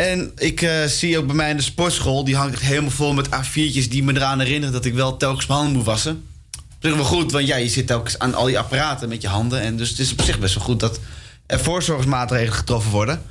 En 0.00 0.32
ik 0.36 0.62
eh, 0.62 0.84
zie 0.84 1.18
ook 1.18 1.26
bij 1.26 1.34
mij 1.34 1.50
in 1.50 1.56
de 1.56 1.62
sportschool, 1.62 2.24
die 2.24 2.36
hangt 2.36 2.60
helemaal 2.60 2.90
vol 2.90 3.12
met 3.12 3.26
A4'tjes 3.26 3.88
die 3.88 4.02
me 4.02 4.14
eraan 4.14 4.40
herinneren 4.40 4.72
dat 4.72 4.84
ik 4.84 4.94
wel 4.94 5.16
telkens 5.16 5.46
mijn 5.46 5.58
handen 5.58 5.76
moet 5.76 5.86
wassen. 5.86 6.24
Op 6.56 6.76
zich 6.80 6.94
wel 6.94 7.04
goed, 7.04 7.32
want 7.32 7.46
ja, 7.46 7.56
je 7.56 7.68
zit 7.68 7.86
telkens 7.86 8.18
aan 8.18 8.34
al 8.34 8.44
die 8.44 8.58
apparaten 8.58 9.08
met 9.08 9.22
je 9.22 9.28
handen. 9.28 9.60
En 9.60 9.76
dus 9.76 9.88
het 9.88 9.98
is 9.98 10.12
op 10.12 10.20
zich 10.20 10.38
best 10.38 10.54
wel 10.54 10.64
goed 10.64 10.80
dat 10.80 11.00
er 11.46 11.60
voorzorgsmaatregelen 11.60 12.52
getroffen 12.52 12.90
worden. 12.90 13.22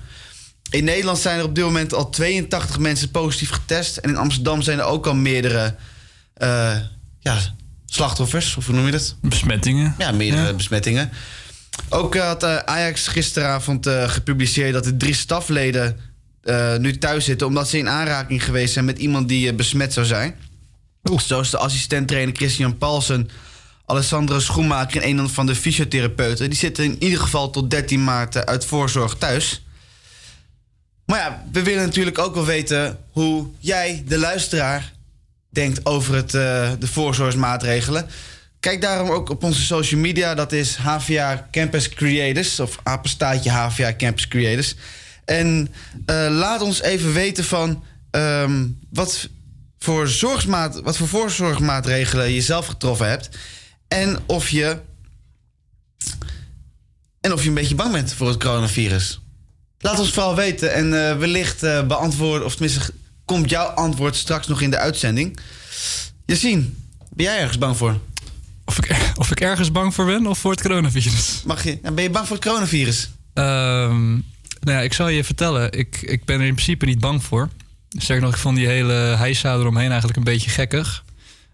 In 0.70 0.84
Nederland 0.84 1.18
zijn 1.18 1.40
er 1.40 1.46
op 1.46 1.56
dit 1.56 1.64
moment 1.64 1.94
al 1.94 2.10
82 2.10 2.80
mensen 2.80 3.12
positief 3.12 3.50
getest. 3.50 3.98
En 3.98 4.10
in 4.10 4.18
Amsterdam 4.18 4.62
zijn 4.62 4.80
er 4.80 4.86
ook 4.86 5.08
al 5.08 5.16
meerdere 5.16 5.76
eh, 6.34 6.76
ja, 7.20 7.38
slachtoffers, 7.86 8.56
of 8.58 8.66
hoe 8.66 8.76
noem 8.76 8.86
je 8.86 8.92
dat? 8.92 9.16
Besmettingen. 9.22 9.96
Ja, 9.98 10.12
meerdere 10.12 10.54
besmettingen. 10.54 11.12
Ook 11.90 12.18
had 12.18 12.44
eh, 12.44 12.58
Ajax 12.58 13.08
gisteravond 13.08 13.90
gepubliceerd 14.08 14.74
dat 14.74 14.84
de 14.84 14.98
drie 14.98 15.16
stafleden 15.16 16.07
eh, 16.48 16.78
nu 16.78 16.98
thuis 16.98 17.26
zitten 17.26 17.48
omdat 17.48 17.70
ze 17.70 17.78
in 17.78 17.90
aanraking 17.90 18.44
geweest 18.44 18.74
zijn 18.74 18.86
met 18.86 18.98
iemand 18.98 19.28
die 19.28 19.50
eh, 19.50 19.56
besmet 19.56 19.94
zou 19.94 20.06
zijn. 20.06 20.36
Zoals 21.18 21.50
de 21.50 21.58
assistent-trainer 21.58 22.36
Christian 22.36 22.78
Paulsen, 22.78 23.30
Alessandro 23.86 24.40
Schoenmaker 24.40 25.02
en 25.02 25.18
een 25.18 25.30
van 25.30 25.46
de 25.46 25.56
fysiotherapeuten. 25.56 26.50
Die 26.50 26.60
zitten 26.60 26.84
in 26.84 26.96
ieder 27.00 27.20
geval 27.20 27.50
tot 27.50 27.70
13 27.70 28.04
maart 28.04 28.36
eh, 28.36 28.42
uit 28.42 28.66
voorzorg 28.66 29.16
thuis. 29.16 29.66
Maar 31.06 31.20
ja, 31.20 31.44
we 31.52 31.64
willen 31.64 31.86
natuurlijk 31.86 32.18
ook 32.18 32.34
wel 32.34 32.46
weten 32.46 32.98
hoe 33.12 33.48
jij, 33.60 34.04
de 34.08 34.18
luisteraar, 34.18 34.94
denkt 35.50 35.86
over 35.86 36.16
het, 36.16 36.32
de 36.32 36.88
voorzorgsmaatregelen. 36.88 38.10
Kijk 38.60 38.82
daarom 38.82 39.10
ook 39.10 39.30
op 39.30 39.44
onze 39.44 39.62
social 39.62 40.00
media. 40.00 40.36
Dat 40.36 40.52
is 40.52 40.76
HVA 40.76 41.48
Campus 41.52 41.90
Creators. 41.90 42.60
Of 42.60 42.80
apenstaatje 42.84 43.50
HVA 43.50 43.96
Campus 43.96 44.28
Creators. 44.28 44.76
En 45.28 45.70
eh, 46.06 46.28
laat 46.30 46.62
ons 46.62 46.82
even 46.82 47.14
weten 47.14 47.44
van... 47.44 47.84
ehm, 48.12 48.68
wat 48.90 49.30
voor 49.80 50.08
zorgsmaat, 50.08 50.82
wat 50.82 50.98
voor 50.98 51.08
voorzorgsmaatregelen 51.08 52.32
je 52.32 52.42
zelf 52.42 52.66
getroffen 52.66 53.10
hebt. 53.10 53.30
En 53.88 54.18
of 54.26 54.50
je. 54.50 54.78
En 57.22 57.34
of 57.34 57.42
je 57.42 57.48
een 57.48 57.56
beetje 57.56 57.76
bang 57.76 57.92
bent 57.92 58.14
voor 58.14 58.28
het 58.28 58.40
coronavirus. 58.40 59.20
Laat 59.80 60.00
ons 60.00 60.12
vooral 60.12 60.36
weten 60.36 60.74
en 60.74 61.10
eh, 61.10 61.18
wellicht 61.18 61.64
eh, 61.64 61.88
beantwoorden, 61.88 62.46
of 62.46 62.56
tenminste 62.56 62.94
komt 63.26 63.50
jouw 63.50 63.66
antwoord 63.68 64.16
straks 64.16 64.48
nog 64.48 64.62
in 64.62 64.70
de 64.70 64.78
uitzending. 64.78 65.40
Yassine, 66.26 66.64
ben 67.10 67.26
jij 67.26 67.40
ergens 67.40 67.58
bang 67.58 67.78
voor? 67.78 68.00
Of 68.66 68.78
ik, 68.78 68.98
of 69.16 69.32
ik 69.32 69.42
ergens 69.42 69.72
bang 69.72 69.94
voor 69.94 70.06
ben 70.06 70.28
of 70.28 70.40
voor 70.40 70.52
het 70.52 70.62
coronavirus? 70.62 71.42
Mag 71.46 71.64
je? 71.64 71.80
En 71.82 71.96
ben 71.96 72.04
je 72.04 72.10
bang 72.10 72.28
voor 72.28 72.36
het 72.36 72.46
coronavirus? 72.46 73.10
Ehm, 73.34 74.18
nou 74.60 74.78
ja, 74.78 74.84
ik 74.84 74.94
zal 74.94 75.08
je 75.08 75.24
vertellen. 75.24 75.72
Ik, 75.72 76.02
ik 76.02 76.26
ben 76.26 76.40
er 76.40 76.46
in 76.46 76.54
principe 76.54 76.86
niet 76.86 77.00
bang 77.00 77.24
voor. 77.24 77.50
Sterker 77.90 78.26
nog, 78.26 78.34
ik 78.34 78.40
vond 78.40 78.56
die 78.56 78.68
hele 78.68 78.94
heisa 78.94 79.54
eromheen 79.54 79.88
eigenlijk 79.88 80.18
een 80.18 80.24
beetje 80.24 80.50
gekkig. 80.50 81.04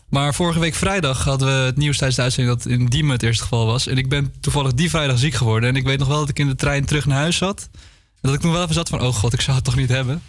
Maar 0.09 0.33
vorige 0.33 0.59
week 0.59 0.75
vrijdag 0.75 1.23
hadden 1.23 1.47
we 1.47 1.53
het 1.53 1.77
nieuws 1.77 1.97
tijdens 1.97 2.15
de 2.15 2.23
uitzending 2.23 2.57
dat 2.57 2.65
in 2.65 2.85
Diemen 2.85 3.11
het 3.11 3.23
eerste 3.23 3.43
geval 3.43 3.65
was. 3.65 3.87
En 3.87 3.97
ik 3.97 4.09
ben 4.09 4.33
toevallig 4.39 4.73
die 4.73 4.89
vrijdag 4.89 5.17
ziek 5.17 5.33
geworden. 5.33 5.69
En 5.69 5.75
ik 5.75 5.83
weet 5.83 5.99
nog 5.99 6.07
wel 6.07 6.19
dat 6.19 6.29
ik 6.29 6.39
in 6.39 6.47
de 6.47 6.55
trein 6.55 6.85
terug 6.85 7.05
naar 7.05 7.17
huis 7.17 7.37
zat. 7.37 7.69
En 7.73 7.79
dat 8.21 8.33
ik 8.33 8.39
toen 8.39 8.51
wel 8.51 8.61
even 8.61 8.73
zat 8.73 8.89
van, 8.89 9.01
oh 9.01 9.13
god, 9.13 9.33
ik 9.33 9.41
zou 9.41 9.55
het 9.55 9.65
toch 9.65 9.75
niet 9.75 9.89
hebben. 9.89 10.21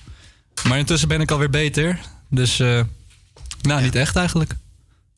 Maar 0.68 0.78
intussen 0.78 1.08
ben 1.08 1.20
ik 1.20 1.30
alweer 1.30 1.50
beter. 1.50 2.00
Dus, 2.30 2.60
eh, 2.60 2.80
nou, 3.62 3.82
niet 3.82 3.94
echt 3.94 4.16
eigenlijk. 4.16 4.54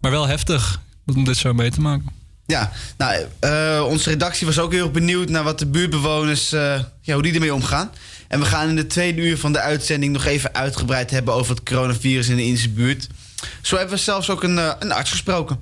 Maar 0.00 0.10
wel 0.10 0.26
heftig 0.26 0.80
om 1.06 1.24
dit 1.24 1.36
zo 1.36 1.54
mee 1.54 1.70
te 1.70 1.80
maken. 1.80 2.06
Ja, 2.46 2.72
nou, 2.96 3.24
eh, 3.40 3.84
onze 3.88 4.10
redactie 4.10 4.46
was 4.46 4.58
ook 4.58 4.72
heel 4.72 4.90
benieuwd 4.90 5.28
naar 5.28 5.44
wat 5.44 5.58
de 5.58 5.66
buurtbewoners, 5.66 6.52
eh, 6.52 6.80
ja, 7.00 7.14
hoe 7.14 7.22
die 7.22 7.34
ermee 7.34 7.54
omgaan. 7.54 7.90
En 8.28 8.38
we 8.40 8.44
gaan 8.44 8.68
in 8.68 8.76
de 8.76 8.86
tweede 8.86 9.22
uur 9.22 9.38
van 9.38 9.52
de 9.52 9.60
uitzending 9.60 10.12
nog 10.12 10.24
even 10.24 10.54
uitgebreid 10.54 11.10
hebben 11.10 11.34
over 11.34 11.54
het 11.54 11.64
coronavirus 11.64 12.28
in 12.28 12.36
de 12.36 12.44
Indische 12.44 12.70
buurt. 12.70 13.08
Zo 13.62 13.76
hebben 13.76 13.94
we 13.94 14.02
zelfs 14.02 14.30
ook 14.30 14.42
een, 14.42 14.58
eh, 14.58 14.72
een 14.78 14.92
arts 14.92 15.10
gesproken. 15.10 15.60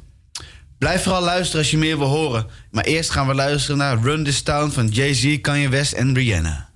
Blijf 0.79 1.03
vooral 1.03 1.23
luisteren 1.23 1.61
als 1.61 1.71
je 1.71 1.79
meer 1.79 1.99
wil 1.99 2.07
horen. 2.07 2.47
Maar 2.71 2.85
eerst 2.85 3.11
gaan 3.11 3.27
we 3.27 3.35
luisteren 3.35 3.77
naar 3.77 4.03
Run 4.03 4.25
This 4.25 4.43
Town 4.43 4.71
van 4.71 4.89
Jay-Z, 4.89 5.41
Kanye 5.41 5.69
West 5.69 5.93
en 5.93 6.15
Rihanna. 6.15 6.69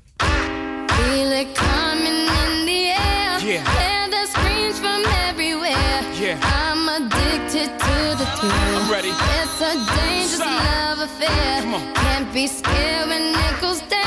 Affair. 11.18 11.62
Can't 11.94 12.32
be 12.32 12.46
scared 12.46 13.08
when 13.08 13.34
it 13.34 13.60
goes 13.60 13.80
down. 13.80 13.97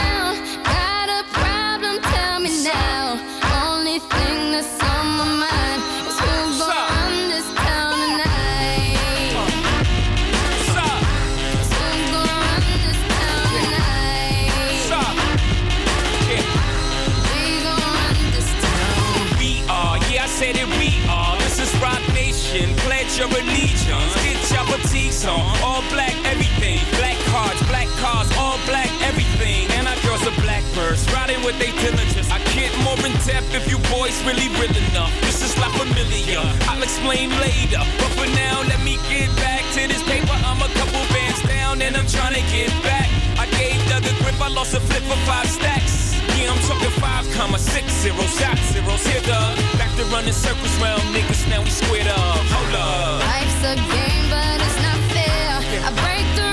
With 31.52 31.60
they 31.60 31.72
diligence. 31.84 32.30
I 32.32 32.40
get 32.56 32.72
more 32.84 32.98
in 33.04 33.14
depth 33.28 33.54
if 33.54 33.68
you 33.70 33.78
boys 33.92 34.16
really 34.24 34.48
real 34.60 34.76
enough. 34.92 35.12
This 35.22 35.42
is 35.44 35.58
like 35.60 35.72
familiar, 35.76 36.40
I'll 36.70 36.84
explain 36.84 37.30
later. 37.40 37.84
But 38.00 38.12
for 38.16 38.30
now, 38.36 38.62
let 38.68 38.82
me 38.84 38.98
get 39.10 39.28
back 39.38 39.64
to 39.76 39.88
this 39.88 40.04
paper. 40.04 40.36
I'm 40.48 40.62
a 40.62 40.70
couple 40.80 41.02
bands 41.12 41.42
down 41.44 41.82
and 41.82 41.96
I'm 41.98 42.08
trying 42.08 42.36
to 42.36 42.46
get 42.52 42.72
back. 42.84 43.08
I 43.38 43.46
gave 43.58 43.78
Doug 43.90 44.06
a 44.06 44.14
grip, 44.24 44.40
I 44.40 44.50
lost 44.50 44.74
a 44.74 44.80
flip 44.80 45.04
for 45.04 45.20
five 45.28 45.48
stacks. 45.48 46.16
Yeah, 46.38 46.52
I'm 46.52 46.62
talking 46.68 46.94
five 47.02 47.28
comma 47.36 47.60
six 47.60 47.92
zero 48.02 48.24
shot 48.38 48.58
zeros 48.72 49.04
here, 49.06 49.22
Doug. 49.22 49.58
Back 49.78 49.92
to 49.98 50.04
running 50.14 50.34
circles 50.34 50.76
round 50.80 51.04
niggas, 51.14 51.50
now 51.50 51.62
we 51.64 51.70
squared 51.70 52.08
up. 52.08 52.44
Hold 52.54 52.76
up. 52.76 53.20
Life's 53.28 53.62
a 53.72 53.76
game, 53.76 54.26
but 54.32 54.58
it's 54.62 54.80
not 54.86 55.00
fair. 55.12 55.60
I 55.84 55.92
break 56.04 56.28
the 56.36 56.51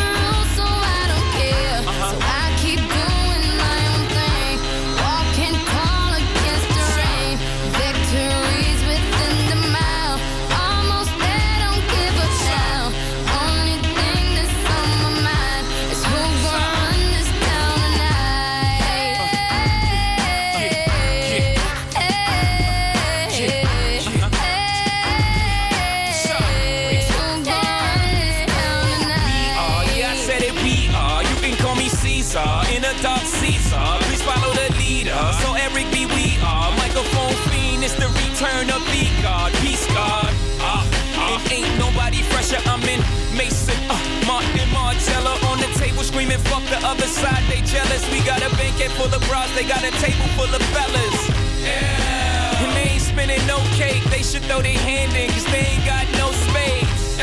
other 46.88 47.06
side, 47.06 47.44
they 47.50 47.60
jealous. 47.60 48.02
We 48.10 48.24
got 48.24 48.40
a 48.40 48.48
banquet 48.56 48.90
full 48.92 49.12
of 49.12 49.20
bras, 49.28 49.52
they 49.54 49.68
got 49.68 49.84
a 49.84 49.92
table 50.00 50.28
full 50.36 50.48
of 50.48 50.62
fellas. 50.72 51.18
Yeah. 51.60 52.64
And 52.64 52.72
they 52.76 52.96
ain't 52.96 53.02
spinning 53.02 53.44
no 53.46 53.58
cake, 53.76 54.02
they 54.04 54.22
should 54.22 54.42
throw 54.44 54.62
their 54.62 54.78
hand 54.78 55.12
in, 55.14 55.28
cause 55.30 55.44
they 55.52 55.64
ain't 55.76 55.84
got 55.84 56.06
no 56.16 56.32
space. 56.48 57.18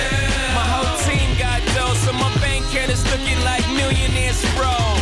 My 0.53 0.66
whole 0.70 0.93
team 1.09 1.36
got 1.39 1.66
dough, 1.74 1.95
so 2.05 2.13
my 2.13 2.30
bank 2.38 2.63
account 2.68 2.91
is 2.91 3.03
looking 3.09 3.39
like 3.43 3.66
millionaires, 3.74 4.41
bro. 4.55 4.94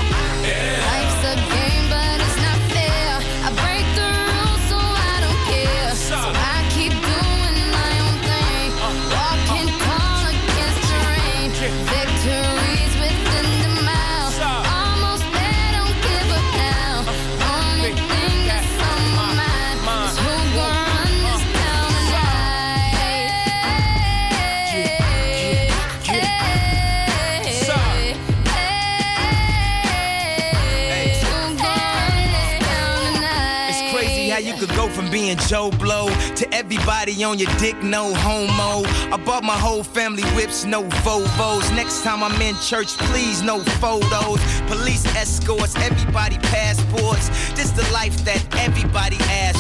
Joe 35.64 35.78
Blow 35.78 36.09
to 36.36 36.53
everybody 36.53 37.24
on 37.24 37.39
your 37.39 37.49
dick, 37.57 37.82
no 37.82 38.14
homo. 38.14 38.86
I 39.14 39.18
bought 39.24 39.43
my 39.43 39.57
whole 39.57 39.84
family 39.84 40.24
whips, 40.36 40.66
no 40.66 40.84
Vovos. 41.05 41.74
Next 41.74 42.03
time 42.03 42.22
I'm 42.22 42.41
in 42.41 42.55
church, 42.55 42.97
please, 43.07 43.41
no 43.41 43.59
photos. 43.80 44.41
Police 44.68 45.05
escorts, 45.16 45.76
everybody 45.78 46.38
passports. 46.39 47.30
This 47.53 47.72
the 47.72 47.88
life 47.93 48.18
that 48.26 48.43
everybody 48.57 49.18
asks 49.30 49.53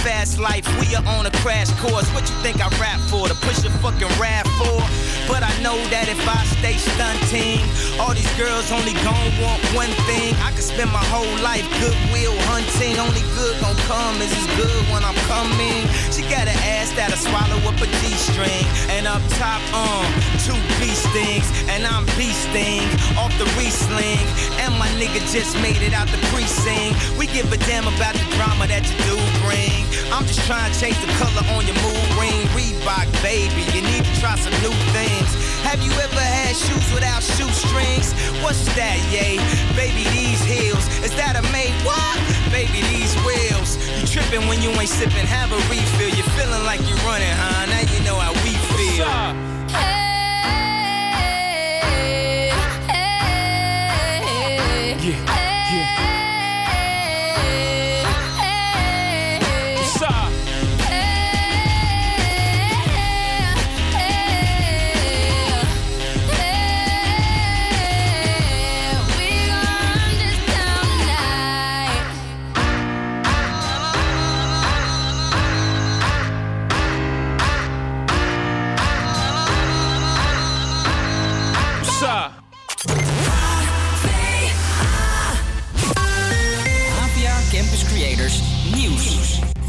fast 0.00 0.38
life, 0.38 0.64
we 0.80 0.94
are 0.94 1.04
on 1.16 1.26
a 1.26 1.30
crash 1.42 1.70
course. 1.80 2.08
What 2.14 2.28
you 2.28 2.36
think 2.40 2.60
I 2.60 2.68
rap 2.80 3.00
for? 3.12 3.28
To 3.28 3.34
push 3.34 3.64
a 3.64 3.70
fucking 3.84 4.08
rap 4.20 4.46
for? 4.56 4.80
But 5.28 5.44
I 5.44 5.52
know 5.62 5.76
that 5.92 6.08
if 6.08 6.20
I 6.26 6.40
stay 6.58 6.76
stunting, 6.80 7.60
all 8.00 8.14
these 8.16 8.30
girls 8.40 8.72
only 8.72 8.96
gon' 9.04 9.30
want 9.38 9.60
one 9.76 9.92
thing. 10.08 10.34
I 10.40 10.50
could 10.56 10.64
spend 10.64 10.90
my 10.90 11.04
whole 11.12 11.36
life 11.44 11.64
goodwill 11.78 12.34
hunting. 12.48 12.96
Only 12.96 13.22
good 13.36 13.54
gon' 13.60 13.76
come 13.86 14.16
is 14.24 14.32
as 14.32 14.48
good 14.56 14.82
when 14.88 15.04
I'm 15.04 15.16
coming. 15.28 15.84
She 16.10 16.24
got 16.32 16.48
an 16.48 16.58
ass 16.80 16.90
that'll 16.96 17.20
swallow 17.20 17.60
up 17.68 17.78
a 17.78 17.88
G-string. 18.00 18.64
And 18.96 19.04
up 19.06 19.22
top, 19.36 19.60
um, 19.76 20.08
two 20.48 20.58
beast 20.80 21.04
things. 21.12 21.46
And 21.68 21.84
I'm 21.84 22.08
beasting 22.16 22.88
off 23.20 23.32
the 23.36 23.46
re-sling. 23.60 24.26
And 24.64 24.72
my 24.80 24.88
nigga 24.96 25.20
just 25.28 25.54
made 25.60 25.84
it 25.84 25.92
out 25.92 26.08
the 26.08 26.20
precinct. 26.32 26.96
We 27.20 27.28
give 27.28 27.52
a 27.52 27.58
damn 27.68 27.86
about 27.86 28.16
the 28.16 28.26
drama 28.34 28.66
that 28.72 28.82
you 28.88 28.96
do 29.04 29.16
bring. 29.44 29.89
I'm 30.12 30.26
just 30.26 30.46
trying 30.46 30.72
to 30.72 30.76
change 30.78 30.98
the 31.00 31.10
color 31.18 31.44
on 31.54 31.66
your 31.66 31.78
mood 31.82 32.08
ring. 32.18 32.40
Reebok, 32.56 33.06
baby, 33.22 33.62
you 33.74 33.82
need 33.82 34.04
to 34.04 34.14
try 34.20 34.36
some 34.36 34.54
new 34.64 34.74
things. 34.94 35.30
Have 35.62 35.82
you 35.82 35.92
ever 35.92 36.20
had 36.20 36.56
shoes 36.56 36.86
without 36.92 37.22
shoestrings? 37.22 38.12
What's 38.42 38.64
that, 38.74 38.98
yay? 39.12 39.38
Baby, 39.76 40.08
these 40.10 40.42
heels. 40.42 40.84
Is 41.04 41.14
that 41.16 41.36
a 41.36 41.42
made 41.52 41.74
what? 41.84 42.18
Baby, 42.50 42.82
these 42.90 43.14
wheels. 43.22 43.78
You 44.00 44.06
tripping 44.06 44.48
when 44.48 44.62
you 44.62 44.70
ain't 44.80 44.88
sipping, 44.88 45.26
have 45.26 45.52
a 45.52 45.60
refill. 45.68 46.10
You're 46.10 46.32
feeling 46.34 46.64
like 46.64 46.80
you're 46.88 47.02
running, 47.06 47.30
huh? 47.30 47.66
Now 47.66 47.84
you 47.86 48.00
know 48.04 48.16
how 48.16 48.32
we 48.42 48.56
feel. 48.74 49.59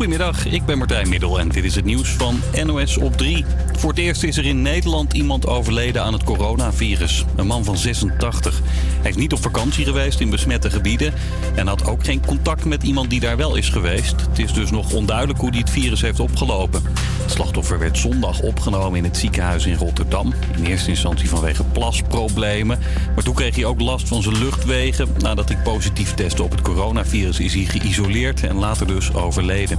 Goedemiddag, 0.01 0.45
ik 0.45 0.65
ben 0.65 0.77
Martijn 0.77 1.09
Middel 1.09 1.39
en 1.39 1.49
dit 1.49 1.63
is 1.63 1.75
het 1.75 1.85
nieuws 1.85 2.09
van 2.09 2.39
NOS 2.63 2.97
op 2.97 3.17
3. 3.17 3.45
Voor 3.81 3.89
het 3.89 3.99
eerst 3.99 4.23
is 4.23 4.37
er 4.37 4.45
in 4.45 4.61
Nederland 4.61 5.13
iemand 5.13 5.47
overleden 5.47 6.03
aan 6.03 6.13
het 6.13 6.23
coronavirus. 6.23 7.25
Een 7.35 7.47
man 7.47 7.63
van 7.63 7.77
86. 7.77 8.61
Hij 9.01 9.09
is 9.09 9.15
niet 9.15 9.33
op 9.33 9.41
vakantie 9.41 9.85
geweest 9.85 10.19
in 10.19 10.29
besmette 10.29 10.69
gebieden 10.69 11.13
en 11.55 11.67
had 11.67 11.87
ook 11.87 12.05
geen 12.05 12.25
contact 12.25 12.65
met 12.65 12.83
iemand 12.83 13.09
die 13.09 13.19
daar 13.19 13.37
wel 13.37 13.55
is 13.55 13.69
geweest. 13.69 14.21
Het 14.29 14.39
is 14.39 14.53
dus 14.53 14.71
nog 14.71 14.93
onduidelijk 14.93 15.39
hoe 15.39 15.49
hij 15.49 15.59
het 15.59 15.69
virus 15.69 16.01
heeft 16.01 16.19
opgelopen. 16.19 16.83
Het 17.21 17.31
slachtoffer 17.31 17.79
werd 17.79 17.97
zondag 17.97 18.39
opgenomen 18.39 18.97
in 18.97 19.03
het 19.03 19.17
ziekenhuis 19.17 19.65
in 19.65 19.75
Rotterdam. 19.75 20.33
In 20.57 20.65
eerste 20.65 20.89
instantie 20.89 21.29
vanwege 21.29 21.63
plasproblemen. 21.63 22.79
Maar 23.15 23.23
toen 23.23 23.35
kreeg 23.35 23.55
hij 23.55 23.65
ook 23.65 23.81
last 23.81 24.07
van 24.07 24.21
zijn 24.21 24.37
luchtwegen. 24.37 25.07
Nadat 25.17 25.49
hij 25.49 25.57
positief 25.57 26.13
testte 26.13 26.43
op 26.43 26.51
het 26.51 26.61
coronavirus 26.61 27.39
is 27.39 27.53
hij 27.53 27.63
geïsoleerd 27.63 28.43
en 28.43 28.55
later 28.55 28.87
dus 28.87 29.13
overleden. 29.13 29.77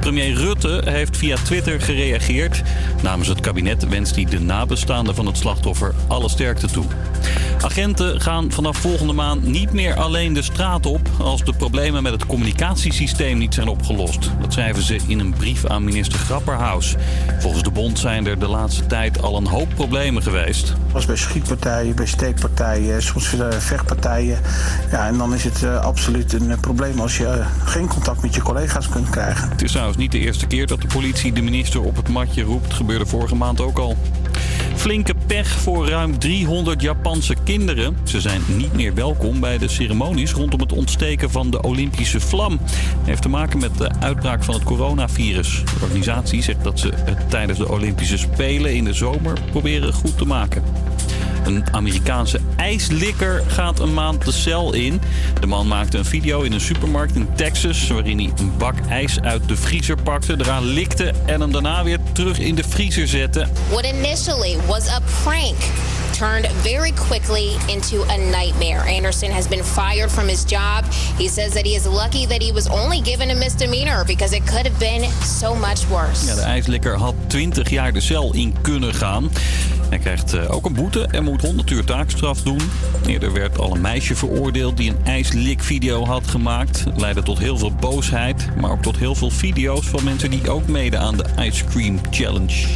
Premier 0.00 0.34
Rutte 0.34 0.82
heeft 0.84 1.16
via 1.16 1.36
Twitter 1.36 1.80
gereageerd. 1.80 2.62
Namens 3.02 3.32
het 3.34 3.42
kabinet 3.42 3.88
wenst 3.88 4.14
hij 4.14 4.24
de 4.24 4.40
nabestaanden 4.40 5.14
van 5.14 5.26
het 5.26 5.38
slachtoffer 5.38 5.94
alle 6.08 6.28
sterkte 6.28 6.66
toe. 6.66 6.84
Agenten 7.60 8.20
gaan 8.20 8.50
vanaf 8.50 8.76
volgende 8.76 9.12
maand 9.12 9.42
niet 9.42 9.72
meer 9.72 9.94
alleen 9.94 10.32
de 10.32 10.42
straat 10.42 10.86
op 10.86 11.08
als 11.18 11.44
de 11.44 11.52
problemen 11.52 12.02
met 12.02 12.12
het 12.12 12.26
communicatiesysteem 12.26 13.38
niet 13.38 13.54
zijn 13.54 13.68
opgelost. 13.68 14.30
Dat 14.40 14.52
schrijven 14.52 14.82
ze 14.82 14.98
in 15.06 15.18
een 15.18 15.34
brief 15.38 15.66
aan 15.66 15.84
minister 15.84 16.18
Grapperhaus. 16.18 16.94
Volgens 17.38 17.62
de 17.62 17.70
bond 17.70 17.98
zijn 17.98 18.26
er 18.26 18.38
de 18.38 18.48
laatste 18.48 18.86
tijd 18.86 19.22
al 19.22 19.36
een 19.36 19.46
hoop 19.46 19.68
problemen 19.74 20.22
geweest. 20.22 20.72
was 20.92 21.06
bij 21.06 21.16
schietpartijen, 21.16 21.94
bij 21.94 22.06
steekpartijen, 22.06 23.02
soms 23.02 23.38
eh, 23.38 23.50
vechtpartijen. 23.50 24.38
Ja, 24.90 25.06
en 25.06 25.18
dan 25.18 25.34
is 25.34 25.44
het 25.44 25.62
eh, 25.62 25.80
absoluut 25.80 26.32
een 26.32 26.50
eh, 26.50 26.58
probleem 26.60 27.00
als 27.00 27.16
je 27.16 27.44
geen 27.64 27.88
contact 27.88 28.22
met 28.22 28.34
je 28.34 28.42
collega's 28.42 28.88
kunt 28.88 29.10
krijgen. 29.10 29.48
Het 29.48 29.62
is 29.62 29.70
trouwens 29.70 29.98
niet 29.98 30.12
de 30.12 30.18
eerste 30.18 30.46
keer 30.46 30.66
dat 30.66 30.80
de 30.80 30.86
politie 30.86 31.32
de 31.32 31.42
minister 31.42 31.82
op 31.82 31.96
het 31.96 32.08
matje 32.08 32.42
roept. 32.42 32.64
Het 32.64 32.74
gebeurde 32.74 33.06
vorige 33.28 33.44
maand 33.44 33.60
ook 33.60 33.78
al. 33.78 33.96
Flinke 34.74 35.14
pech 35.26 35.48
voor 35.48 35.88
ruim 35.88 36.18
300 36.18 36.80
Japanse 36.80 37.34
kinderen. 37.44 37.96
Ze 38.02 38.20
zijn 38.20 38.40
niet 38.46 38.72
meer 38.72 38.94
welkom 38.94 39.40
bij 39.40 39.58
de 39.58 39.68
ceremonies 39.68 40.32
rondom 40.32 40.60
het 40.60 40.72
ontsteken 40.72 41.30
van 41.30 41.50
de 41.50 41.62
Olympische 41.62 42.20
vlam. 42.20 42.60
heeft 43.04 43.22
te 43.22 43.28
maken 43.28 43.58
met 43.58 43.78
de 43.78 43.90
uitbraak 44.00 44.44
van 44.44 44.54
het 44.54 44.64
coronavirus. 44.64 45.62
De 45.64 45.82
organisatie 45.82 46.42
zegt 46.42 46.64
dat 46.64 46.78
ze 46.78 46.92
het 46.94 47.30
tijdens 47.30 47.58
de 47.58 47.68
Olympische 47.68 48.18
Spelen 48.18 48.74
in 48.74 48.84
de 48.84 48.92
zomer 48.92 49.38
proberen 49.50 49.92
goed 49.92 50.18
te 50.18 50.24
maken. 50.24 50.62
Een 51.44 51.64
Amerikaanse 51.72 52.40
ijslikker 52.56 53.42
gaat 53.46 53.80
een 53.80 53.94
maand 53.94 54.24
de 54.24 54.32
cel 54.32 54.72
in. 54.72 55.00
De 55.40 55.46
man 55.46 55.68
maakte 55.68 55.98
een 55.98 56.04
video 56.04 56.42
in 56.42 56.52
een 56.52 56.60
supermarkt 56.60 57.14
in 57.14 57.28
Texas... 57.34 57.86
waarin 57.86 58.18
hij 58.18 58.32
een 58.36 58.56
bak 58.56 58.74
ijs 58.88 59.20
uit 59.20 59.48
de 59.48 59.56
vriezer 59.56 60.02
pakte, 60.02 60.34
eraan 60.38 60.64
likte... 60.64 61.12
en 61.26 61.40
hem 61.40 61.52
daarna 61.52 61.84
weer 61.84 61.98
terug 62.12 62.38
in 62.38 62.54
de 62.54 62.64
vriezer 62.68 63.08
zette. 63.08 63.46
What 63.70 63.84
initially 63.84 64.56
was 64.66 64.88
a 64.88 65.00
prank 65.22 65.56
turned 66.14 66.46
very 66.62 66.92
quickly 66.92 67.56
into 67.68 68.02
a 68.08 68.16
nightmare. 68.30 68.80
Anderson 68.86 69.30
has 69.30 69.48
been 69.48 69.64
fired 69.64 70.10
from 70.10 70.28
his 70.28 70.44
job. 70.44 70.84
He 71.18 71.28
says 71.28 71.52
that 71.52 71.66
he 71.66 71.74
is 71.74 71.86
lucky 71.86 72.26
that 72.26 72.42
he 72.42 72.52
was 72.52 72.68
only 72.68 73.00
given 73.00 73.30
a 73.30 73.34
misdemeanor 73.34 74.04
because 74.06 74.36
it 74.36 74.46
could 74.46 74.66
have 74.66 74.78
been 74.78 75.10
so 75.22 75.54
much 75.54 75.88
worse. 75.88 76.26
Ja, 76.26 76.34
de 76.34 76.40
ijslikker 76.40 76.96
had 76.96 77.14
20 77.26 77.70
jaar 77.70 77.92
de 77.92 78.00
cel 78.00 78.32
in 78.34 78.54
kunnen 78.60 78.94
gaan. 78.94 79.30
Hij 79.88 79.98
krijgt 79.98 80.34
eh, 80.34 80.54
ook 80.54 80.66
een 80.66 80.72
boete 80.74 81.06
en 81.06 81.24
moet 81.24 81.40
100 81.40 81.70
uur 81.70 81.84
taakstraf 81.84 82.42
doen. 82.42 82.60
Eerder 83.06 83.32
werd 83.32 83.58
al 83.58 83.74
een 83.74 83.80
meisje 83.80 84.14
veroordeeld 84.14 84.76
die 84.76 84.90
een 84.90 85.04
ijslikvideo 85.04 86.04
had 86.04 86.26
gemaakt. 86.26 86.84
Leidde 86.96 87.22
tot 87.22 87.38
heel 87.38 87.58
veel 87.58 87.72
boosheid, 87.72 88.48
maar 88.60 88.70
ook 88.70 88.82
tot 88.82 88.96
heel 88.96 89.14
veel 89.14 89.30
video's 89.30 89.86
van 89.86 90.04
mensen 90.04 90.30
die 90.30 90.50
ook 90.50 90.66
meeden 90.66 91.00
aan 91.00 91.16
de 91.16 91.24
Ice 91.40 91.64
Cream 91.64 92.00
Challenge. 92.10 92.66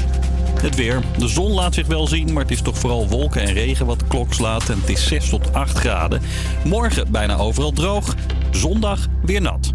Het 0.55 0.77
weer. 0.77 1.03
De 1.19 1.29
zon 1.29 1.53
laat 1.53 1.75
zich 1.75 1.87
wel 1.87 2.07
zien, 2.07 2.33
maar 2.33 2.43
het 2.43 2.53
is 2.53 2.63
toch 2.63 2.79
vooral 2.79 3.09
wolken 3.09 3.43
en 3.43 3.53
regen 3.53 3.87
wat 3.87 3.99
de 3.99 4.07
klok 4.07 4.35
slaat. 4.35 4.69
En 4.69 4.81
het 4.81 4.89
is 4.89 5.07
6 5.07 5.29
tot 5.29 5.53
8 5.53 5.79
graden. 5.79 6.23
Morgen 6.65 7.11
bijna 7.11 7.37
overal 7.37 7.73
droog. 7.73 8.15
Zondag 8.51 9.07
weer 9.23 9.41
nat. 9.41 9.73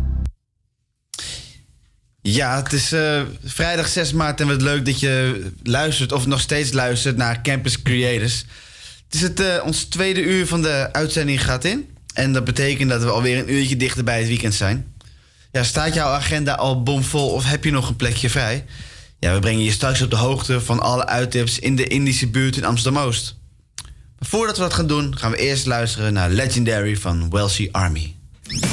Ja, 2.21 2.63
het 2.63 2.73
is 2.73 2.91
eh, 2.91 3.21
vrijdag 3.43 3.87
6 3.87 4.13
maart 4.13 4.41
en 4.41 4.47
wat 4.47 4.61
leuk 4.61 4.85
dat 4.85 4.99
je 4.99 5.45
luistert, 5.63 6.11
of 6.11 6.25
nog 6.25 6.39
steeds 6.39 6.71
luistert, 6.71 7.17
naar 7.17 7.41
Campus 7.41 7.81
Creators. 7.81 8.45
Het 9.05 9.13
is 9.13 9.21
het, 9.21 9.39
eh, 9.39 9.65
ons 9.65 9.83
tweede 9.83 10.21
uur 10.21 10.47
van 10.47 10.61
de 10.61 10.89
uitzending 10.91 11.43
gaat 11.43 11.65
in. 11.65 11.89
En 12.13 12.33
dat 12.33 12.43
betekent 12.43 12.89
dat 12.89 13.03
we 13.03 13.09
alweer 13.09 13.37
een 13.37 13.53
uurtje 13.53 13.77
dichter 13.77 14.03
bij 14.03 14.19
het 14.19 14.27
weekend 14.27 14.53
zijn. 14.53 14.93
Ja, 15.51 15.63
staat 15.63 15.93
jouw 15.93 16.09
agenda 16.09 16.53
al 16.53 16.83
bomvol 16.83 17.29
of 17.29 17.45
heb 17.45 17.63
je 17.63 17.71
nog 17.71 17.89
een 17.89 17.95
plekje 17.95 18.29
vrij? 18.29 18.65
Ja, 19.23 19.33
we 19.33 19.39
brengen 19.39 19.63
je 19.63 19.71
straks 19.71 20.01
op 20.01 20.09
de 20.09 20.15
hoogte 20.15 20.61
van 20.61 20.79
alle 20.79 21.05
uittips 21.05 21.59
in 21.59 21.75
de 21.75 21.87
Indische 21.87 22.27
buurt 22.27 22.57
in 22.57 22.65
Amsterdam-Oost. 22.65 23.35
Maar 24.19 24.29
voordat 24.29 24.57
we 24.57 24.61
dat 24.61 24.73
gaan 24.73 24.87
doen, 24.87 25.17
gaan 25.17 25.31
we 25.31 25.37
eerst 25.37 25.65
luisteren 25.65 26.13
naar 26.13 26.29
Legendary 26.29 26.97
van 26.97 27.29
Welsie 27.29 27.73
Army. 27.73 28.15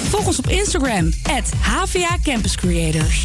Volg 0.09 0.27
ons 0.27 0.39
op 0.39 0.49
Instagram, 0.49 1.13
at 1.23 1.53
HVA 1.61 2.19
Campus 2.23 2.57
Creators. 2.57 3.25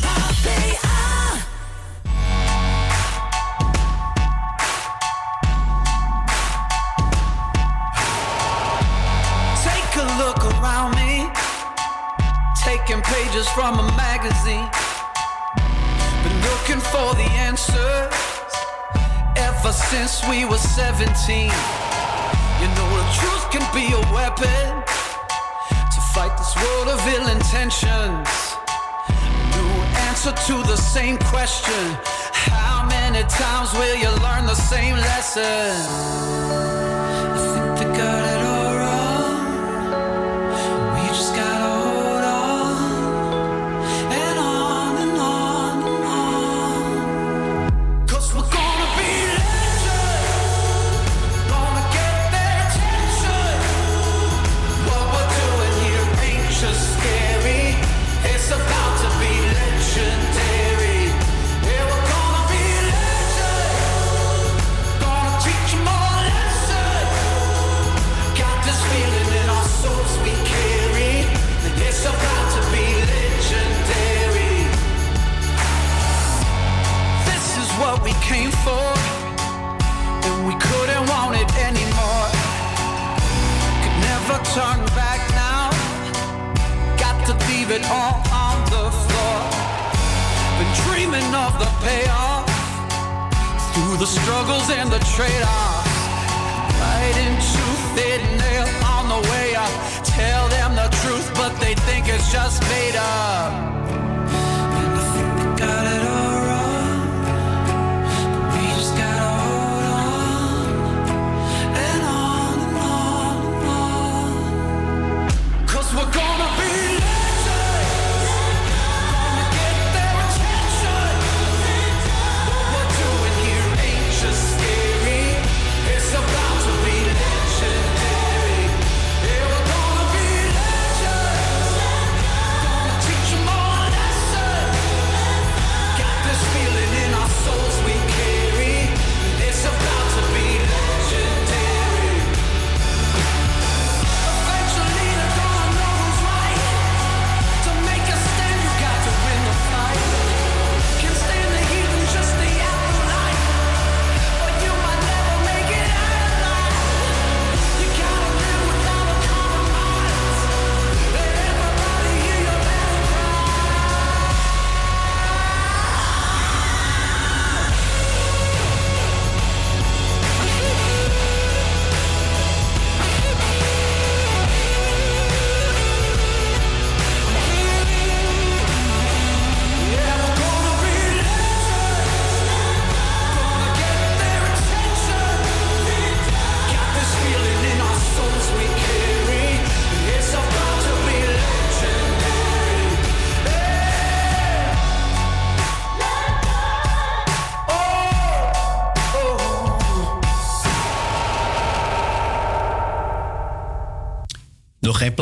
Take 9.63 9.99
a 9.99 10.17
look 10.17 10.53
around 10.53 10.93
me, 10.95 11.29
taking 12.63 13.01
pages 13.01 13.47
from 13.47 13.79
a 13.79 13.91
magazine. 13.95 14.84
Looking 16.67 16.81
for 16.81 17.13
the 17.13 17.29
answers 17.45 18.11
ever 19.37 19.71
since 19.71 20.27
we 20.27 20.45
were 20.45 20.57
17. 20.57 21.05
You 21.45 21.51
know, 22.73 22.89
the 22.97 23.05
truth 23.13 23.51
can 23.51 23.61
be 23.71 23.93
a 23.93 24.01
weapon 24.11 24.83
to 25.93 26.01
fight 26.15 26.35
this 26.39 26.55
world 26.55 26.87
of 26.87 27.05
ill 27.05 27.27
intentions. 27.27 28.57
New 29.53 29.73
answer 30.09 30.31
to 30.31 30.63
the 30.65 30.75
same 30.75 31.19
question 31.19 31.97
How 32.33 32.83
many 32.89 33.21
times 33.29 33.71
will 33.73 33.95
you 33.95 34.09
learn 34.23 34.47
the 34.47 34.55
same 34.55 34.95
lesson? 34.95 36.05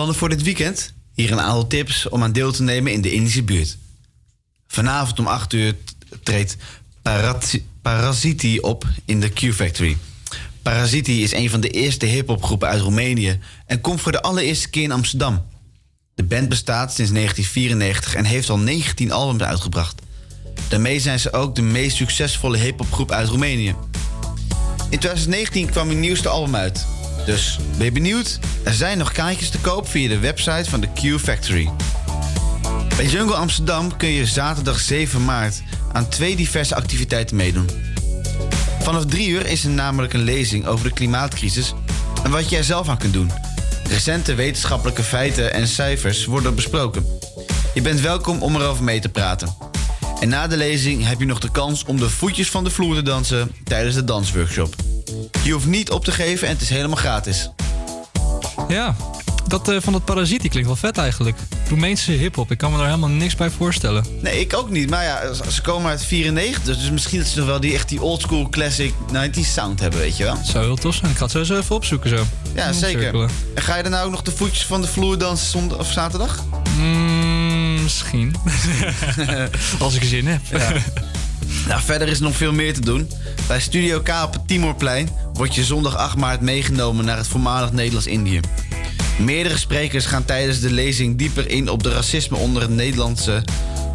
Plannen 0.04 0.22
voor 0.22 0.38
dit 0.38 0.44
weekend? 0.44 0.94
Hier 1.14 1.32
een 1.32 1.40
aantal 1.40 1.68
tips 1.68 2.10
om 2.10 2.24
aan 2.24 2.32
deel 2.32 2.52
te 2.52 2.64
nemen 2.64 2.92
in 2.92 3.02
de 3.02 3.12
Indische 3.12 3.44
buurt. 3.44 3.78
Vanavond 4.68 5.20
om 5.20 5.28
8 5.28 5.54
uur 5.54 5.76
treedt 6.24 6.58
Parasiti 7.82 8.60
op 8.60 8.88
in 9.06 9.20
de 9.20 9.30
Q-Factory. 9.30 9.98
Parasiti 10.62 11.24
is 11.24 11.34
een 11.34 11.50
van 11.50 11.62
de 11.62 11.70
eerste 11.70 12.06
hip-hopgroepen 12.06 12.68
uit 12.68 12.82
Roemenië 12.82 13.40
en 13.66 13.82
komt 13.82 14.02
voor 14.02 14.12
de 14.12 14.22
allereerste 14.22 14.70
keer 14.70 14.84
in 14.84 14.92
Amsterdam. 14.92 15.46
De 16.16 16.24
band 16.24 16.50
bestaat 16.50 16.94
sinds 16.94 17.12
1994 17.12 18.16
en 18.16 18.26
heeft 18.26 18.50
al 18.50 18.60
19 18.60 19.12
albums 19.12 19.44
uitgebracht. 19.44 20.02
Daarmee 20.68 21.00
zijn 21.00 21.20
ze 21.20 21.34
ook 21.34 21.56
de 21.56 21.62
meest 21.62 21.98
succesvolle 21.98 22.58
hip-hopgroep 22.58 23.12
uit 23.12 23.28
Roemenië. 23.30 23.76
In 24.90 25.00
2019 25.00 25.70
kwam 25.70 25.88
hun 25.88 26.00
nieuwste 26.00 26.30
album 26.30 26.56
uit. 26.56 26.86
Dus 27.26 27.58
ben 27.78 27.86
je 27.86 27.92
benieuwd? 27.92 28.40
Er 28.64 28.74
zijn 28.74 28.98
nog 28.98 29.12
kaartjes 29.12 29.50
te 29.50 29.60
koop 29.60 29.90
via 29.90 30.10
de 30.10 30.20
website 30.20 30.70
van 30.70 30.82
de 30.82 30.88
Q 30.94 31.20
Factory. 31.20 31.70
Bij 32.96 33.06
Jungle 33.06 33.36
Amsterdam 33.36 33.98
kun 33.98 34.10
je 34.10 34.26
zaterdag 34.26 34.80
7 34.80 35.26
maart 35.26 35.62
aan 35.92 36.10
twee 36.10 36.36
diverse 36.36 36.76
activiteiten 36.76 37.36
meedoen. 37.36 37.70
Vanaf 38.80 39.06
3 39.06 39.28
uur 39.28 39.46
is 39.46 39.64
er 39.64 39.70
namelijk 39.70 40.14
een 40.14 40.24
lezing 40.24 40.66
over 40.66 40.88
de 40.88 40.94
klimaatcrisis 40.94 41.74
en 42.24 42.32
wat 42.32 42.50
je 42.50 42.58
er 42.58 42.64
zelf 42.64 42.90
aan 42.90 42.98
kunt 42.98 43.14
doen. 43.14 43.32
Recente 43.90 44.36
wetenschappelijke 44.36 45.04
feiten 45.04 45.54
en 45.54 45.68
cijfers 45.68 46.26
worden 46.26 46.56
besproken. 46.56 47.06
Je 47.74 47.82
bent 47.82 48.00
welkom 48.00 48.42
om 48.42 48.56
erover 48.56 48.84
mee 48.84 49.00
te 49.00 49.10
praten. 49.10 49.56
En 50.20 50.30
na 50.30 50.48
de 50.48 50.58
lezing 50.58 51.06
heb 51.08 51.20
je 51.20 51.26
nog 51.26 51.40
de 51.40 51.52
kans 51.52 51.86
om 51.86 51.98
de 51.98 52.10
voetjes 52.10 52.50
van 52.50 52.64
de 52.64 52.70
vloer 52.70 52.96
te 52.96 53.02
dansen 53.02 53.52
tijdens 53.64 53.96
de 53.96 54.04
dansworkshop. 54.04 54.76
Je 55.44 55.52
hoeft 55.52 55.66
niet 55.66 55.92
op 55.92 56.06
te 56.06 56.12
geven 56.12 56.48
en 56.48 56.54
het 56.54 56.62
is 56.62 56.70
helemaal 56.70 56.98
gratis. 56.98 57.50
Ja, 58.68 58.96
dat 59.48 59.70
eh, 59.70 59.78
van 59.82 59.94
dat 59.94 60.06
parasiet 60.06 60.42
die 60.42 60.50
klinkt 60.50 60.68
wel 60.68 60.78
vet 60.78 60.98
eigenlijk. 60.98 61.38
Roemeense 61.70 62.12
hip-hop, 62.12 62.52
ik 62.52 62.58
kan 62.58 62.72
me 62.72 62.78
daar 62.78 62.86
helemaal 62.86 63.10
niks 63.10 63.36
bij 63.36 63.50
voorstellen. 63.50 64.06
Nee, 64.22 64.40
ik 64.40 64.54
ook 64.56 64.70
niet. 64.70 64.90
Maar 64.90 65.04
ja, 65.04 65.34
ze- 65.34 65.62
komen 65.62 65.90
uit 65.90 66.06
94, 66.06 66.78
dus 66.78 66.90
misschien 66.92 67.20
dat 67.20 67.28
ze 67.28 67.38
nog 67.38 67.48
wel 67.48 67.60
die, 67.60 67.74
echt 67.74 67.90
die 67.90 68.02
oldschool 68.02 68.50
classic 68.50 68.94
90s 69.14 69.40
sound 69.54 69.80
hebben, 69.80 70.00
weet 70.00 70.18
je 70.18 70.24
wel. 70.24 70.38
Zou 70.44 70.66
heel 70.66 70.76
tof 70.76 70.96
zijn. 70.96 71.12
Ik 71.12 71.18
ga 71.18 71.24
het 71.24 71.32
sowieso 71.32 71.58
even 71.58 71.76
opzoeken 71.76 72.10
zo. 72.10 72.24
Ja, 72.56 72.72
zeker. 72.74 73.02
Cirkelen. 73.02 73.30
En 73.56 73.62
ga 73.62 73.76
je 73.78 73.84
dan 73.84 73.92
nou 73.92 74.06
ook 74.06 74.12
nog 74.12 74.22
de 74.22 74.32
voetjes 74.32 74.66
van 74.66 74.82
de 74.82 74.88
vloer 74.88 75.18
dansen 75.18 75.48
zondag 75.48 75.78
of 75.80 75.92
zaterdag? 75.92 76.44
Mm, 76.78 77.84
misschien. 77.84 78.36
Als 79.80 79.96
ik 79.96 80.04
zin 80.04 80.28
heb. 80.28 80.42
Ja. 80.52 80.72
Nou, 81.68 81.82
verder 81.82 82.08
is 82.08 82.20
nog 82.20 82.36
veel 82.36 82.54
meer 82.54 82.74
te 82.74 82.82
doen. 82.82 83.10
Bij 83.48 83.60
Studio 83.60 84.00
K 84.02 84.10
op 84.24 84.34
het 84.34 84.48
Timorplein 84.48 85.10
word 85.34 85.56
je 85.56 85.64
zondag 85.64 85.96
8 85.96 86.18
maart 86.18 86.42
meegenomen 86.42 87.06
naar 87.06 87.18
het 87.18 87.28
voormalig 87.28 87.72
Nederlands-Indië. 87.72 88.40
Meerdere 89.18 89.58
sprekers 89.58 90.06
gaan 90.06 90.26
tijdens 90.26 90.60
de 90.60 90.72
lezing 90.72 91.18
dieper 91.18 91.50
in 91.50 91.70
op 91.70 91.84
de 91.84 91.94
racisme 91.94 92.38
onder 92.38 92.62
het 92.62 92.72
Nederlandse 92.72 93.44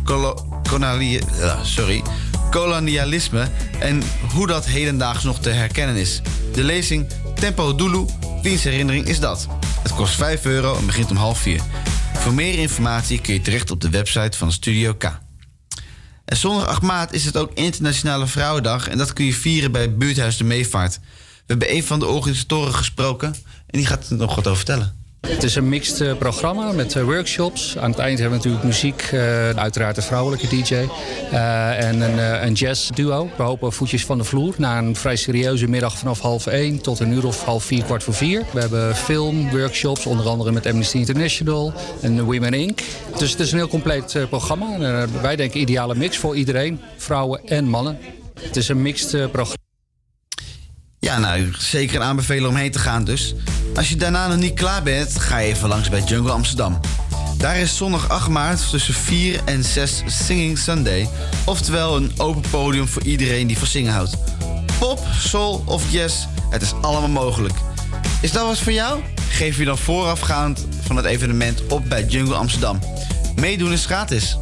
kolo- 0.05 0.61
koloniali- 0.69 1.21
ja, 1.39 1.65
sorry, 1.65 2.03
kolonialisme 2.51 3.49
en 3.79 4.03
hoe 4.33 4.47
dat 4.47 4.67
hedendaags 4.67 5.25
nog 5.25 5.39
te 5.41 5.51
herkennen 5.51 5.97
is. 5.97 6.21
De 6.53 6.63
lezing 6.65 7.07
Tempo 7.35 7.75
Dulu, 7.75 8.05
wiens 8.43 8.63
herinnering 8.63 9.07
is 9.07 9.21
dat? 9.21 9.47
Het 9.83 9.95
kost 9.95 10.15
5 10.15 10.45
euro 10.45 10.77
en 10.77 10.87
begint 10.87 11.11
om 11.11 11.17
half 11.17 11.39
4. 11.39 11.61
Voor 12.15 12.35
meer 12.35 12.59
informatie 12.59 13.21
kun 13.21 13.35
je 13.35 13.41
terecht 13.41 13.71
op 13.71 13.81
de 13.81 13.91
website 13.91 14.39
van 14.39 14.53
Studio 14.53 14.95
K. 14.95 15.28
En 16.29 16.37
zondag 16.37 16.67
8 16.67 16.83
maart 16.83 17.13
is 17.13 17.25
het 17.25 17.37
ook 17.37 17.51
Internationale 17.55 18.27
Vrouwendag 18.27 18.89
en 18.89 18.99
dat 18.99 19.13
kun 19.13 19.25
je 19.25 19.33
vieren 19.33 19.73
bij 19.73 19.97
Buurthuis 19.97 20.37
de 20.37 20.45
Meevaart. 20.45 20.99
We 21.01 21.45
hebben 21.47 21.75
een 21.75 21.85
van 21.85 21.99
de 21.99 22.07
organisatoren 22.07 22.75
gesproken 22.75 23.35
en 23.67 23.79
die 23.79 23.87
gaat 23.87 24.11
er 24.11 24.17
nog 24.17 24.35
wat 24.35 24.47
over 24.47 24.57
vertellen. 24.57 25.08
Het 25.21 25.43
is 25.43 25.55
een 25.55 25.69
mixed 25.69 26.01
eh, 26.01 26.17
programma 26.17 26.73
met 26.73 26.97
eh, 26.97 27.03
workshops. 27.03 27.79
Aan 27.79 27.91
het 27.91 27.99
eind 27.99 28.19
hebben 28.19 28.39
we 28.39 28.45
natuurlijk 28.45 28.65
muziek, 28.65 29.03
eh, 29.03 29.51
uiteraard 29.51 29.97
een 29.97 30.03
vrouwelijke 30.03 30.49
DJ. 30.49 30.75
en 31.79 32.01
een, 32.47 32.53
jazz 32.53 32.91
duo. 32.91 33.31
We 33.37 33.43
hopen 33.43 33.73
voetjes 33.73 34.05
van 34.05 34.19
de 34.19 34.25
vloer. 34.25 34.55
Na 34.59 34.79
een 34.79 34.97
vrij 34.97 35.17
serieuze 35.17 35.69
middag 35.69 35.99
vanaf 35.99 36.21
half 36.21 36.47
één 36.47 36.81
tot 36.81 37.01
een 37.01 37.13
uur 37.13 37.27
of 37.27 37.45
half 37.45 37.65
vier, 37.65 37.85
kwart 37.85 38.03
voor 38.03 38.15
vier. 38.15 38.45
We 38.53 38.61
hebben 38.61 38.97
film, 38.97 39.51
workshops, 39.51 40.07
onder 40.07 40.29
andere 40.29 40.53
met 40.53 40.67
Amnesty 40.67 40.97
International 40.97 41.73
en 42.01 42.25
Women 42.25 42.55
Inc. 42.55 42.81
Dus 43.19 43.31
het 43.31 43.41
is 43.41 43.53
een 43.53 43.59
heel 43.59 43.69
compleet 43.69 44.17
programma. 44.29 45.07
Wij 45.23 45.37
denken 45.37 45.61
ideale 45.61 45.95
mix 45.95 46.17
voor 46.17 46.37
iedereen, 46.37 46.81
vrouwen 46.97 47.41
en 47.45 47.65
mannen. 47.65 47.99
Het 48.41 48.57
is 48.57 48.69
een 48.69 48.83
mixed 48.83 49.33
programma. 49.33 49.68
Ja, 51.09 51.19
nou, 51.19 51.49
zeker 51.59 51.97
een 51.97 52.03
aanbeveler 52.03 52.49
om 52.49 52.57
heen 52.57 52.71
te 52.71 52.79
gaan 52.79 53.05
dus. 53.05 53.35
Als 53.75 53.89
je 53.89 53.97
daarna 53.97 54.29
nog 54.29 54.37
niet 54.37 54.55
klaar 54.55 54.83
bent, 54.83 55.19
ga 55.19 55.39
je 55.39 55.49
even 55.49 55.69
langs 55.69 55.89
bij 55.89 56.03
Jungle 56.03 56.33
Amsterdam. 56.33 56.81
Daar 57.37 57.57
is 57.57 57.77
zondag 57.77 58.09
8 58.09 58.29
maart 58.29 58.71
tussen 58.71 58.95
4 58.95 59.41
en 59.45 59.65
6 59.65 60.03
Singing 60.07 60.59
Sunday. 60.59 61.09
Oftewel 61.45 61.97
een 61.97 62.13
open 62.17 62.51
podium 62.51 62.89
voor 62.89 63.03
iedereen 63.03 63.47
die 63.47 63.59
van 63.59 63.67
zingen 63.67 63.93
houdt. 63.93 64.17
Pop, 64.79 65.07
soul 65.19 65.63
of 65.67 65.93
jazz, 65.93 66.27
het 66.51 66.63
is 66.63 66.73
allemaal 66.81 67.25
mogelijk. 67.25 67.55
Is 68.21 68.33
dat 68.33 68.47
wat 68.47 68.59
voor 68.59 68.73
jou? 68.73 69.01
Geef 69.31 69.59
je 69.59 69.65
dan 69.65 69.79
voorafgaand 69.79 70.67
van 70.83 70.97
het 70.97 71.05
evenement 71.05 71.67
op 71.67 71.89
bij 71.89 72.05
Jungle 72.05 72.35
Amsterdam. 72.35 72.79
Meedoen 73.37 73.73
is 73.73 73.87
gratis. 73.87 74.39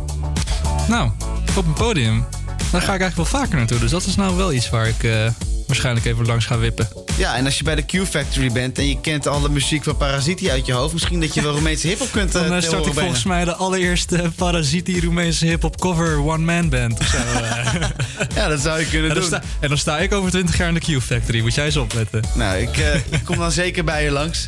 Nou, 0.89 1.11
op 1.57 1.67
een 1.67 1.73
podium. 1.73 2.25
Daar 2.71 2.83
ga 2.83 2.95
ik 2.95 3.01
eigenlijk 3.01 3.31
wel 3.31 3.41
vaker 3.41 3.57
naartoe. 3.57 3.79
Dus 3.79 3.91
dat 3.91 4.07
is 4.07 4.17
nou 4.17 4.37
wel 4.37 4.53
iets 4.53 4.71
waar 4.71 4.89
ik 4.89 5.05
eh, 5.05 5.27
waarschijnlijk 5.67 6.07
even 6.07 6.27
langs 6.27 6.47
ga 6.47 6.59
wippen. 6.59 6.89
Ja, 7.17 7.37
en 7.37 7.45
als 7.45 7.59
je 7.59 7.65
bij 7.65 7.75
de 7.75 7.83
Q-Factory 7.83 8.53
bent 8.53 8.79
en 8.79 8.89
je 8.89 9.01
kent 9.01 9.27
alle 9.27 9.49
muziek 9.49 9.85
van 9.85 9.97
Parasiti 9.97 10.51
uit 10.51 10.67
je 10.67 10.73
hoofd... 10.73 10.93
misschien 10.93 11.21
dat 11.21 11.35
je 11.35 11.43
wel 11.43 11.53
Roemeense 11.53 11.87
hiphop 11.87 12.11
kunt 12.11 12.33
Dan 12.33 12.45
uh, 12.45 12.57
eh, 12.57 12.63
start 12.63 12.87
ik 12.87 12.93
volgens 12.93 13.25
mij 13.25 13.45
de 13.45 13.55
allereerste 13.55 14.31
Parasiti 14.37 15.01
Roemeense 15.01 15.47
hip-hop 15.47 15.81
cover 15.81 16.25
one-man 16.25 16.69
band 16.69 17.01
of 17.01 17.07
zo. 17.07 17.17
eh. 17.17 17.75
Ja, 18.35 18.49
dat 18.49 18.61
zou 18.61 18.81
je 18.81 18.87
kunnen 18.87 19.11
en 19.11 19.17
doen. 19.17 19.25
Sta, 19.25 19.43
en 19.61 19.69
dan 19.69 19.79
sta 19.79 19.99
ik 19.99 20.13
over 20.13 20.31
20 20.31 20.57
jaar 20.57 20.69
in 20.69 20.75
de 20.75 20.81
Q-Factory. 20.81 21.41
Moet 21.41 21.55
jij 21.55 21.65
eens 21.65 21.77
opletten. 21.77 22.23
Nou, 22.35 22.59
ik, 22.59 22.77
eh, 22.77 22.95
ik 22.95 23.25
kom 23.25 23.39
dan 23.39 23.53
zeker 23.53 23.85
bij 23.85 24.05
je 24.05 24.11
langs. 24.11 24.45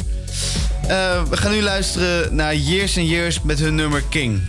Eh, 0.82 1.22
we 1.30 1.36
gaan 1.36 1.50
nu 1.50 1.62
luisteren 1.62 2.34
naar 2.34 2.56
Years 2.56 2.98
and 2.98 3.08
Years 3.08 3.42
met 3.42 3.58
hun 3.58 3.74
nummer 3.74 4.02
King. 4.08 4.40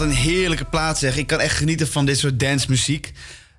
Wat 0.00 0.08
een 0.08 0.14
heerlijke 0.14 0.64
plaat 0.64 0.98
zeg. 0.98 1.16
Ik 1.16 1.26
kan 1.26 1.40
echt 1.40 1.56
genieten 1.56 1.88
van 1.88 2.04
dit 2.06 2.18
soort 2.18 2.40
dancemuziek. 2.40 3.12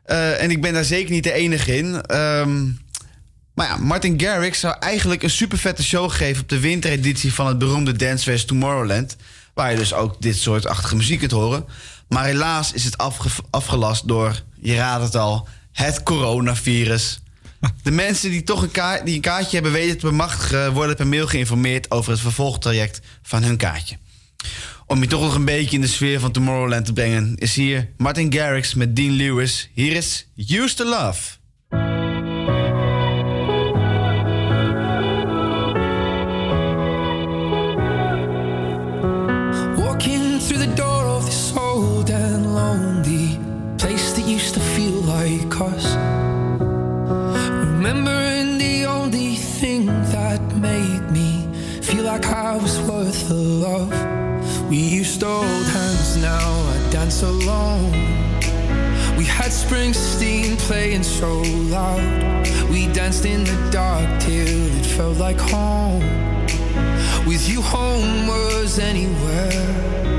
Eh, 0.04 0.42
en 0.44 0.52
ik 0.52 0.62
ben 0.62 0.74
daar 0.74 0.84
zeker 0.84 1.12
niet 1.12 1.24
de 1.24 1.32
enige 1.32 1.78
in. 1.78 2.02
Ehm, 2.02 2.64
maar 3.54 3.68
ja, 3.68 3.78
Martin 3.78 4.22
Garrix 4.22 4.60
zou 4.60 4.76
eigenlijk 4.80 5.24
een 5.24 5.30
super 5.30 5.58
vette 5.58 5.84
show 5.84 6.12
geven... 6.12 6.42
op 6.42 6.50
de 6.50 6.60
wintereditie 6.60 7.34
van 7.34 7.48
het 7.48 7.58
beroemde 7.58 7.96
Dancefest 7.96 8.48
Tomorrowland. 8.48 9.16
Waar 9.54 9.72
je 9.72 9.78
dus 9.78 9.94
ook 9.94 10.22
dit 10.22 10.38
soort 10.38 10.68
achtige 10.68 10.96
muziek 10.96 11.20
kunt 11.20 11.32
horen. 11.32 11.66
Maar 12.08 12.26
helaas 12.26 12.74
is 12.74 12.84
het 12.84 12.98
afge- 12.98 13.44
afgelast 13.50 14.08
door, 14.08 14.42
je 14.62 14.76
raadt 14.76 15.04
het 15.04 15.16
al, 15.16 15.48
het 15.72 16.04
coronavirus. 16.04 17.20
De 17.84 17.92
mensen 17.92 18.30
die 18.30 18.44
toch 18.44 18.62
een, 18.62 18.72
kaart, 18.72 19.06
die 19.06 19.16
een 19.16 19.22
kaartje 19.22 19.54
hebben 19.54 19.72
weten 19.72 19.98
te 19.98 20.06
bemachtigen... 20.06 20.74
worden 20.74 20.96
per 20.96 21.08
mail 21.08 21.28
geïnformeerd 21.28 21.92
over 21.92 22.12
het 22.12 22.22
vervolgtraject 22.22 23.00
van 23.22 23.44
hun 23.44 23.58
kaartje. 23.58 23.98
Om 24.92 25.02
je 25.02 25.08
toch 25.08 25.22
nog 25.22 25.36
een 25.36 25.46
beetje 25.46 25.76
in 25.76 25.82
de 25.82 25.88
sfeer 25.88 26.20
van 26.20 26.32
Tomorrowland 26.32 26.86
te 26.86 26.94
brengen... 26.94 27.36
is 27.36 27.56
hier 27.56 27.90
Martin 27.98 28.34
Garrix 28.34 28.74
met 28.74 28.96
Dean 28.96 29.12
Lewis. 29.12 29.70
Hier 29.74 29.96
is 29.96 30.28
Used 30.36 30.78
to 30.78 30.86
Love. 30.86 31.38
Walking 39.76 40.42
through 40.42 40.64
the 40.64 40.74
door 40.76 41.06
of 41.06 41.26
this 41.26 41.52
old 41.58 42.10
and 42.10 42.46
lonely 42.46 43.40
place 43.76 44.14
that 44.14 44.28
used 44.28 44.54
to 44.54 44.60
feel 44.60 45.04
like 45.04 45.64
us. 45.76 45.96
Remembering 47.64 48.58
the 48.58 48.86
only 48.88 49.38
thing 49.60 49.86
that 50.12 50.42
made 50.60 51.12
me 51.12 51.46
feel 51.82 52.04
like 52.04 52.26
I 52.26 52.58
was 52.62 52.80
worth 52.80 53.28
the 53.28 53.34
love. 53.34 54.11
We 54.72 54.78
used 54.78 55.20
to 55.20 55.26
hold 55.26 55.68
hands, 55.68 56.16
now 56.16 56.48
I 56.48 56.90
dance 56.92 57.24
alone. 57.24 57.92
We 59.18 59.26
had 59.26 59.52
Springsteen 59.52 60.58
playing 60.60 61.04
so 61.04 61.42
loud. 61.42 62.48
We 62.70 62.88
danced 62.88 63.26
in 63.26 63.44
the 63.44 63.70
dark 63.70 64.08
till 64.22 64.78
it 64.78 64.86
felt 64.86 65.18
like 65.18 65.38
home. 65.38 66.00
With 67.28 67.50
you, 67.50 67.62
home 67.62 68.28
was 68.28 68.80
anywhere. 68.80 70.11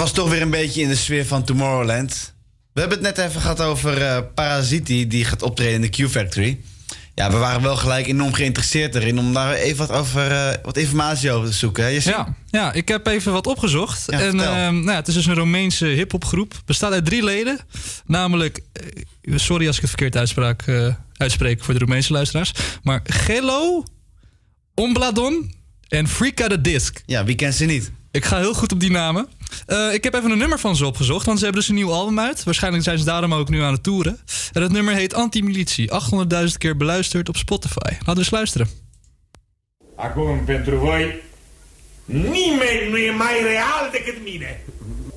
Was 0.00 0.12
toch 0.12 0.30
weer 0.30 0.42
een 0.42 0.50
beetje 0.50 0.80
in 0.80 0.88
de 0.88 0.96
sfeer 0.96 1.26
van 1.26 1.44
Tomorrowland. 1.44 2.34
We 2.72 2.80
hebben 2.80 2.98
het 2.98 3.16
net 3.16 3.26
even 3.26 3.40
gehad 3.40 3.60
over 3.60 4.02
eh 4.02 4.18
Parasiti, 4.34 5.06
die 5.06 5.24
gaat 5.24 5.42
optreden 5.42 5.74
in 5.74 5.80
de 5.80 5.88
Q-Factory. 5.88 6.60
Ja, 7.14 7.30
we 7.30 7.36
waren 7.36 7.62
wel 7.62 7.76
gelijk 7.76 8.06
enorm 8.06 8.32
geïnteresseerd 8.32 8.94
erin 8.94 9.18
om 9.18 9.32
daar 9.32 9.54
even 9.54 9.86
wat, 9.86 9.96
over, 9.96 10.30
eh, 10.30 10.54
wat 10.62 10.76
informatie 10.76 11.32
over 11.32 11.48
te 11.48 11.54
zoeken. 11.54 11.84
Hè? 11.84 11.90
Ja, 11.90 12.34
ja, 12.50 12.72
ik 12.72 12.88
heb 12.88 13.06
even 13.06 13.32
wat 13.32 13.46
opgezocht. 13.46 14.04
Ja, 14.06 14.20
en 14.20 14.40
ehm, 14.40 14.74
nou 14.74 14.90
ja, 14.90 14.94
het 14.94 15.08
is 15.08 15.14
dus 15.14 15.26
een 15.26 15.34
Romeinse 15.34 15.86
hip-hopgroep. 15.86 16.62
Bestaat 16.64 16.92
uit 16.92 17.04
drie 17.04 17.24
leden. 17.24 17.58
Namelijk, 18.06 18.60
eh, 18.72 19.36
sorry 19.36 19.66
als 19.66 19.76
ik 19.76 19.82
het 19.82 19.90
verkeerd 19.90 20.16
uitspraak, 20.16 20.64
uitspreek 21.16 21.64
voor 21.64 21.74
de 21.74 21.80
Romeinse 21.80 22.12
luisteraars. 22.12 22.52
Maar 22.82 23.00
Gelo, 23.04 23.84
Ombladon 24.74 25.54
en 25.88 26.08
Freaka 26.08 26.46
the 26.46 26.60
Disc. 26.60 27.02
Ja, 27.06 27.24
wie 27.24 27.34
kent 27.34 27.54
ze 27.54 27.64
niet? 27.64 27.90
Ik 28.12 28.24
ga 28.24 28.38
heel 28.38 28.54
goed 28.54 28.72
op 28.72 28.80
die 28.80 28.90
namen. 28.90 29.28
Eh, 29.66 29.92
ik 29.92 30.04
heb 30.04 30.14
even 30.14 30.30
een 30.30 30.38
nummer 30.38 30.58
van 30.58 30.76
ze 30.76 30.86
opgezocht, 30.86 31.26
want 31.26 31.38
ze 31.38 31.44
hebben 31.44 31.60
dus 31.62 31.70
een 31.70 31.76
nieuw 31.76 31.92
album 31.92 32.20
uit. 32.20 32.44
Waarschijnlijk 32.44 32.84
zijn 32.84 32.98
ze 32.98 33.04
daarom 33.04 33.34
ook 33.34 33.48
nu 33.48 33.62
aan 33.62 33.72
het 33.72 33.82
toeren. 33.82 34.18
En 34.52 34.60
dat 34.60 34.70
nummer 34.70 34.94
heet 34.94 35.14
Anti-Militie. 35.14 35.90
800.000 35.90 36.56
keer 36.58 36.76
beluisterd 36.76 37.28
op 37.28 37.36
Spotify. 37.36 37.90
Laten 37.90 38.12
we 38.12 38.18
eens 38.18 38.30
luisteren. 38.30 38.68
Acum, 39.96 40.44
pentru 40.44 40.76
voi, 40.76 41.14
nimeni 42.04 42.90
nu 42.90 42.96
e 42.96 43.10
mai 43.10 43.42
real 43.42 43.88
decât 43.92 44.24
mine. 44.24 44.60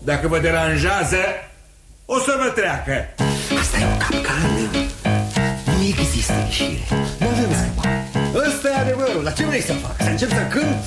Dacă 0.03 0.27
vă 0.27 0.39
deranjează, 0.39 1.17
o 2.05 2.19
să 2.19 2.35
vă 2.43 2.49
treacă. 2.49 3.07
Asta 3.59 3.77
e 3.79 3.85
un 3.85 3.97
capcan. 3.97 4.69
Nu 5.65 5.83
există 5.83 6.33
ieșire. 6.45 6.87
Nu 7.19 7.27
avem 7.27 7.53
scăpare. 7.53 8.07
Ăsta 8.47 8.69
e 8.69 8.75
adevărul. 8.75 9.23
Dar 9.23 9.33
ce 9.33 9.45
vrei 9.45 9.61
să 9.61 9.73
fac? 9.73 9.95
Să 10.01 10.09
încep 10.09 10.29
să 10.29 10.47
cânt? 10.49 10.83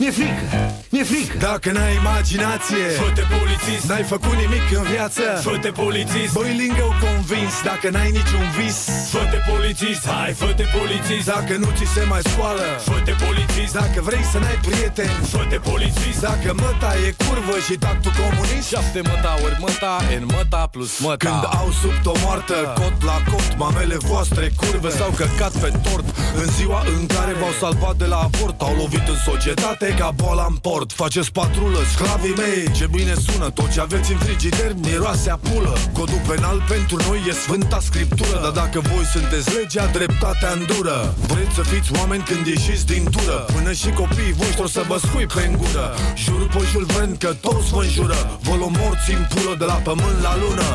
Mi-e 0.00 0.10
frică. 0.10 0.46
Mi-e 0.92 1.04
frică. 1.12 1.36
Dacă 1.48 1.68
n-ai 1.76 1.94
imaginație 2.02 2.84
Fă-te 3.00 3.24
polițist. 3.36 3.84
N-ai 3.90 4.04
făcut 4.14 4.36
nimic 4.44 4.66
în 4.80 4.84
viață. 4.94 5.24
Fă-te 5.46 5.70
polițist. 5.82 6.32
Băi 6.38 6.52
lângă 6.60 6.86
convins 7.06 7.54
Dacă 7.70 7.86
n-ai 7.94 8.10
niciun 8.18 8.46
vis. 8.58 8.78
Fă-te 9.14 9.38
polițist. 9.50 10.02
Hai, 10.14 10.32
fă-te 10.42 10.66
polițist. 10.78 11.26
Dacă 11.34 11.52
nu 11.62 11.68
ți 11.76 11.86
se 11.94 12.02
mai 12.12 12.22
scoală 12.30 12.66
Fă-te 12.88 13.14
polițist. 13.24 13.72
Dacă 13.80 13.98
vrei 14.08 14.24
să 14.32 14.38
n-ai 14.42 14.58
prieteni 14.66 15.16
Fă-te 15.32 15.58
polițist. 15.70 16.20
Dacă 16.28 16.48
măta 16.64 16.90
e 17.06 17.08
curvă 17.24 17.56
și 17.66 17.74
tactul 17.84 18.12
comunist. 18.20 18.66
Șapte 18.72 19.00
mătauri, 19.10 19.56
măta, 19.64 19.94
în 20.16 20.22
măta 20.34 20.62
plus 20.74 20.92
măta. 21.06 21.24
Când 21.24 21.42
au 21.60 21.68
sub 21.80 21.96
o 22.12 22.14
moartă 22.24 22.58
Cot 22.80 22.96
la 23.10 23.18
cot 23.30 23.48
Mamele 23.62 23.98
voastre 24.10 24.44
curve 24.60 24.90
S-au 24.98 25.12
căcat 25.20 25.52
pe 25.62 25.70
tort. 25.84 26.06
În 26.40 26.48
ziua 26.56 26.80
în 26.96 27.02
care 27.14 27.32
v-au 27.40 27.54
salvat 27.64 27.96
de 28.02 28.08
la 28.14 28.20
avort 28.28 28.56
Au 28.68 28.74
lovit 28.82 29.06
în 29.14 29.20
societate 29.30 29.88
ca 29.98 30.10
boala 30.10 30.46
în 30.48 30.56
port 30.56 30.92
Faceți 30.92 31.32
patrulă, 31.32 31.78
sclavii 31.92 32.34
mei. 32.36 32.70
Ce 32.72 32.86
bine 32.86 33.14
sună 33.14 33.50
Tot 33.50 33.70
ce 33.72 33.80
aveți 33.80 34.12
în 34.12 34.18
frigider 34.18 34.72
miroase 34.82 35.30
a 35.30 35.36
pulă 35.36 35.72
Codul 35.92 36.22
penal 36.28 36.64
pentru 36.68 36.96
noi 37.08 37.20
e 37.28 37.32
sfânta 37.32 37.80
scriptură. 37.80 38.38
Dar 38.42 38.50
dacă 38.50 38.80
voi 38.80 39.04
sunteți 39.14 39.54
legea, 39.56 39.86
dreptatea 39.86 40.50
îndură. 40.58 41.14
Vreți 41.26 41.54
să 41.54 41.62
fiți 41.62 41.90
oameni 41.98 42.22
când 42.22 42.46
ieșiți 42.46 42.86
din 42.86 43.04
tură? 43.14 43.38
Până 43.54 43.72
și 43.72 43.88
copiii 44.00 44.38
voștri 44.40 44.62
o 44.62 44.66
să 44.66 44.82
vă 44.88 44.98
scui 45.04 45.26
pe 45.34 45.42
în 45.46 45.56
gură. 45.56 45.86
Jur 46.24 46.42
pe 46.54 46.60
Jules 46.70 46.96
Verne 46.96 47.16
că 47.24 47.30
toți 47.46 47.70
vă 47.74 47.82
înjură. 47.82 48.38
Vă 48.46 48.54
luăm 48.60 48.74
morți 48.80 49.10
în 49.18 49.26
pulă 49.32 49.54
de 49.58 49.64
la 49.64 49.78
pământ 49.88 50.18
la 50.22 50.34
lună. 50.42 50.68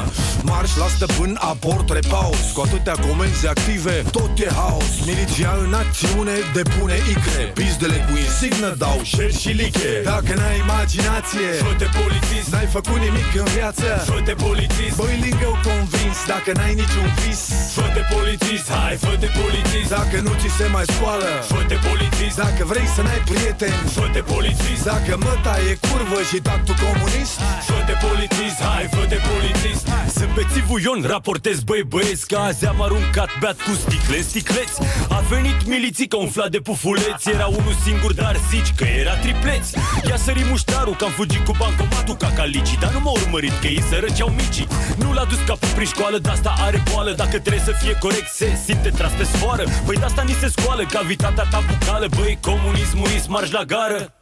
Marș 0.49 0.71
la 0.81 0.87
stăpân, 0.95 1.37
aport, 1.51 1.89
repaus. 1.89 2.45
Cu 2.53 2.61
atâtea 2.65 2.95
comenzi 3.07 3.47
active, 3.47 3.95
tot 4.11 4.33
e 4.45 4.49
haos. 4.59 4.93
Miliția 5.05 5.51
în 5.65 5.73
acțiune 5.73 6.35
depune 6.53 6.95
icre 7.13 7.41
Pizdele 7.53 7.97
cu 8.07 8.13
insignă 8.25 8.69
dau 8.77 8.99
șer 9.05 9.31
și 9.41 9.51
liche. 9.59 9.93
Dacă 10.13 10.31
n-ai 10.39 10.57
imaginație 10.65 11.47
Fă-te 11.63 11.87
polițist. 11.99 12.47
N-ai 12.53 12.67
făcut 12.77 12.99
nimic 13.07 13.29
în 13.43 13.49
viață. 13.57 13.87
Fă-te 14.09 14.33
polițist. 14.45 14.95
Băi 14.99 15.15
lângă 15.23 15.49
convins 15.69 16.17
Dacă 16.33 16.51
n-ai 16.57 16.73
niciun 16.81 17.09
vis. 17.21 17.41
Fă-te 17.75 18.01
polițist. 18.13 18.67
Hai, 18.77 18.95
fă-te 19.05 19.29
polițist. 19.39 19.89
Dacă 19.97 20.17
nu 20.25 20.31
ți 20.39 20.49
se 20.57 20.65
mai 20.75 20.85
scoală. 20.93 21.29
Fă-te 21.51 21.77
polițist. 21.87 22.35
Dacă 22.45 22.61
vrei 22.71 22.87
să 22.95 23.01
n-ai 23.05 23.21
prieteni. 23.31 23.79
Fă-te 23.95 24.21
polițist. 24.33 24.83
Dacă 24.91 25.13
măta 25.27 25.55
e 25.69 25.71
curvă 25.87 26.19
și 26.29 26.37
tactul 26.47 26.77
comunist. 26.83 27.35
Fă-te 27.69 27.95
polițist. 28.05 28.57
Hai, 28.69 28.85
fă-te 28.95 29.17
polițist. 29.29 29.83
Sunt 30.17 30.33
bețivul 30.39 30.79
Ion, 30.81 31.01
raportez 31.13 31.57
băi 31.69 31.83
băieți 31.83 32.27
Că 32.27 32.35
azi 32.35 32.65
am 32.65 32.81
aruncat 32.81 33.29
beat 33.39 33.57
cu 33.65 33.73
sticle, 33.83 34.17
sticleți 34.21 34.75
A 35.09 35.19
venit 35.29 35.59
milițica 35.67 36.17
umflat 36.17 36.49
de 36.51 36.59
pufuleți 36.59 37.29
Era 37.29 37.45
unul 37.45 37.75
singur, 37.85 38.13
dar 38.13 38.35
zici 38.51 38.73
că 38.75 38.85
era 39.01 39.15
tripleți 39.15 39.69
Ia 40.09 40.15
sări 40.15 40.45
muștarul, 40.49 40.95
că 40.95 41.05
am 41.05 41.11
fugit 41.11 41.45
cu 41.45 41.53
bancomatul 41.59 42.15
ca 42.15 42.29
calicii 42.35 42.77
Dar 42.77 42.91
nu 42.91 42.99
m-a 42.99 43.11
urmărit, 43.11 43.55
că 43.61 43.67
ei 43.67 43.83
sărăceau 43.89 44.29
micii. 44.29 44.67
Nu 44.97 45.13
l-a 45.13 45.25
dus 45.25 45.39
capul 45.47 45.69
prin 45.75 45.87
școală, 45.87 46.17
de 46.17 46.29
asta 46.29 46.53
are 46.57 46.83
boală. 46.91 47.11
Dacă 47.11 47.39
trebuie 47.39 47.63
să 47.65 47.73
fie 47.81 47.97
corect, 47.99 48.29
se 48.33 48.47
simte 48.65 48.89
tras 48.89 49.11
pe 49.11 49.23
sfoară. 49.23 49.63
Păi 49.85 49.95
de 49.95 50.05
asta 50.05 50.21
ni 50.21 50.35
se 50.41 50.47
scoală, 50.47 50.83
cavitatea 50.85 51.47
ta 51.51 51.63
bucală. 51.69 52.07
Băi, 52.15 52.37
comunismul, 52.41 53.09
marș 53.27 53.51
la 53.51 53.63
gară 53.63 54.14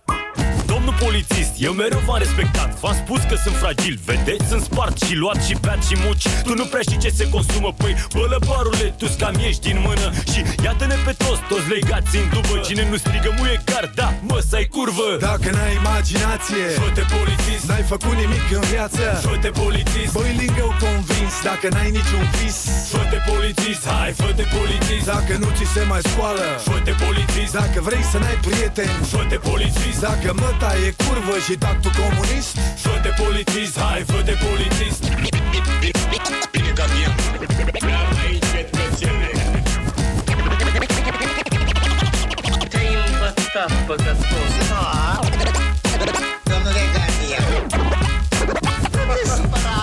Domnul 0.73 0.95
polițist, 1.05 1.53
eu 1.67 1.73
mereu 1.73 2.01
v-am 2.07 2.21
respectat. 2.25 2.69
V-am 2.81 2.95
spus 3.03 3.21
că 3.29 3.35
sunt 3.43 3.55
fragil, 3.63 3.95
vedeți? 4.09 4.45
Sunt 4.51 4.63
spart 4.69 4.95
și 5.05 5.13
luat 5.23 5.39
și 5.47 5.55
beat 5.61 5.81
și 5.87 5.95
muci. 6.05 6.27
Tu 6.47 6.53
nu 6.59 6.65
prea 6.71 6.83
știi 6.87 7.03
ce 7.05 7.09
se 7.19 7.25
consumă, 7.35 7.69
păi 7.81 7.93
Bălăbarule, 8.15 8.87
tu 8.99 9.07
cam 9.19 9.35
ieși 9.43 9.59
din 9.67 9.77
mână. 9.85 10.07
Și 10.31 10.39
iată-ne 10.65 10.97
pe 11.05 11.13
toți, 11.23 11.41
toți 11.49 11.67
legați 11.75 12.17
în 12.21 12.27
dubă. 12.33 12.55
Cine 12.67 12.83
nu 12.89 12.97
strigă 13.03 13.31
muie 13.37 13.57
car, 13.69 13.85
da, 13.99 14.09
mă, 14.29 14.39
să-i 14.49 14.67
curvă. 14.75 15.09
Dacă 15.29 15.47
n-ai 15.55 15.73
imaginație 15.81 16.65
Fă-te 16.79 17.03
polițist. 17.15 17.63
N-ai 17.69 17.85
făcut 17.93 18.15
nimic 18.23 18.45
în 18.59 18.63
viață. 18.73 19.03
Fă-te 19.27 19.49
polițist. 19.61 20.11
Băi 20.17 20.31
lângă 20.39 20.65
convins 20.83 21.33
Dacă 21.49 21.67
n-ai 21.73 21.89
niciun 21.99 22.25
vis. 22.37 22.57
Fă-te 22.91 23.19
polițist, 23.31 23.83
hai, 23.93 24.11
fă-te 24.21 24.45
polițist. 24.57 25.05
Dacă 25.15 25.33
nu 25.41 25.47
ți 25.57 25.65
se 25.73 25.81
mai 25.91 26.03
scoală. 26.09 26.45
Fă-te 26.67 26.93
polițist. 27.03 27.51
Dacă 27.61 27.79
vrei 27.87 28.03
să 28.11 28.17
n-ai 28.21 28.37
prieteni. 28.47 28.95
Fă-te 29.11 29.37
polițist. 29.49 29.99
Dacă 30.09 30.27
măta 30.63 30.77
e 30.85 30.93
curvă 31.05 31.37
și 31.45 31.53
tactul 31.57 31.91
comunist 32.01 32.55
Fă-te 32.75 33.09
polițist, 33.21 33.79
hai, 33.79 34.03
fă-te 34.07 34.33
polițist 34.45 35.03
Bine 36.51 36.71
ca 36.75 36.85
mie 36.93 37.09
aici 38.23 38.45
pe 38.53 38.69
cățele 38.71 39.29
Te-ai 42.69 42.95
învățat, 43.07 43.71
păcătos. 43.87 44.53
Domnule 46.43 46.83
Gardia. 46.93 47.41
Nu 48.95 49.13
te 49.13 49.29
supăra. 49.35 49.77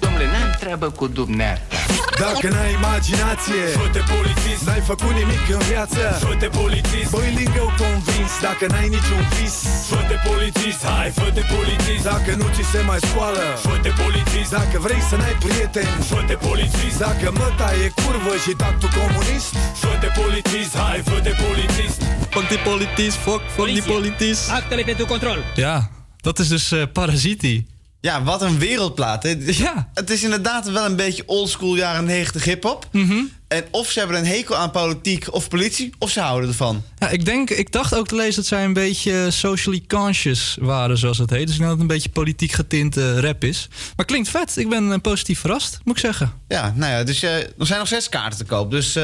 Domnule, 0.00 0.24
n-am 0.24 0.56
treabă 0.60 0.90
cu 0.90 1.06
dumneata. 1.06 1.81
Dacă 2.24 2.46
n-ai 2.54 2.72
imaginație 2.80 3.64
Fă-te 3.78 4.02
polițist. 4.14 4.62
N-ai 4.68 4.82
făcut 4.90 5.14
nimic 5.20 5.44
în 5.56 5.62
viață. 5.70 6.02
Fă-te 6.24 6.48
polițist. 6.60 7.08
Băi 7.14 7.30
lângă 7.38 7.62
convins 7.82 8.32
Dacă 8.46 8.64
n-ai 8.72 8.88
niciun 8.96 9.22
vis. 9.34 9.54
Fă-te 9.90 10.16
polițist. 10.28 10.80
Hai, 10.92 11.10
fă-te 11.18 11.42
polițist. 11.54 12.02
Dacă 12.12 12.30
nu 12.40 12.46
ți 12.54 12.62
se 12.72 12.80
mai 12.90 13.00
scoală 13.08 13.44
Fă-te 13.66 13.90
polițist. 14.02 14.50
Dacă 14.58 14.76
vrei 14.86 15.02
să 15.10 15.14
n-ai 15.20 15.36
prieteni 15.44 15.94
Fă-te 16.10 16.36
polițist. 16.46 16.96
Dacă 17.06 17.26
măta 17.40 17.68
e 17.84 17.86
curvă 18.00 18.34
și 18.44 18.52
tactul 18.62 18.90
comunist. 19.00 19.50
Fă-te 19.82 20.08
polițist. 20.20 20.72
Hai, 20.82 20.98
fă-te 21.10 21.32
polițist. 21.44 21.98
Fuck 22.32 22.48
die 22.48 22.56
polities, 22.56 23.14
fuck, 23.14 23.42
fuck 23.54 23.68
die 23.68 23.82
polities. 23.82 24.48
Actele 24.48 24.82
pentru 24.82 25.06
control. 25.06 25.38
Ja, 25.56 25.90
dat 26.20 26.38
is 26.38 26.48
dus 26.48 26.70
uh, 26.70 26.88
Parasiti. 26.92 27.66
Ja, 28.02 28.22
wat 28.22 28.42
een 28.42 28.58
wereldplaat. 28.58 29.22
Hè? 29.22 29.34
Ja. 29.46 29.90
Het 29.94 30.10
is 30.10 30.22
inderdaad 30.22 30.70
wel 30.70 30.84
een 30.84 30.96
beetje 30.96 31.22
oldschool 31.26 31.76
jaren 31.76 32.04
90 32.04 32.44
hip-hop. 32.44 32.88
Mhm. 32.92 33.22
En 33.48 33.64
of 33.70 33.90
ze 33.90 33.98
hebben 33.98 34.16
een 34.16 34.26
hekel 34.26 34.56
aan 34.56 34.70
politiek 34.70 35.34
of 35.34 35.48
politie, 35.48 35.92
of 35.98 36.10
ze 36.10 36.20
houden 36.20 36.48
ervan. 36.48 36.82
Ja, 36.98 37.08
ik, 37.08 37.24
denk, 37.24 37.50
ik 37.50 37.72
dacht 37.72 37.94
ook 37.94 38.08
te 38.08 38.14
lezen 38.14 38.34
dat 38.34 38.46
zij 38.46 38.64
een 38.64 38.72
beetje 38.72 39.30
socially 39.30 39.84
conscious 39.88 40.56
waren, 40.60 40.98
zoals 40.98 41.18
het 41.18 41.30
heet. 41.30 41.46
Dus 41.46 41.56
ik 41.56 41.60
denk 41.60 41.70
dat 41.70 41.80
het 41.80 41.80
een 41.80 41.96
beetje 41.96 42.08
politiek 42.08 42.52
getinte 42.52 43.20
rap 43.20 43.44
is. 43.44 43.68
Maar 43.96 44.06
klinkt 44.06 44.28
vet. 44.28 44.56
Ik 44.56 44.68
ben 44.68 44.92
eh, 44.92 44.98
positief 44.98 45.40
verrast, 45.40 45.78
moet 45.84 45.96
ik 45.96 46.00
zeggen. 46.00 46.32
Ja, 46.48 46.72
nou 46.76 46.92
ja, 46.92 47.04
dus 47.04 47.22
eh, 47.22 47.36
er 47.36 47.66
zijn 47.66 47.78
nog 47.78 47.88
zes 47.88 48.08
kaarten 48.08 48.38
te 48.38 48.44
koop. 48.44 48.70
Dus 48.70 48.96
eh, 48.96 49.02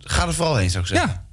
ga 0.00 0.26
er 0.26 0.34
vooral 0.34 0.56
heen, 0.56 0.70
zou 0.70 0.82
ik 0.82 0.88
zeggen. 0.88 1.08
Ja. 1.08 1.24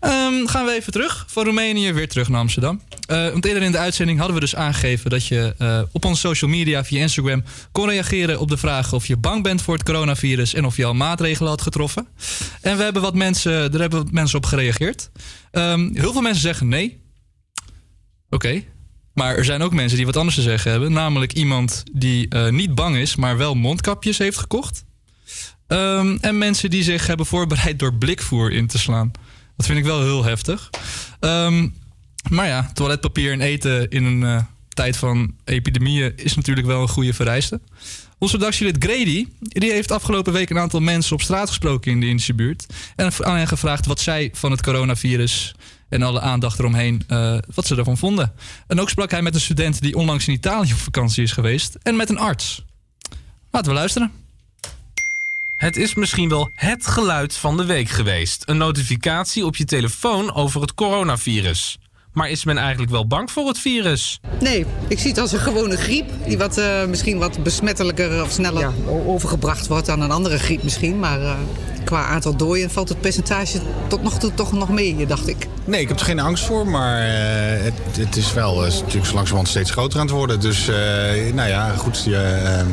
Ehm, 0.00 0.46
gaan 0.46 0.64
we 0.64 0.72
even 0.72 0.92
terug. 0.92 1.24
Van 1.28 1.44
Roemenië 1.44 1.92
weer 1.92 2.08
terug 2.08 2.28
naar 2.28 2.40
Amsterdam. 2.40 2.80
Eh, 3.06 3.28
want 3.28 3.44
eerder 3.44 3.62
in 3.62 3.72
de 3.72 3.78
uitzending 3.78 4.18
hadden 4.18 4.36
we 4.36 4.42
dus 4.42 4.56
aangegeven 4.56 5.10
dat 5.10 5.26
je 5.26 5.54
eh, 5.58 5.80
op 5.92 6.04
onze 6.04 6.20
social 6.20 6.50
media 6.50 6.84
via 6.84 7.00
Instagram 7.00 7.44
kon 7.72 7.88
reageren 7.88 8.40
op 8.40 8.48
de 8.48 8.56
vraag 8.56 8.92
of 8.92 9.06
je 9.06 9.16
bang 9.16 9.42
bent 9.42 9.62
voor 9.62 9.74
het 9.74 9.82
coronavirus 9.82 10.54
en 10.54 10.64
of 10.64 10.76
je 10.76 10.84
al 10.84 10.94
maatregelen 10.94 11.50
had 11.50 11.62
getroffen. 11.62 12.06
En 12.60 12.76
we 12.76 12.82
hebben 12.82 13.02
wat 13.02 13.14
mensen, 13.14 13.52
er 13.52 13.80
hebben 13.80 14.02
wat 14.02 14.12
mensen 14.12 14.38
op 14.38 14.44
gereageerd. 14.44 15.10
Ehm, 15.50 15.90
heel 15.94 16.12
veel 16.12 16.22
mensen 16.22 16.42
zeggen 16.42 16.68
nee. 16.68 17.00
Oké. 18.30 18.62
Maar 19.14 19.36
er 19.36 19.44
zijn 19.44 19.62
ook 19.62 19.72
mensen 19.72 19.96
die 19.96 20.06
wat 20.06 20.16
anders 20.16 20.36
te 20.36 20.42
zeggen 20.42 20.70
hebben. 20.70 20.92
Namelijk 20.92 21.32
iemand 21.32 21.82
die 21.92 22.28
eh, 22.28 22.48
niet 22.48 22.74
bang 22.74 22.96
is, 22.96 23.16
maar 23.16 23.36
wel 23.36 23.54
mondkapjes 23.54 24.18
heeft 24.18 24.38
gekocht. 24.38 24.84
Ehm, 25.66 26.16
en 26.20 26.38
mensen 26.38 26.70
die 26.70 26.82
zich 26.82 27.06
hebben 27.06 27.26
voorbereid 27.26 27.78
door 27.78 27.94
blikvoer 27.94 28.52
in 28.52 28.66
te 28.66 28.78
slaan. 28.78 29.10
Dat 29.56 29.66
vind 29.66 29.78
ik 29.78 29.84
wel 29.84 30.02
heel 30.02 30.24
heftig. 30.24 30.70
Ehm, 31.20 31.68
maar 32.30 32.46
ja, 32.46 32.70
toiletpapier 32.74 33.32
en 33.32 33.40
eten 33.40 33.88
in 33.88 34.04
een 34.04 34.22
eh, 34.22 34.42
tijd 34.68 34.96
van 34.96 35.34
epidemieën 35.44 36.16
is 36.16 36.34
natuurlijk 36.34 36.66
wel 36.66 36.82
een 36.82 36.88
goede 36.88 37.14
vereiste. 37.14 37.60
Onze 38.18 38.36
redactielid 38.36 38.76
Grady 38.78 39.26
die 39.38 39.72
heeft 39.72 39.90
afgelopen 39.90 40.32
week 40.32 40.50
een 40.50 40.58
aantal 40.58 40.80
mensen 40.80 41.14
op 41.14 41.22
straat 41.22 41.48
gesproken 41.48 41.92
in 41.92 42.00
de 42.00 42.06
Indische 42.06 42.34
buurt. 42.34 42.66
En 42.96 43.12
aan 43.20 43.36
hen 43.36 43.48
gevraagd 43.48 43.86
wat 43.86 44.00
zij 44.00 44.30
van 44.32 44.50
het 44.50 44.62
coronavirus 44.62 45.54
en 45.88 46.02
alle 46.02 46.20
aandacht 46.20 46.58
eromheen, 46.58 47.02
eh, 47.06 47.38
wat 47.54 47.66
ze 47.66 47.76
ervan 47.76 47.98
vonden. 47.98 48.32
En 48.66 48.80
ook 48.80 48.90
sprak 48.90 49.10
hij 49.10 49.22
met 49.22 49.34
een 49.34 49.40
student 49.40 49.80
die 49.80 49.96
onlangs 49.96 50.28
in 50.28 50.34
Italië 50.34 50.72
op 50.72 50.78
vakantie 50.78 51.22
is 51.22 51.32
geweest. 51.32 51.74
En 51.82 51.96
met 51.96 52.10
een 52.10 52.18
arts. 52.18 52.64
Laten 53.50 53.70
we 53.70 53.78
luisteren. 53.78 54.25
Het 55.56 55.76
is 55.76 55.94
misschien 55.94 56.28
wel 56.28 56.50
het 56.54 56.86
geluid 56.86 57.36
van 57.36 57.56
de 57.56 57.64
week 57.64 57.88
geweest. 57.88 58.42
Een 58.46 58.56
notificatie 58.56 59.46
op 59.46 59.56
je 59.56 59.64
telefoon 59.64 60.34
over 60.34 60.60
het 60.60 60.74
coronavirus. 60.74 61.78
Maar 62.12 62.30
is 62.30 62.44
men 62.44 62.58
eigenlijk 62.58 62.90
wel 62.90 63.06
bang 63.06 63.30
voor 63.30 63.48
het 63.48 63.58
virus? 63.58 64.20
Nee, 64.40 64.66
ik 64.88 64.98
zie 64.98 65.10
het 65.10 65.18
als 65.18 65.32
een 65.32 65.38
gewone 65.38 65.76
griep. 65.76 66.10
Die 66.26 66.38
wat, 66.38 66.58
eh, 66.58 66.86
misschien 66.86 67.18
wat 67.18 67.42
besmettelijker 67.42 68.22
of 68.22 68.30
sneller 68.30 68.72
overgebracht 69.06 69.66
wordt 69.66 69.86
dan 69.86 70.00
een 70.00 70.10
andere 70.10 70.38
griep 70.38 70.62
misschien. 70.62 70.98
Maar 70.98 71.20
eh, 71.20 71.38
qua 71.86 72.06
aantal 72.06 72.36
doden 72.36 72.70
valt 72.70 72.88
het 72.88 73.00
percentage 73.00 73.60
tot 73.88 74.02
nog 74.02 74.18
toe 74.18 74.34
toch 74.34 74.52
nog 74.52 74.68
mee, 74.68 75.06
dacht 75.06 75.28
ik. 75.28 75.46
Nee, 75.64 75.80
ik 75.80 75.88
heb 75.88 75.98
er 75.98 76.04
geen 76.04 76.20
angst 76.20 76.44
voor, 76.44 76.68
maar 76.68 77.00
eh, 77.00 77.62
het, 77.64 77.74
het 77.98 78.16
is 78.16 78.32
wel 78.32 78.64
eh, 78.64 78.72
natuurlijk 78.72 79.06
zo 79.06 79.14
langzamerhand 79.14 79.48
steeds 79.48 79.70
groter 79.70 80.00
aan 80.00 80.06
het 80.06 80.14
worden. 80.14 80.40
Dus 80.40 80.68
eh, 80.68 80.74
nou 81.32 81.48
ja, 81.48 81.74
goed, 81.76 82.04
je, 82.04 82.16
ehm, 82.16 82.66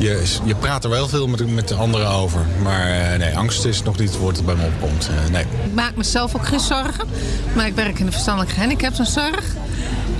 je, 0.00 0.38
je 0.44 0.54
praat 0.54 0.84
er 0.84 0.90
wel 0.90 1.08
veel 1.08 1.26
met, 1.26 1.50
met 1.50 1.68
de 1.68 1.74
anderen 1.74 2.08
over. 2.08 2.46
Maar 2.62 2.86
eh, 2.86 3.18
nee, 3.18 3.36
angst 3.36 3.64
is 3.64 3.82
nog 3.82 3.98
niet 3.98 4.08
het 4.08 4.18
woord 4.18 4.36
dat 4.36 4.44
bij 4.44 4.54
me 4.54 4.66
opkomt. 4.66 5.08
Eh, 5.08 5.30
nee. 5.30 5.42
Ik 5.42 5.74
maak 5.74 5.96
mezelf 5.96 6.34
ook 6.36 6.46
geen 6.46 6.60
zorgen. 6.60 7.08
Maar 7.56 7.66
ik 7.66 7.74
werk 7.74 7.98
in 7.98 8.04
de 8.04 8.12
verstandelijke 8.12 8.54
gehandicaptenzorg. 8.54 9.54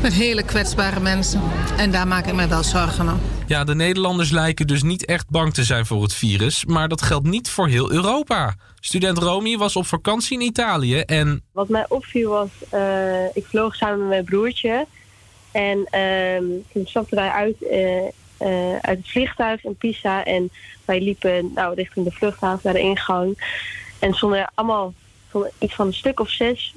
Met 0.02 0.12
hele 0.12 0.42
kwetsbare 0.42 1.00
mensen. 1.00 1.42
En 1.76 1.90
daar 1.90 2.06
maak 2.06 2.26
ik 2.26 2.34
me 2.34 2.48
wel 2.48 2.62
zorgen 2.62 3.08
om. 3.08 3.20
Ja, 3.46 3.64
de 3.64 3.74
Nederlanders 3.74 4.30
lijken 4.30 4.66
dus 4.66 4.82
niet 4.82 5.04
echt 5.04 5.28
bang 5.28 5.54
te 5.54 5.64
zijn 5.64 5.86
voor 5.86 6.02
het 6.02 6.14
virus. 6.14 6.64
Maar 6.64 6.88
dat 6.88 7.02
geldt 7.02 7.26
niet 7.26 7.48
voor 7.48 7.68
heel 7.68 7.90
Europa. 7.90 8.54
Student 8.80 9.18
Romy 9.18 9.56
was 9.56 9.76
op 9.76 9.86
vakantie 9.86 10.38
in 10.38 10.46
Italië 10.46 11.00
en 11.00 11.42
Wat 11.52 11.68
mij 11.68 11.84
opviel 11.88 12.30
was, 12.30 12.48
eh, 12.68 13.36
ik 13.36 13.46
vloog 13.46 13.74
samen 13.74 13.98
met 13.98 14.08
mijn 14.08 14.24
broertje. 14.24 14.86
En 15.52 15.84
ehm, 15.84 16.44
toen 16.72 16.86
stapten 16.86 17.16
wij 17.16 17.28
uit, 17.28 17.68
eh, 17.68 18.08
eh, 18.40 18.72
uit 18.72 18.98
het 18.98 19.10
vliegtuig 19.10 19.64
in 19.64 19.76
Pisa. 19.76 20.24
En 20.24 20.50
wij 20.84 21.00
liepen 21.00 21.52
nou, 21.54 21.74
richting 21.74 22.04
de 22.04 22.12
vluchthaven 22.12 22.60
naar 22.62 22.72
de 22.72 22.80
ingang. 22.80 23.58
En 23.98 24.14
stonden 24.14 24.50
allemaal 24.54 24.94
stonden 25.28 25.50
iets 25.58 25.74
van 25.74 25.86
een 25.86 25.94
stuk 25.94 26.20
of 26.20 26.30
zes 26.30 26.74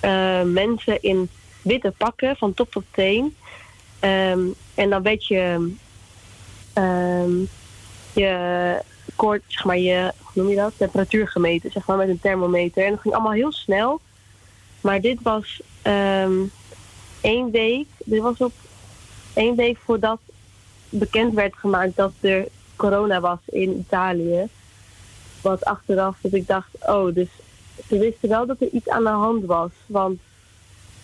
eh, 0.00 0.42
mensen 0.42 1.02
in 1.02 1.28
witte 1.62 1.92
pakken 1.96 2.36
van 2.36 2.54
top 2.54 2.70
tot 2.70 2.84
teen. 2.90 3.36
Ehm, 4.00 4.40
en 4.74 4.90
dan 4.90 5.02
werd 5.02 5.26
je, 5.26 5.74
ehm, 6.72 7.32
je 8.12 8.82
koord, 9.16 9.42
zeg 9.46 9.64
maar, 9.64 9.78
je, 9.78 10.12
hoe 10.22 10.42
noem 10.42 10.50
je 10.50 10.56
dat? 10.56 10.72
Temperatuur 10.76 11.28
gemeten, 11.28 11.70
zeg 11.70 11.86
maar, 11.86 11.96
met 11.96 12.08
een 12.08 12.20
thermometer. 12.20 12.84
En 12.84 12.90
dat 12.90 13.00
ging 13.00 13.14
allemaal 13.14 13.32
heel 13.32 13.52
snel. 13.52 14.00
Maar 14.80 15.00
dit 15.00 15.22
was 15.22 15.60
ehm, 15.82 16.32
één 17.20 17.50
week, 17.50 17.86
dit 18.04 18.20
was 18.20 18.38
op 18.38 18.52
één 19.34 19.56
week 19.56 19.78
voordat 19.84 20.20
bekend 20.88 21.34
werd 21.34 21.54
gemaakt 21.54 21.96
dat 21.96 22.12
er 22.20 22.46
corona 22.76 23.20
was 23.20 23.38
in 23.44 23.78
Italië. 23.78 24.48
Wat 25.40 25.64
achteraf 25.64 26.16
dat 26.20 26.32
ik 26.32 26.46
dacht, 26.46 26.68
oh, 26.80 27.14
dus 27.14 27.28
ze 27.88 27.98
wisten 27.98 28.28
wel 28.28 28.46
dat 28.46 28.60
er 28.60 28.68
iets 28.68 28.88
aan 28.88 29.04
de 29.04 29.08
hand 29.08 29.44
was. 29.44 29.70
Want 29.86 30.20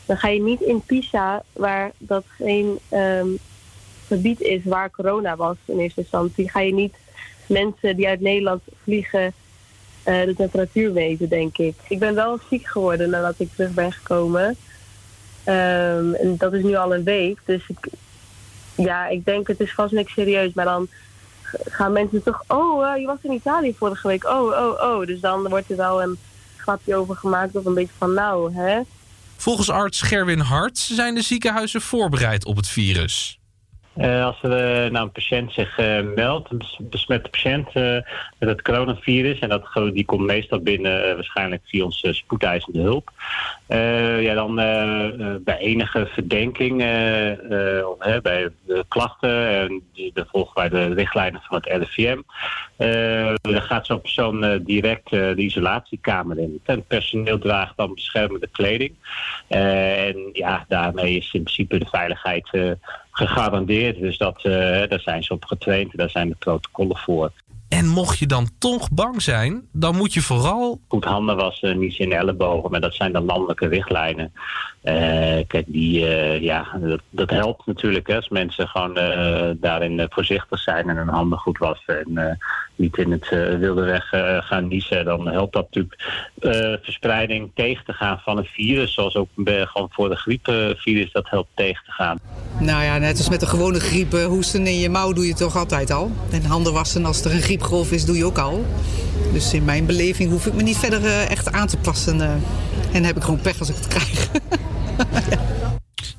dan 0.06 0.16
ga 0.16 0.28
je 0.28 0.42
niet 0.42 0.60
in 0.60 0.80
Pisa, 0.80 1.42
waar 1.52 1.92
dat 1.98 2.24
geen 2.28 2.78
ehm, 2.88 3.28
gebied 4.06 4.40
is 4.40 4.64
waar 4.64 4.90
corona 4.90 5.36
was 5.36 5.56
in 5.64 5.78
eerste 5.78 6.00
instantie, 6.00 6.50
ga 6.50 6.60
je 6.60 6.74
niet 6.74 6.94
mensen 7.46 7.96
die 7.96 8.08
uit 8.08 8.20
Nederland 8.20 8.62
vliegen 8.82 9.32
eh, 10.02 10.24
de 10.24 10.34
temperatuur 10.36 10.92
meten, 10.92 11.28
denk 11.28 11.58
ik. 11.58 11.74
Ik 11.88 11.98
ben 11.98 12.14
wel 12.14 12.38
ziek 12.50 12.66
geworden 12.66 13.10
nadat 13.10 13.34
ik 13.38 13.48
terug 13.54 13.70
ben 13.70 13.92
gekomen. 13.92 14.56
Ehm, 15.44 16.14
en 16.14 16.36
dat 16.38 16.52
is 16.52 16.62
nu 16.62 16.74
al 16.74 16.94
een 16.94 17.04
week. 17.04 17.38
Dus 17.44 17.68
ik, 17.68 17.88
ja, 18.74 19.06
ik 19.06 19.24
denk 19.24 19.46
het 19.46 19.60
is 19.60 19.74
vast 19.74 19.92
niks 19.92 20.12
serieus. 20.12 20.52
Maar 20.52 20.64
dan 20.64 20.88
gaan 21.64 21.92
mensen 21.92 22.22
toch... 22.22 22.44
Oh, 22.48 22.92
eh, 22.92 23.00
je 23.00 23.06
was 23.06 23.18
in 23.22 23.32
Italië 23.32 23.74
vorige 23.78 24.08
week. 24.08 24.24
Oh, 24.24 24.42
oh, 24.42 24.82
oh. 24.82 25.06
Dus 25.06 25.20
dan 25.20 25.48
wordt 25.48 25.70
er 25.70 25.76
wel 25.76 26.02
een 26.02 26.18
grapje 26.56 26.96
over 26.96 27.16
gemaakt. 27.16 27.56
Of 27.56 27.64
een 27.64 27.74
beetje 27.74 27.94
van 27.98 28.12
nou, 28.14 28.54
hè. 28.54 28.80
volgens 29.36 29.70
arts 29.70 30.02
Gerwin 30.02 30.40
Hart 30.40 30.78
zijn 30.78 31.14
de 31.14 31.22
ziekenhuizen 31.22 31.80
voorbereid 31.80 32.44
op 32.44 32.56
het 32.56 32.68
virus. 32.68 33.38
Eh, 33.96 34.24
als 34.24 34.42
er 34.42 34.84
eh, 34.84 34.90
nou 34.90 35.04
een 35.04 35.12
patiënt 35.12 35.52
zich 35.52 35.78
eh, 35.78 36.00
meldt, 36.14 36.50
een 36.50 36.58
bes- 36.58 36.78
besmette 36.80 37.30
patiënt 37.30 37.68
eh, 37.72 37.98
met 38.38 38.48
het 38.48 38.62
coronavirus, 38.62 39.38
en 39.38 39.48
dat, 39.48 39.68
die 39.92 40.04
komt 40.04 40.26
meestal 40.26 40.58
binnen 40.60 41.14
waarschijnlijk 41.14 41.62
via 41.64 41.84
onze 41.84 42.12
spoedeisende 42.12 42.80
hulp, 42.80 43.10
ja, 44.20 44.34
dan 44.34 44.54
bij 45.44 45.58
enige 45.58 46.06
verdenking, 46.06 46.76
bij 48.22 48.50
klachten, 48.88 49.48
en 49.48 49.82
dan 50.12 50.26
volgen 50.30 50.54
wij 50.54 50.68
de 50.68 50.94
richtlijnen 50.94 51.40
van 51.42 51.56
het 51.56 51.66
RIVM, 51.66 52.20
dan 53.40 53.62
gaat 53.62 53.86
zo'n 53.86 54.00
persoon 54.00 54.62
direct 54.64 55.10
de 55.10 55.34
isolatiekamer 55.36 56.38
in. 56.38 56.60
En 56.64 56.76
het 56.76 56.86
personeel 56.86 57.38
draagt 57.38 57.76
dan 57.76 57.94
beschermende 57.94 58.48
kleding. 58.52 58.94
En 59.48 60.30
ja, 60.32 60.64
daarmee 60.68 61.16
is 61.16 61.32
in 61.32 61.42
principe 61.42 61.78
de 61.78 61.86
veiligheid 61.90 62.76
gegarandeerd. 63.16 64.00
Dus 64.00 64.18
dat, 64.18 64.36
eh, 64.36 64.52
daar 64.88 65.00
zijn 65.00 65.22
ze 65.22 65.32
op 65.32 65.44
getraind 65.44 65.96
daar 65.96 66.10
zijn 66.10 66.28
de 66.28 66.36
protocollen 66.38 66.96
voor. 66.96 67.32
En 67.68 67.88
mocht 67.88 68.18
je 68.18 68.26
dan 68.26 68.48
toch 68.58 68.90
bang 68.90 69.22
zijn, 69.22 69.68
dan 69.72 69.96
moet 69.96 70.14
je 70.14 70.20
vooral 70.20 70.80
Goed 70.88 71.04
handen 71.04 71.36
wassen, 71.36 71.78
niet 71.78 71.98
in 71.98 72.12
ellebogen, 72.12 72.70
maar 72.70 72.80
dat 72.80 72.94
zijn 72.94 73.12
de 73.12 73.20
landelijke 73.20 73.66
richtlijnen. 73.66 74.32
Eh, 74.84 75.44
kijk, 75.46 75.64
die, 75.66 76.06
eh, 76.06 76.40
ja, 76.40 76.66
dat, 77.10 77.30
helpt 77.30 77.66
natuurlijk 77.66 78.06
hè, 78.06 78.16
als 78.16 78.28
mensen 78.28 78.68
gewoon 78.68 78.96
eh, 78.96 79.50
daarin 79.56 80.06
voorzichtig 80.10 80.58
zijn 80.58 80.88
en 80.88 80.96
hun 80.96 81.08
handen 81.08 81.38
goed 81.38 81.58
wassen 81.58 82.04
en 82.04 82.38
niet 82.76 82.96
in 82.96 83.12
het 83.12 83.28
wilde 83.58 83.82
weg 83.82 84.08
gaan 84.44 84.68
niezen. 84.68 85.04
Dan 85.04 85.28
helpt 85.28 85.52
dat 85.52 85.64
natuurlijk 85.64 86.22
verspreiding 86.82 87.50
tegen 87.54 87.84
te 87.84 87.92
gaan 87.92 88.18
van 88.18 88.38
een 88.38 88.44
virus, 88.44 88.94
zoals 88.94 89.16
ook 89.16 89.28
gewoon 89.44 89.88
voor 89.90 90.08
de 90.08 90.16
griepvirus 90.16 91.12
dat 91.12 91.30
helpt 91.30 91.50
tegen 91.54 91.84
te 91.84 91.92
gaan. 91.92 92.18
Nou 92.58 92.84
ja, 92.84 92.98
net 92.98 93.18
als 93.18 93.30
met 93.30 93.40
de 93.40 93.46
gewone 93.46 93.80
griep, 93.80 94.12
hoesten 94.12 94.66
in 94.66 94.78
je 94.78 94.88
mouw 94.88 95.12
doe 95.12 95.26
je 95.26 95.34
toch 95.34 95.56
altijd 95.56 95.90
al. 95.90 96.10
En 96.32 96.44
handen 96.44 96.72
wassen 96.72 97.04
als 97.04 97.24
er 97.24 97.32
een 97.32 97.42
griepgolf 97.42 97.92
is, 97.92 98.04
doe 98.04 98.16
je 98.16 98.24
ook 98.24 98.38
al. 98.38 98.64
Dus 99.32 99.54
in 99.54 99.64
mijn 99.64 99.86
beleving 99.86 100.30
hoef 100.30 100.46
ik 100.46 100.54
me 100.54 100.62
niet 100.62 100.78
verder 100.78 101.26
echt 101.28 101.52
aan 101.52 101.66
te 101.66 101.78
passen. 101.78 102.20
en 102.92 103.04
heb 103.04 103.16
ik 103.16 103.22
gewoon 103.22 103.40
pech 103.40 103.58
als 103.58 103.68
ik 103.68 103.76
het 103.76 103.86
krijg. 103.86 104.30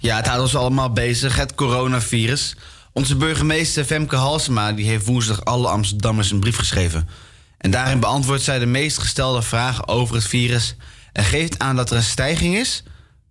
Ja, 0.06 0.16
het 0.16 0.28
houdt 0.28 0.42
ons 0.42 0.56
allemaal 0.56 0.92
bezig, 0.92 1.36
het 1.36 1.56
coronavirus. 1.56 2.56
Onze 2.94 3.16
burgemeester 3.16 3.84
Femke 3.84 4.16
Halsema 4.16 4.74
die 4.74 4.86
heeft 4.86 5.06
woensdag 5.06 5.46
alle 5.46 5.68
Amsterdammers 5.68 6.32
een 6.32 6.40
brief 6.40 6.58
geschreven. 6.58 7.10
En 7.58 7.72
daarin 7.72 8.00
beantwoordt 8.00 8.44
zij 8.44 8.60
de 8.60 8.66
meest 8.66 8.98
gestelde 8.98 9.42
vragen 9.42 9.88
over 9.88 10.16
het 10.16 10.28
virus... 10.28 10.76
en 11.14 11.24
geeft 11.24 11.60
aan 11.60 11.76
dat 11.76 11.90
er 11.90 11.98
een 11.98 12.04
stijging 12.04 12.56
is, 12.56 12.84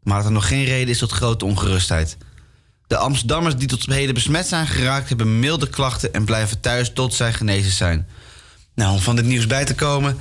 maar 0.02 0.16
dat 0.16 0.26
er 0.26 0.32
nog 0.32 0.48
geen 0.48 0.64
reden 0.64 0.88
is 0.88 0.98
tot 0.98 1.12
grote 1.12 1.44
ongerustheid. 1.44 2.16
De 2.86 2.96
Amsterdammers 2.96 3.56
die 3.56 3.68
tot 3.68 3.86
heden 3.86 4.14
besmet 4.14 4.46
zijn 4.46 4.66
geraakt... 4.66 5.08
hebben 5.08 5.38
milde 5.38 5.68
klachten 5.68 6.12
en 6.12 6.24
blijven 6.24 6.60
thuis 6.60 6.92
tot 6.92 7.14
zij 7.14 7.32
genezen 7.32 7.72
zijn. 7.72 8.08
Nou, 8.74 8.92
om 8.92 9.00
van 9.00 9.16
dit 9.16 9.24
nieuws 9.24 9.46
bij 9.46 9.64
te 9.64 9.74
komen... 9.74 10.18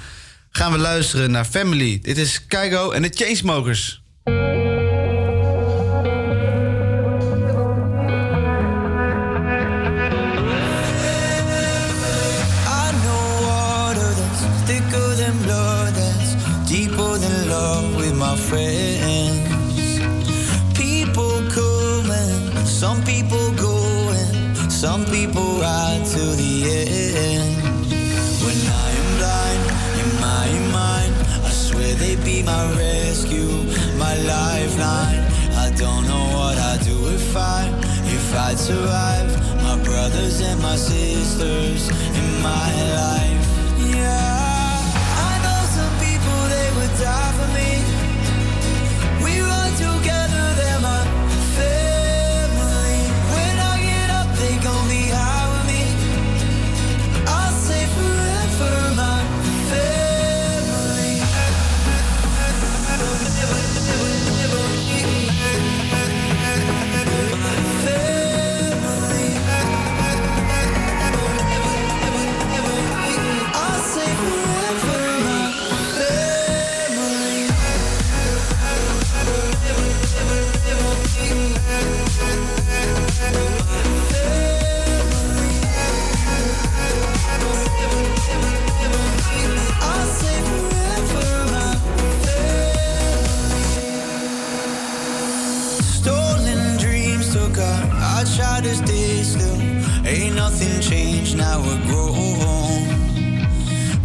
gaan 0.50 0.72
we 0.72 0.78
luisteren 0.78 1.32
naar 1.32 1.46
Family. 1.46 2.00
Dit 2.02 2.18
is 2.18 2.46
Keigo 2.48 2.92
en 2.92 3.02
de 3.02 3.12
Chainsmokers. 3.14 4.03
Some 22.84 23.02
people 23.06 23.50
going, 23.54 24.56
some 24.70 25.06
people 25.06 25.48
ride 25.62 26.04
to 26.04 26.24
the 26.42 26.54
end. 27.32 27.56
When 28.44 28.60
I 28.84 28.88
am 29.00 29.10
blind 29.20 29.64
in 30.02 30.10
my 30.30 30.48
mind, 30.80 31.14
I 31.48 31.52
swear 31.52 31.94
they'd 31.96 32.22
be 32.26 32.44
my 32.44 32.64
rescue, 32.76 33.54
my 33.98 34.16
lifeline. 34.34 35.24
I 35.66 35.72
don't 35.78 36.06
know 36.12 36.26
what 36.38 36.58
I'd 36.58 36.82
do 36.84 36.98
if 37.08 37.38
I, 37.38 37.72
if 38.18 38.36
I'd 38.36 38.60
survive. 38.60 39.32
My 39.64 39.82
brothers 39.82 40.42
and 40.42 40.62
my 40.62 40.76
sisters 40.76 41.88
in 42.20 42.30
my 42.52 42.70
life. 43.00 43.44
Yeah, 43.96 45.30
I 45.30 45.34
know 45.44 45.60
some 45.78 45.96
people 46.04 46.40
they 46.56 46.70
would 46.76 46.94
die 47.00 47.32
for 47.40 47.50
me. 47.58 47.72
We 49.24 49.40
run 49.40 49.72
together, 49.88 50.23
would 101.42 101.82
grow 101.88 102.10
old. 102.10 102.88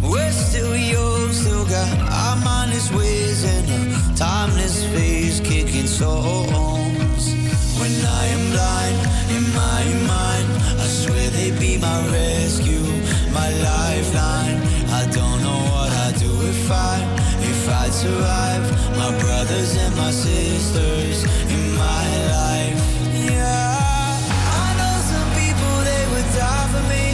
We're 0.01 0.31
still 0.31 0.75
young, 0.75 1.31
still 1.31 1.65
got 1.65 1.99
our 2.11 2.35
mindless 2.43 2.91
ways 2.91 3.43
and 3.43 3.69
a 3.69 4.15
timeless 4.15 4.83
phase 4.85 5.39
kicking 5.39 5.85
songs. 5.85 7.23
When 7.79 7.93
I 8.21 8.25
am 8.35 8.43
blind 8.51 8.97
in 9.35 9.43
my 9.53 9.83
mind, 10.07 10.47
I 10.81 10.87
swear 10.87 11.29
they 11.29 11.51
be 11.59 11.77
my 11.77 11.99
rescue, 12.09 12.87
my 13.31 13.49
lifeline. 13.69 14.57
I 14.99 15.05
don't 15.11 15.43
know 15.43 15.61
what 15.73 15.91
I'd 16.05 16.15
do 16.17 16.33
if 16.49 16.71
I, 16.71 16.97
if 17.41 17.69
I'd 17.69 17.93
survive. 17.93 18.65
My 18.97 19.11
brothers 19.19 19.75
and 19.77 19.95
my 19.95 20.11
sisters 20.11 21.23
in 21.55 21.75
my 21.75 22.05
life. 22.37 22.81
Yeah, 23.13 23.77
I 24.61 24.67
know 24.79 24.95
some 25.11 25.29
people 25.39 25.73
they 25.89 26.03
would 26.11 26.29
die 26.33 26.67
for 26.73 26.83
me. 26.89 27.08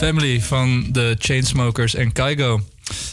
Family 0.00 0.40
van 0.40 0.86
de 0.92 1.16
Chainsmokers 1.18 1.94
en 1.94 2.12
Kaigo. 2.12 2.60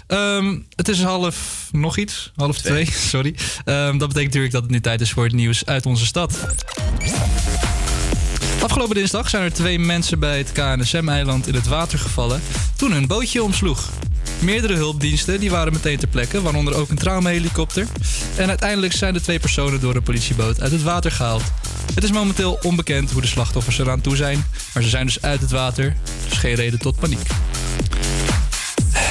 Ehm, 0.07 0.57
het 0.76 0.88
is 0.88 1.01
half 1.01 1.69
nog 1.72 1.97
iets, 1.97 2.31
half 2.35 2.57
twee, 2.57 2.91
sorry. 3.11 3.35
Ehm, 3.65 3.97
dat 3.97 4.07
betekent 4.07 4.15
natuurlijk 4.15 4.53
dat 4.53 4.61
het 4.61 4.72
nu 4.72 4.81
tijd 4.81 5.01
is 5.01 5.11
voor 5.11 5.23
het 5.23 5.34
nieuws 5.34 5.65
uit 5.65 5.85
onze 5.85 6.05
stad. 6.05 6.45
Afgelopen 8.61 8.95
dinsdag 8.95 9.30
zijn 9.30 9.43
er 9.43 9.53
twee 9.53 9.80
mensen 9.80 10.19
bij 10.19 10.38
het 10.38 10.51
KNSM-eiland 10.51 11.47
in 11.47 11.53
het 11.53 11.68
water 11.68 11.99
gevallen 11.99 12.41
toen 12.76 12.91
hun 12.91 13.07
bootje 13.07 13.43
omsloeg. 13.43 13.89
Meerdere 14.39 14.76
hulpdiensten 14.76 15.39
die 15.39 15.49
waren 15.49 15.73
meteen 15.73 15.97
ter 15.97 16.07
plekke, 16.07 16.41
waaronder 16.41 16.76
ook 16.76 16.89
een 16.89 16.97
traumahelikopter. 16.97 17.88
En 18.35 18.49
uiteindelijk 18.49 18.93
zijn 18.93 19.14
de 19.14 19.22
twee 19.22 19.39
personen 19.39 19.80
door 19.80 19.95
een 19.95 20.03
politieboot 20.03 20.61
uit 20.61 20.72
het 20.72 20.84
water 20.84 21.11
gehaald. 21.11 21.43
Het 21.93 22.03
is 22.03 22.11
momenteel 22.11 22.59
onbekend 22.61 23.11
hoe 23.11 23.22
de 23.22 23.27
slachtoffers 23.27 23.80
eraan 23.80 24.01
toe 24.01 24.15
zijn, 24.15 24.45
maar 24.73 24.84
ze 24.84 24.89
zijn 24.89 25.05
dus 25.05 25.22
uit 25.22 25.41
het 25.41 25.51
water, 25.51 25.95
dus 26.30 26.38
geen 26.38 26.55
reden 26.55 26.80
tot 26.80 26.99
paniek. 26.99 27.27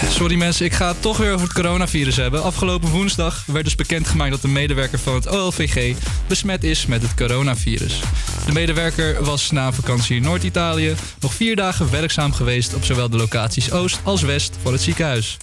Sorry 0.05 0.37
mensen, 0.37 0.67
ik 0.67 0.73
ga 0.73 0.89
het 0.89 1.03
toch 1.03 1.17
weer 1.17 1.33
over 1.33 1.47
het 1.47 1.55
coronavirus 1.55 2.17
hebben. 2.17 2.43
Afgelopen 2.43 2.89
woensdag 2.89 3.45
werd 3.47 3.65
dus 3.65 3.75
bekendgemaakt 3.75 4.31
dat 4.31 4.43
een 4.43 4.53
medewerker 4.53 4.99
van 4.99 5.15
het 5.15 5.29
OLVG 5.29 5.97
besmet 6.27 6.65
is 6.65 6.87
met 6.87 7.03
het 7.03 7.15
coronavirus. 7.15 8.01
De 8.47 8.53
medewerker 8.53 9.25
was 9.25 9.51
na 9.51 9.73
vakantie 9.73 10.17
in 10.17 10.23
Noord-Italië 10.23 10.95
nog 11.21 11.35
vier 11.35 11.57
dagen 11.57 11.91
werkzaam 11.91 12.33
geweest 12.33 12.75
op 12.75 12.85
zowel 12.85 13.11
de 13.11 13.17
locaties 13.17 13.73
Oost 13.73 14.01
als 14.03 14.23
West 14.23 14.57
van 14.63 14.73
het 14.73 14.83
ziekenhuis. 14.83 15.37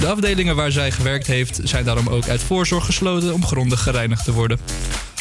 De 0.00 0.06
afdelingen 0.06 0.56
waar 0.56 0.72
zij 0.72 0.90
gewerkt 0.90 1.26
heeft 1.26 1.60
zijn 1.64 1.84
daarom 1.84 2.08
ook 2.08 2.28
uit 2.28 2.42
voorzorg 2.42 2.84
gesloten 2.84 3.34
om 3.34 3.46
grondig 3.46 3.82
gereinigd 3.82 4.24
te 4.24 4.32
worden. 4.32 4.58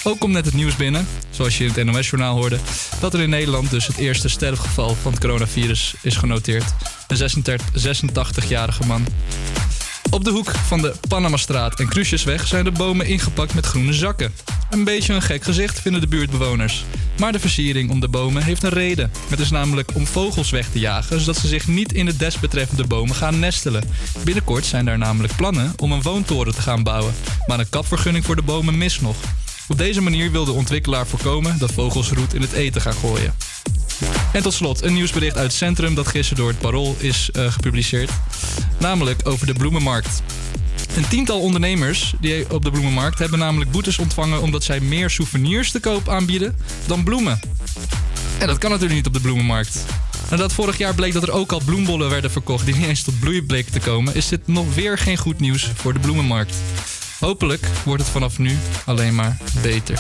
Ook 0.08 0.20
komt 0.20 0.34
net 0.34 0.46
het 0.46 0.54
nieuws 0.54 0.76
binnen, 0.76 1.08
zoals 1.30 1.58
je 1.58 1.64
in 1.64 1.72
het 1.74 1.84
NOS-journaal 1.84 2.36
hoorde, 2.36 2.58
dat 3.00 3.14
er 3.14 3.20
in 3.20 3.30
Nederland 3.30 3.70
dus 3.70 3.88
het 3.88 3.98
eerste 3.98 4.30
sterfgeval 4.30 4.96
van 4.96 5.12
het 5.12 5.22
coronavirus 5.22 5.94
is 6.02 6.16
genoteerd. 6.16 6.74
Een 7.08 7.18
36 7.18 7.68
86-jarige 8.46 8.86
man. 8.86 9.06
Op 10.10 10.24
de 10.24 10.32
hoek 10.32 10.52
van 10.52 10.82
de 10.82 10.94
Panamastraat 11.08 11.80
en 11.80 11.88
Cruciusweg 11.88 12.48
zijn 12.48 12.64
de 12.64 12.72
bomen 12.72 13.06
ingepakt 13.06 13.54
met 13.54 13.66
groene 13.66 13.94
zakken. 13.94 14.34
Een 14.70 14.84
beetje 14.84 15.14
een 15.14 15.22
gek 15.22 15.44
gezicht 15.44 15.82
vinden 15.82 16.02
de 16.02 16.08
buurtbewoners. 16.08 16.84
Maar 17.20 17.32
de 17.32 17.40
versiering 17.40 17.90
om 17.90 18.00
de 18.00 18.08
bomen 18.08 18.44
heeft 18.44 18.64
een 18.64 18.70
reden. 18.70 19.12
Het 19.30 19.40
is 19.40 19.50
namelijk 19.50 19.96
om 19.96 20.08
vogels 20.08 20.50
weg 20.50 20.70
te 20.70 20.80
jagen, 20.80 21.20
zodat 21.20 21.38
ze 21.38 21.48
zich 21.48 21.68
niet 21.68 21.94
in 21.94 22.06
de 22.06 22.18
desbetreffende 22.18 22.88
bomen 22.88 23.16
gaan 23.16 23.40
nestelen. 23.40 23.84
Binnenkort 24.24 24.66
zijn 24.66 24.86
daar 24.86 24.98
namelijk 24.98 25.36
plannen 25.36 25.74
om 25.78 25.92
een 25.92 26.02
woontoren 26.02 26.56
te 26.56 26.62
gaan 26.62 26.84
bouwen. 26.84 27.14
Maar 27.46 27.60
een 27.60 27.70
kapvergunning 27.70 28.26
voor 28.26 28.36
de 28.36 28.42
bomen 28.42 28.78
mist 28.78 29.02
nog. 29.02 29.16
Op 29.68 29.78
deze 29.78 30.02
manier 30.02 30.32
wil 30.32 30.46
de 30.46 30.52
ontwikkelaar 30.52 31.08
voorkomen 31.08 31.60
dat 31.60 31.72
vogels 31.72 32.10
roet 32.10 32.34
in 32.34 32.42
het 32.42 32.52
eten 32.52 32.82
gaan 32.82 32.94
gooien. 32.94 33.36
En 34.34 34.42
tot 34.42 34.54
slot 34.54 34.84
een 34.84 34.94
nieuwsbericht 34.94 35.38
uit 35.38 35.54
centrum 35.54 35.96
dat 35.96 36.08
gisteren 36.08 36.38
door 36.44 36.52
het 36.52 36.60
Parool 36.60 36.96
is 37.00 37.30
eh, 37.32 37.52
gepubliceerd. 37.52 38.12
Namelijk 38.78 39.28
over 39.28 39.46
de 39.46 39.54
bloemenmarkt. 39.54 40.22
Een 40.96 41.08
tiental 41.08 41.40
ondernemers 41.40 42.14
die 42.20 42.54
op 42.54 42.64
de 42.64 42.72
bloemenmarkt 42.72 43.20
hebben 43.20 43.40
namelijk 43.40 43.72
boetes 43.72 43.98
ontvangen 43.98 44.42
omdat 44.42 44.64
zij 44.64 44.80
meer 44.80 45.10
souvenirs 45.10 45.72
te 45.72 45.80
koop 45.80 46.10
aanbieden 46.10 46.56
dan 46.86 47.04
bloemen. 47.04 47.40
En 48.40 48.48
dat 48.48 48.58
kan 48.58 48.70
natuurlijk 48.70 48.98
niet 48.98 49.08
op 49.08 49.14
de 49.14 49.22
bloemenmarkt. 49.22 49.86
Nadat 50.30 50.54
vorig 50.54 50.78
jaar 50.78 50.96
bleek 50.96 51.14
dat 51.14 51.24
er 51.24 51.32
ook 51.32 51.52
al 51.52 51.62
bloembollen 51.66 52.10
werden 52.10 52.32
verkocht 52.32 52.66
die 52.66 52.76
niet 52.76 52.86
eens 52.86 53.04
tot 53.04 53.20
bloei 53.20 53.42
bleken 53.42 53.72
te 53.72 53.80
komen, 53.80 54.16
is 54.16 54.28
dit 54.28 54.48
nog 54.48 54.76
weer 54.76 54.98
geen 54.98 55.18
goed 55.18 55.40
nieuws 55.40 55.72
voor 55.76 55.94
de 55.94 56.00
bloemenmarkt. 56.00 56.56
Hopelijk 57.20 57.68
wordt 57.86 58.02
het 58.02 58.12
vanaf 58.12 58.38
nu 58.38 58.58
alleen 58.86 59.16
maar 59.16 59.38
beter. 59.62 60.00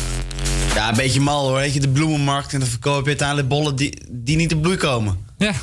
Ja, 0.73 0.89
een 0.89 0.95
beetje 0.95 1.19
mal 1.19 1.47
hoor. 1.47 1.57
Weet 1.57 1.73
je, 1.73 1.79
de 1.79 1.89
bloemenmarkt 1.89 2.53
en 2.53 2.59
dan 2.59 2.69
verkoop 2.69 3.01
je 3.01 3.07
uiteindelijk 3.07 3.47
bollen 3.47 3.75
die, 3.75 4.01
die 4.09 4.35
niet 4.35 4.53
op 4.53 4.61
bloei 4.61 4.77
komen. 4.77 5.25
Ja. 5.37 5.53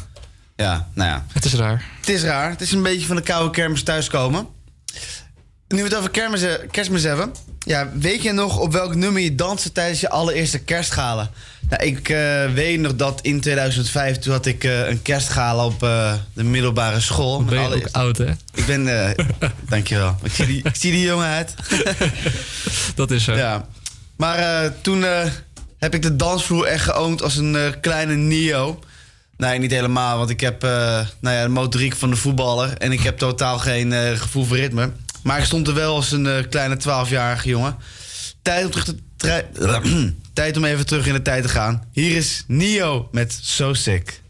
Ja, 0.57 0.89
nou 0.95 1.11
ja. 1.11 1.27
Het 1.33 1.45
is 1.45 1.55
raar. 1.55 1.85
Het 2.01 2.09
is 2.09 2.23
raar. 2.23 2.51
Het 2.51 2.61
is 2.61 2.73
een 2.73 2.83
beetje 2.83 3.07
van 3.07 3.17
de 3.17 3.23
koude 3.23 3.51
kermis 3.51 3.83
thuiskomen. 3.83 4.47
Nu 5.75 5.83
we 5.83 5.89
het 5.89 5.97
over 5.97 6.11
kermis, 6.11 6.43
kerstmis 6.71 7.03
hebben. 7.03 7.35
Ja, 7.59 7.91
weet 7.95 8.23
je 8.23 8.33
nog 8.33 8.59
op 8.59 8.73
welk 8.73 8.95
nummer 8.95 9.23
je 9.23 9.35
danste 9.35 9.73
tijdens 9.73 10.01
je 10.01 10.11
allereerste 10.11 10.59
kerstgala? 10.59 11.31
Nou, 11.69 11.85
ik 11.85 12.09
eh, 12.09 12.53
weet 12.53 12.81
nog 12.81 12.97
dat 12.97 13.21
in 13.21 13.41
2005, 13.41 14.19
toen 14.19 14.33
had 14.33 14.47
ik 14.47 14.65
eh, 14.65 14.89
een 14.89 15.03
kerstgala 15.03 15.65
op 15.65 15.83
eh, 15.83 16.13
de 16.33 16.45
middelbare 16.45 17.01
school. 17.01 17.45
Ben 17.45 17.61
je 17.61 17.75
ook 17.75 17.89
oud, 17.93 18.19
hè? 18.19 18.31
Ik 18.55 18.67
ben, 18.67 19.09
eh 19.09 19.27
dankjewel. 19.69 20.17
Ik 20.23 20.33
zie, 20.33 20.47
die, 20.47 20.61
ik 20.65 20.77
zie 20.77 20.93
die 20.93 21.07
jongen 21.07 21.29
uit. 21.29 21.55
Dat 22.95 23.11
is 23.11 23.25
zo. 23.25 23.35
Ja. 23.35 23.67
Maar 24.17 24.39
eh, 24.39 24.71
toen 24.81 25.05
eh, 25.05 25.25
heb 25.79 25.95
ik 25.95 26.03
de 26.03 26.17
dansvloer 26.17 26.65
echt 26.65 26.85
geoond 26.85 27.23
als 27.23 27.37
een 27.37 27.57
eh, 27.57 27.73
kleine 27.81 28.15
Neo. 28.15 28.81
Nee, 29.37 29.59
niet 29.59 29.71
helemaal, 29.71 30.19
want 30.19 30.31
ik 30.31 30.41
heb 30.41 30.65
eh, 30.65 30.71
nou 31.21 31.37
ja, 31.37 31.43
de 31.43 31.49
motoriek 31.49 31.97
van 31.97 32.11
de 32.11 32.17
voetballer. 32.17 32.79
En 32.79 32.93
ik 32.93 33.01
heb 33.01 33.19
totaal 33.19 33.59
geen 33.59 33.93
eh, 33.93 34.11
gevoel 34.19 34.45
voor 34.45 34.57
ritme. 34.57 34.91
Maar 35.25 35.39
ik 35.39 35.45
stond 35.45 35.69
er 35.69 35.75
wel 35.75 35.95
als 35.95 36.13
een 36.13 36.27
eh, 36.27 36.45
kleine 36.51 36.77
12-jarige 36.77 37.49
jongen. 37.49 37.77
Tijd 38.43 38.65
om, 38.65 38.71
terug 38.71 38.85
te 38.85 40.13
Tijd 40.33 40.57
om 40.57 40.65
even 40.65 40.87
terug 40.87 41.07
in 41.07 41.13
de 41.13 41.23
tijd 41.23 41.43
te 41.43 41.49
gaan. 41.49 41.85
Hier 41.93 42.17
is 42.17 42.45
Neo 42.47 43.09
met 43.13 43.39
So 43.43 43.73
Sick. 43.73 44.23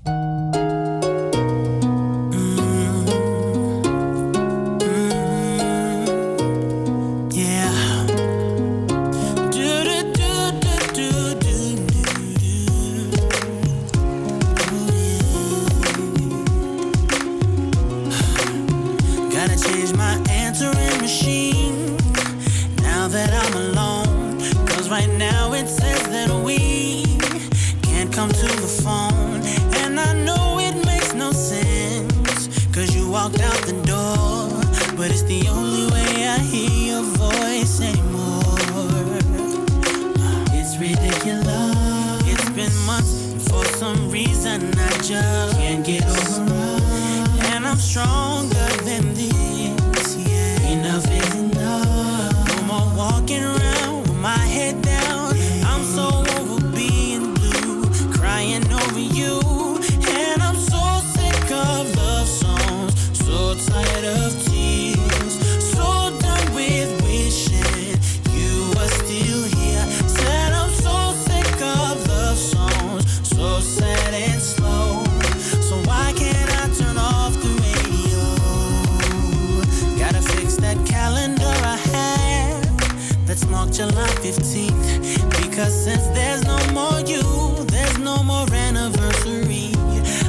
Cause 85.65 85.85
since 85.85 86.07
there's 86.09 86.45
no 86.45 86.59
more 86.75 87.01
you, 87.07 87.23
there's 87.69 87.99
no 87.99 88.23
more 88.23 88.47
anniversary. 88.53 89.73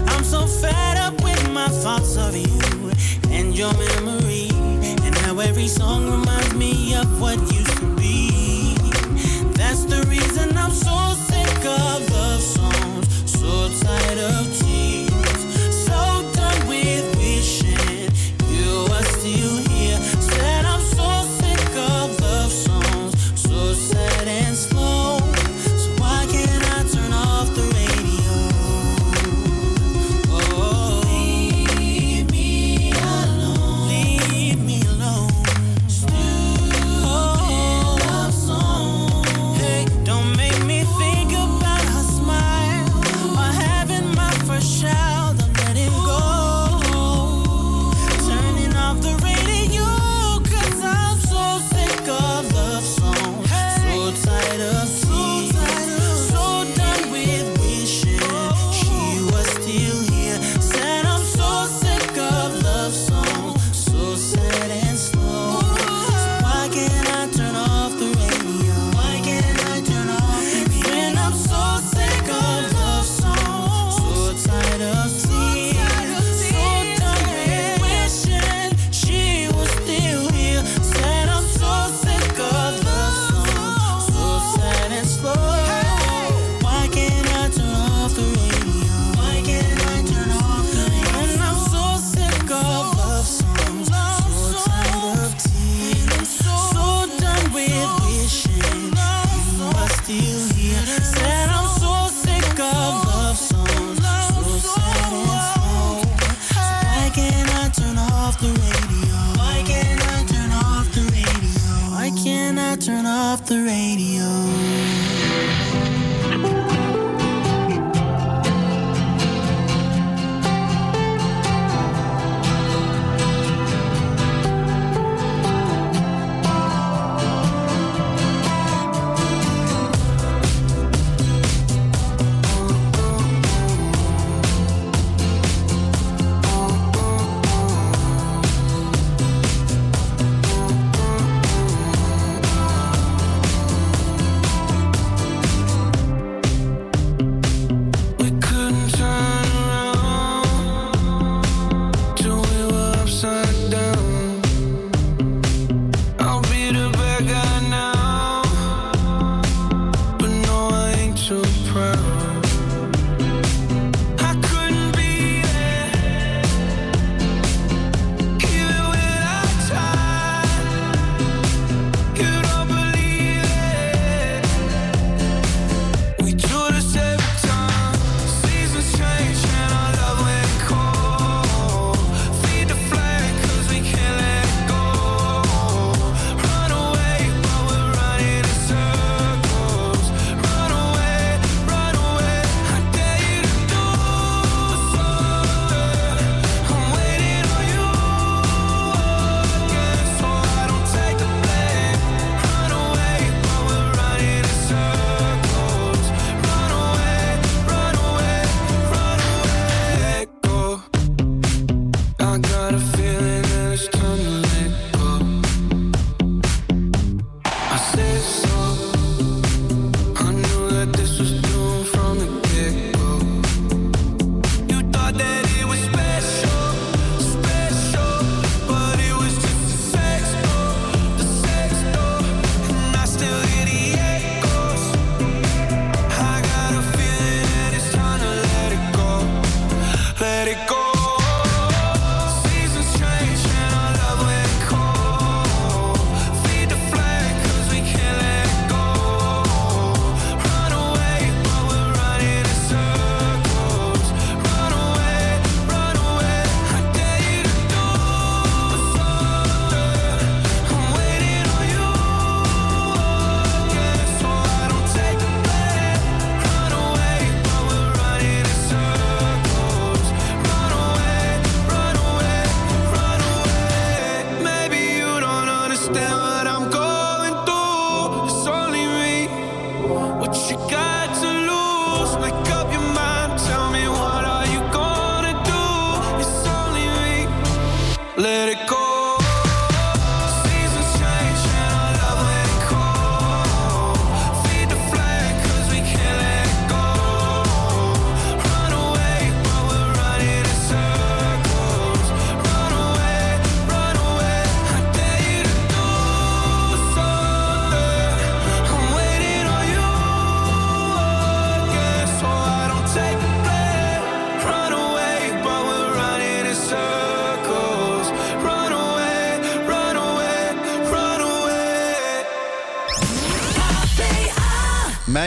I'm 0.08 0.24
so 0.24 0.48
fed 0.48 0.96
up 0.96 1.22
with 1.22 1.52
my 1.52 1.68
thoughts 1.68 2.16
of 2.16 2.38
you 2.38 2.92
and 3.32 3.54
your 3.54 3.74
memory. 3.74 4.48
And 5.04 5.14
how 5.18 5.38
every 5.40 5.68
song 5.68 6.10
reminds 6.10 6.54
me 6.54 6.96
of 6.96 7.20
what 7.20 7.38
you 7.52 7.55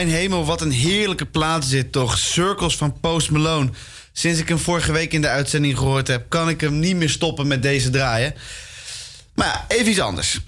Hemel, 0.09 0.45
wat 0.45 0.61
een 0.61 0.71
heerlijke 0.71 1.25
plaat 1.25 1.65
zit 1.65 1.91
toch. 1.91 2.17
Circles 2.17 2.77
van 2.77 2.99
Post 2.99 3.31
Malone. 3.31 3.69
Sinds 4.11 4.39
ik 4.39 4.47
hem 4.47 4.59
vorige 4.59 4.91
week 4.91 5.13
in 5.13 5.21
de 5.21 5.27
uitzending 5.27 5.77
gehoord 5.77 6.07
heb... 6.07 6.29
kan 6.29 6.49
ik 6.49 6.61
hem 6.61 6.79
niet 6.79 6.95
meer 6.95 7.09
stoppen 7.09 7.47
met 7.47 7.61
deze 7.61 7.89
draaien. 7.89 8.33
Maar 9.35 9.65
even 9.67 9.89
iets 9.89 9.99
anders. 9.99 10.39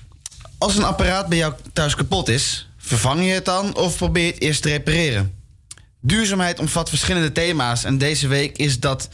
Als 0.57 0.75
een 0.75 0.83
apparaat 0.83 1.27
bij 1.27 1.37
jou 1.37 1.53
thuis 1.73 1.95
kapot 1.95 2.29
is... 2.29 2.69
vervang 2.77 3.25
je 3.25 3.31
het 3.31 3.45
dan 3.45 3.75
of 3.75 3.97
probeer 3.97 4.25
je 4.25 4.31
het 4.31 4.41
eerst 4.41 4.61
te 4.61 4.69
repareren? 4.69 5.33
Duurzaamheid 6.01 6.59
omvat 6.59 6.89
verschillende 6.89 7.31
thema's... 7.31 7.83
en 7.83 7.97
deze 7.97 8.27
week 8.27 8.57
is 8.57 8.79
dat 8.79 9.09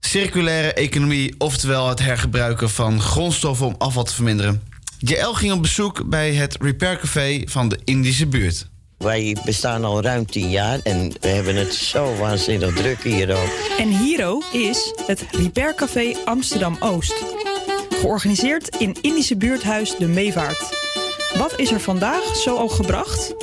circulaire 0.00 0.72
economie... 0.72 1.34
oftewel 1.38 1.88
het 1.88 1.98
hergebruiken 1.98 2.70
van 2.70 3.00
grondstoffen 3.00 3.66
om 3.66 3.74
afval 3.78 4.04
te 4.04 4.14
verminderen. 4.14 4.62
JL 4.98 5.32
ging 5.32 5.52
op 5.52 5.62
bezoek 5.62 6.08
bij 6.08 6.34
het 6.34 6.56
Repair 6.60 6.98
Café 6.98 7.42
van 7.44 7.68
de 7.68 7.78
Indische 7.84 8.26
buurt. 8.26 8.66
Wij 8.98 9.36
bestaan 9.44 9.84
al 9.84 10.02
ruim 10.02 10.26
tien 10.26 10.50
jaar 10.50 10.80
en 10.82 11.12
we 11.20 11.28
hebben 11.28 11.56
het 11.56 11.74
zo 11.74 12.16
waanzinnig 12.16 12.74
druk 12.74 13.02
hier 13.02 13.36
ook. 13.36 13.78
En 13.78 13.88
Hero 13.88 14.42
is 14.52 14.92
het 15.06 15.24
Repair 15.30 15.74
Café 15.74 16.14
Amsterdam 16.24 16.76
Oost. 16.80 17.24
Georganiseerd 17.90 18.76
in 18.76 18.96
Indische 19.00 19.36
buurthuis 19.36 19.96
De 19.96 20.06
Meevaart. 20.06 20.74
Wat 21.38 21.58
is 21.58 21.72
er 21.72 21.80
vandaag 21.80 22.36
zo 22.36 22.56
al 22.56 22.68
gebracht? 22.68 23.34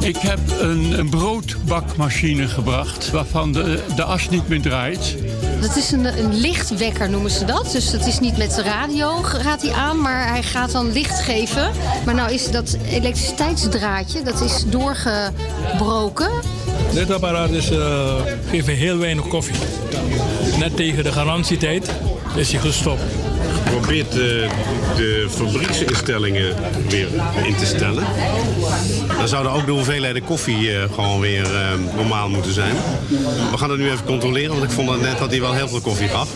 Ik 0.00 0.16
heb 0.16 0.38
een, 0.60 0.98
een 0.98 1.08
broodbakmachine 1.08 2.48
gebracht 2.48 3.10
waarvan 3.10 3.52
de, 3.52 3.82
de 3.96 4.02
as 4.02 4.28
niet 4.28 4.48
meer 4.48 4.60
draait. 4.60 5.16
Dat 5.60 5.76
is 5.76 5.90
een, 5.90 6.04
een 6.04 6.34
lichtwekker 6.34 7.10
noemen 7.10 7.30
ze 7.30 7.44
dat. 7.44 7.72
Dus 7.72 7.90
dat 7.90 8.06
is 8.06 8.18
niet 8.18 8.36
met 8.36 8.54
de 8.54 8.62
radio 8.62 9.08
gaat 9.22 9.62
hij 9.62 9.72
aan, 9.72 10.00
maar 10.00 10.28
hij 10.28 10.42
gaat 10.42 10.72
dan 10.72 10.92
licht 10.92 11.20
geven. 11.20 11.70
Maar 12.04 12.14
nou 12.14 12.32
is 12.32 12.50
dat 12.50 12.76
elektriciteitsdraadje, 12.88 14.22
dat 14.22 14.40
is 14.40 14.64
doorgebroken. 14.66 16.30
Dit 16.92 17.10
apparaat 17.10 17.50
is, 17.50 17.70
eh, 17.70 18.14
geeft 18.50 18.66
heel 18.66 18.98
weinig 18.98 19.28
koffie. 19.28 19.56
Net 20.58 20.76
tegen 20.76 21.04
de 21.04 21.12
garantietijd 21.12 21.90
is 22.34 22.52
hij 22.52 22.60
gestopt. 22.60 23.02
Probeert 23.70 24.12
de, 24.12 24.48
de 24.96 25.26
fabrieksinstellingen 25.30 26.54
weer 26.88 27.08
in 27.44 27.56
te 27.56 27.66
stellen. 27.66 28.04
Dan 29.16 29.28
zouden 29.28 29.52
ook 29.52 29.66
de 29.66 29.72
hoeveelheden 29.72 30.24
koffie 30.24 30.76
eh, 30.76 30.92
gewoon 30.92 31.20
weer 31.20 31.54
eh, 31.54 31.72
normaal 31.96 32.28
moeten 32.28 32.52
zijn. 32.52 32.74
We 33.50 33.56
gaan 33.58 33.70
het 33.70 33.78
nu 33.78 33.90
even 33.90 34.04
controleren, 34.04 34.50
want 34.50 34.62
ik 34.62 34.70
vond 34.70 35.00
net 35.00 35.18
dat 35.18 35.30
hij 35.30 35.40
wel 35.40 35.54
heel 35.54 35.68
veel 35.68 35.80
koffie 35.80 36.08
gaf. 36.08 36.28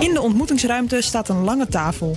In 0.00 0.14
de 0.14 0.20
ontmoetingsruimte 0.20 1.00
staat 1.00 1.28
een 1.28 1.44
lange 1.44 1.66
tafel. 1.66 2.16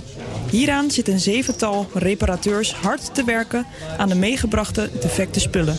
Hieraan 0.50 0.90
zit 0.90 1.08
een 1.08 1.20
zevental 1.20 1.90
reparateurs 1.94 2.74
hard 2.74 3.14
te 3.14 3.24
werken 3.24 3.66
aan 3.96 4.08
de 4.08 4.14
meegebrachte 4.14 4.90
defecte 5.00 5.40
spullen. 5.40 5.76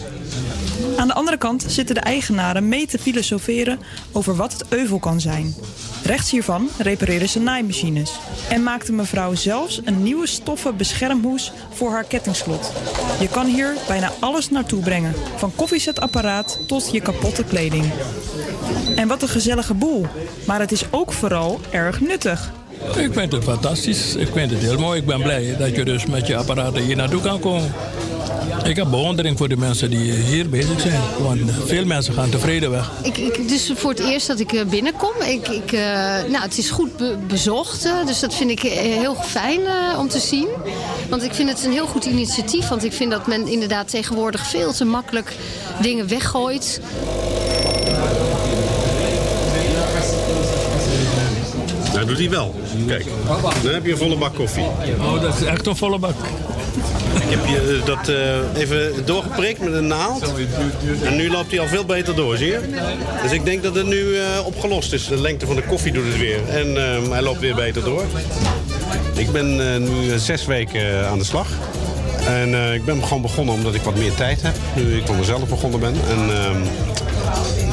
Aan 0.98 1.08
de 1.08 1.14
andere 1.14 1.38
kant 1.38 1.66
zitten 1.68 1.96
de 1.96 2.02
eigenaren 2.02 2.68
mee 2.68 2.88
te 2.88 3.00
filosoferen 3.00 3.80
over 4.12 4.36
wat 4.36 4.54
het 4.54 4.66
euvel 4.70 5.00
kan 5.00 5.22
zijn. 5.22 5.56
Rechts 6.04 6.32
hiervan 6.32 6.70
repareren 6.78 7.30
ze 7.30 7.40
naaimachines. 7.40 8.20
En 8.50 8.64
maakte 8.64 8.92
mevrouw 8.92 9.36
zelfs 9.36 9.82
een 9.84 10.04
nieuwe 10.04 10.28
stoffen 10.28 10.78
beschermhoes 10.78 11.52
voor 11.74 11.92
haar 11.92 12.04
kettingslot. 12.04 12.72
Je 13.20 13.30
kan 13.30 13.46
hier 13.46 13.76
bijna 13.88 14.12
alles 14.20 14.50
naartoe 14.50 14.82
brengen. 14.82 15.14
Van 15.36 15.56
koffiezetapparaat 15.56 16.60
tot 16.68 16.92
je 16.92 17.02
kapotte 17.02 17.44
kleding. 17.44 17.86
En 18.96 19.08
wat 19.08 19.22
een 19.22 19.28
gezellige 19.28 19.74
boel. 19.74 20.06
Maar 20.48 20.60
het 20.60 20.72
is 20.72 20.86
ook 20.92 21.12
vooral 21.12 21.60
erg 21.72 22.00
nuttig. 22.00 22.52
Ik 22.98 23.14
vind 23.14 23.32
het 23.32 23.44
fantastisch. 23.44 24.16
Ik 24.16 24.28
vind 24.34 24.52
het 24.52 24.60
heel 24.60 24.78
mooi. 24.80 25.00
Ik 25.00 25.06
ben 25.06 25.22
blij 25.22 25.56
dat 25.58 25.76
je 25.76 25.86
dus 25.86 26.06
met 26.06 26.28
je 26.28 26.36
apparaten 26.36 26.82
hier 26.84 26.96
naartoe 26.96 27.22
kan 27.22 27.40
komen. 27.40 27.74
Ik 28.64 28.76
heb 28.76 28.90
bewondering 28.90 29.38
voor 29.38 29.50
de 29.50 29.58
mensen 29.58 29.90
die 29.90 30.12
hier 30.14 30.50
bezig 30.50 30.82
zijn. 30.82 31.00
Want 31.20 31.40
veel 31.66 31.86
mensen 31.86 32.14
gaan 32.14 32.30
tevreden 32.30 32.72
weg. 32.72 32.92
Ik, 33.02 33.48
dus 33.48 33.72
voor 33.76 33.90
het 33.90 34.00
eerst 34.00 34.28
dat 34.28 34.40
ik 34.40 34.54
eh, 34.54 34.66
binnenkom. 34.66 35.12
Ik, 35.28 35.48
ik, 35.48 35.72
eh, 35.72 35.80
nou, 36.30 36.38
het 36.42 36.58
is 36.58 36.70
goed 36.70 36.98
be- 36.98 37.16
bezocht, 37.28 37.86
eh, 37.86 38.06
dus 38.06 38.20
dat 38.20 38.34
vind 38.34 38.50
ik 38.50 38.60
heel 38.62 39.16
fijn 39.16 39.60
om 39.98 40.08
te 40.10 40.20
zien. 40.20 40.48
Want 41.10 41.24
ik 41.24 41.34
vind 41.34 41.50
het 41.50 41.66
een 41.66 41.72
heel 41.72 41.88
goed 41.88 42.06
initiatief. 42.06 42.68
Want 42.68 42.84
ik 42.84 42.94
vind 42.94 43.12
dat 43.12 43.28
men 43.28 43.48
inderdaad 43.48 43.88
tegenwoordig 43.90 44.48
veel 44.48 44.72
te 44.74 44.86
makkelijk 44.86 45.36
dingen 45.82 46.08
weggooit. 46.08 46.82
Nou, 52.04 52.16
doet 52.16 52.26
hij 52.26 52.36
wel. 52.38 52.56
Kijk, 52.88 53.06
dan 53.64 53.74
heb 53.74 53.86
je 53.86 53.92
een 53.92 53.98
volle 53.98 54.18
bak 54.18 54.36
koffie. 54.36 54.64
Oh, 55.00 55.22
dat 55.22 55.36
is 55.36 55.44
echt 55.44 55.68
een 55.68 55.76
volle 55.76 56.00
bak. 56.00 56.16
Ik 57.14 57.30
heb 57.30 57.46
je 57.46 57.80
eh, 57.80 57.86
dat 57.86 58.08
eh, 58.08 58.62
even 58.62 59.06
doorgeprikt 59.06 59.60
met 59.60 59.74
een 59.74 59.88
naald. 59.88 60.34
En 61.04 61.16
nu 61.16 61.30
loopt 61.30 61.52
hij 61.52 61.60
al 61.60 61.68
veel 61.68 61.86
beter 61.86 62.16
door, 62.16 62.38
zie 62.38 62.48
je? 62.48 62.60
Dus 63.22 63.32
ik 63.32 63.46
denk 63.46 63.64
dat 63.64 63.76
het 63.76 63.86
nu 63.86 64.18
eh, 64.18 64.46
opgelost 64.46 64.94
is. 64.94 65.08
De 65.08 65.22
lengte 65.22 65.46
van 65.46 65.56
de 65.56 65.62
koffie 65.62 65.92
doet 65.92 66.06
het 66.06 66.18
weer. 66.18 66.50
En 66.50 66.78
eh, 66.78 67.10
hij 67.10 67.22
loopt 67.22 67.40
weer 67.40 67.56
beter 67.56 67.84
door. 67.84 68.04
Ik 69.16 69.32
ben 69.32 69.58
nu 69.84 70.20
zes 70.20 70.46
weken 70.46 71.08
aan 71.08 71.18
de 71.18 71.26
slag. 71.26 71.48
En 72.28 72.74
ik 72.74 72.86
ben 72.86 73.04
gewoon 73.04 73.22
begonnen 73.22 73.54
omdat 73.54 73.74
ik 73.74 73.82
wat 73.82 73.96
meer 73.96 74.14
tijd 74.14 74.42
heb. 74.42 74.56
Nu 74.76 74.98
ik 74.98 75.06
voor 75.06 75.16
mezelf 75.16 75.48
begonnen 75.48 75.80
ben. 75.80 75.96
En 76.10 76.20
ehm, 76.20 76.58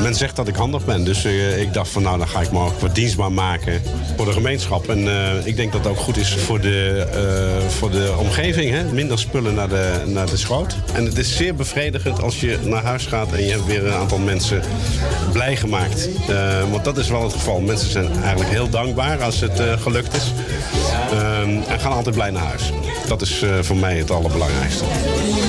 men 0.02 0.14
zegt 0.14 0.36
dat 0.36 0.48
ik 0.48 0.54
handig 0.54 0.84
ben. 0.84 1.04
Dus 1.04 1.24
eh, 1.24 1.60
ik 1.60 1.74
dacht 1.74 1.90
van 1.90 2.02
nou, 2.02 2.18
dan 2.18 2.28
ga 2.28 2.40
ik 2.40 2.52
me 2.52 2.58
ook 2.58 2.80
wat 2.80 2.94
dienstbaar 2.94 3.32
maken 3.32 3.82
voor 4.16 4.24
de 4.26 4.32
gemeenschap. 4.32 4.88
En 4.88 5.08
eh, 5.08 5.46
ik 5.46 5.56
denk 5.56 5.72
dat 5.72 5.84
het 5.84 5.90
ook 5.92 5.98
goed 5.98 6.16
is 6.16 6.34
voor 6.34 6.60
de, 6.60 7.06
eh, 7.12 7.68
voor 7.68 7.90
de 7.90 8.14
omgeving. 8.18 8.70
Hè? 8.70 8.84
Minder 8.84 9.18
spullen 9.18 9.54
naar 9.54 9.68
de, 9.68 10.02
naar 10.06 10.26
de 10.26 10.36
schoot. 10.36 10.76
En 10.92 11.04
het 11.04 11.18
is 11.18 11.36
zeer 11.36 11.54
bevredigend 11.54 12.22
als 12.22 12.40
je 12.40 12.58
naar 12.62 12.82
huis 12.82 13.06
gaat 13.06 13.32
en 13.32 13.44
je 13.44 13.50
hebt 13.50 13.66
weer 13.66 13.86
een 13.86 13.92
aantal 13.92 14.18
mensen 14.18 14.62
blij 15.32 15.56
gemaakt. 15.56 16.08
Want 16.70 16.84
dat 16.84 16.98
is 16.98 17.08
wel 17.08 17.22
het 17.22 17.32
geval. 17.32 17.60
Mensen 17.60 17.90
zijn 17.90 18.12
eigenlijk 18.22 18.50
heel 18.50 18.68
dankbaar 18.68 19.22
als 19.22 19.40
het 19.40 19.62
gelukt 19.80 20.16
is. 20.16 20.32
En 21.68 21.80
gaan 21.80 21.92
altijd 21.92 22.14
blij 22.14 22.30
naar 22.30 22.46
huis. 22.46 22.72
Dat 23.08 23.22
is 23.22 23.44
voor 23.60 23.76
mij 23.76 23.96
het 23.96 24.10
allerbelangrijkste. 24.10 24.84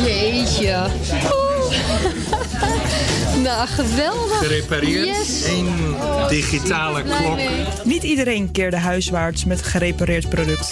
Jeetje. 0.06 1.51
Nou, 3.43 3.68
geweldig. 3.68 4.38
Gerepareerd. 4.38 5.06
Yes. 5.06 5.45
Eén 5.48 5.95
digitale 6.30 7.03
klok. 7.03 7.39
Niet 7.84 8.03
iedereen 8.03 8.52
keerde 8.52 8.77
huiswaarts 8.77 9.45
met 9.45 9.61
gerepareerd 9.61 10.30
product. 10.30 10.69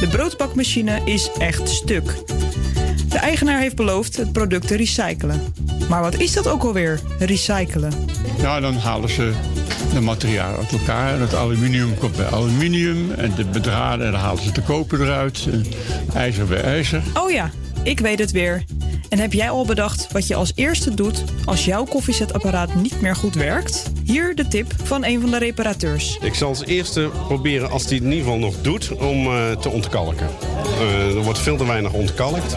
De 0.00 0.06
broodbakmachine 0.10 1.00
is 1.04 1.30
echt 1.38 1.68
stuk. 1.68 2.14
De 3.08 3.18
eigenaar 3.18 3.60
heeft 3.60 3.76
beloofd 3.76 4.16
het 4.16 4.32
product 4.32 4.66
te 4.66 4.76
recyclen. 4.76 5.54
Maar 5.88 6.00
wat 6.00 6.14
is 6.14 6.32
dat 6.32 6.48
ook 6.48 6.62
alweer, 6.62 7.00
recyclen? 7.18 7.92
Ja, 8.40 8.60
dan 8.60 8.76
halen 8.76 9.10
ze 9.10 9.32
de 9.92 10.00
materialen 10.00 10.58
uit 10.58 10.72
elkaar. 10.72 11.14
En 11.14 11.20
het 11.20 11.34
aluminium 11.34 11.98
komt 11.98 12.16
bij 12.16 12.26
aluminium. 12.26 13.12
En 13.12 13.34
de 13.34 13.44
bedraden, 13.44 14.06
en 14.06 14.12
dan 14.12 14.20
halen 14.20 14.42
ze 14.42 14.52
de 14.52 14.62
koper 14.62 15.02
eruit. 15.02 15.46
En 15.52 15.66
ijzer 16.14 16.46
bij 16.46 16.60
ijzer. 16.60 17.02
Oh 17.14 17.30
ja, 17.30 17.50
ik 17.88 18.00
weet 18.00 18.18
het 18.18 18.30
weer. 18.30 18.64
En 19.08 19.18
heb 19.18 19.32
jij 19.32 19.50
al 19.50 19.64
bedacht 19.64 20.12
wat 20.12 20.26
je 20.26 20.34
als 20.34 20.52
eerste 20.54 20.94
doet 20.94 21.24
als 21.44 21.64
jouw 21.64 21.84
koffiezetapparaat 21.84 22.74
niet 22.74 23.00
meer 23.00 23.16
goed 23.16 23.34
werkt? 23.34 23.90
Hier 24.04 24.34
de 24.34 24.48
tip 24.48 24.72
van 24.82 25.04
een 25.04 25.20
van 25.20 25.30
de 25.30 25.38
reparateurs. 25.38 26.18
Ik 26.20 26.34
zal 26.34 26.48
als 26.48 26.64
eerste 26.64 27.10
proberen, 27.26 27.70
als 27.70 27.84
hij 27.84 27.94
het 27.94 28.04
in 28.04 28.10
ieder 28.10 28.24
geval 28.24 28.38
nog 28.38 28.54
doet, 28.60 28.92
om 28.92 29.26
eh, 29.26 29.50
te 29.50 29.68
ontkalken. 29.68 30.28
Eh, 30.78 31.16
er 31.16 31.22
wordt 31.22 31.38
veel 31.38 31.56
te 31.56 31.66
weinig 31.66 31.92
ontkalkt. 31.92 32.56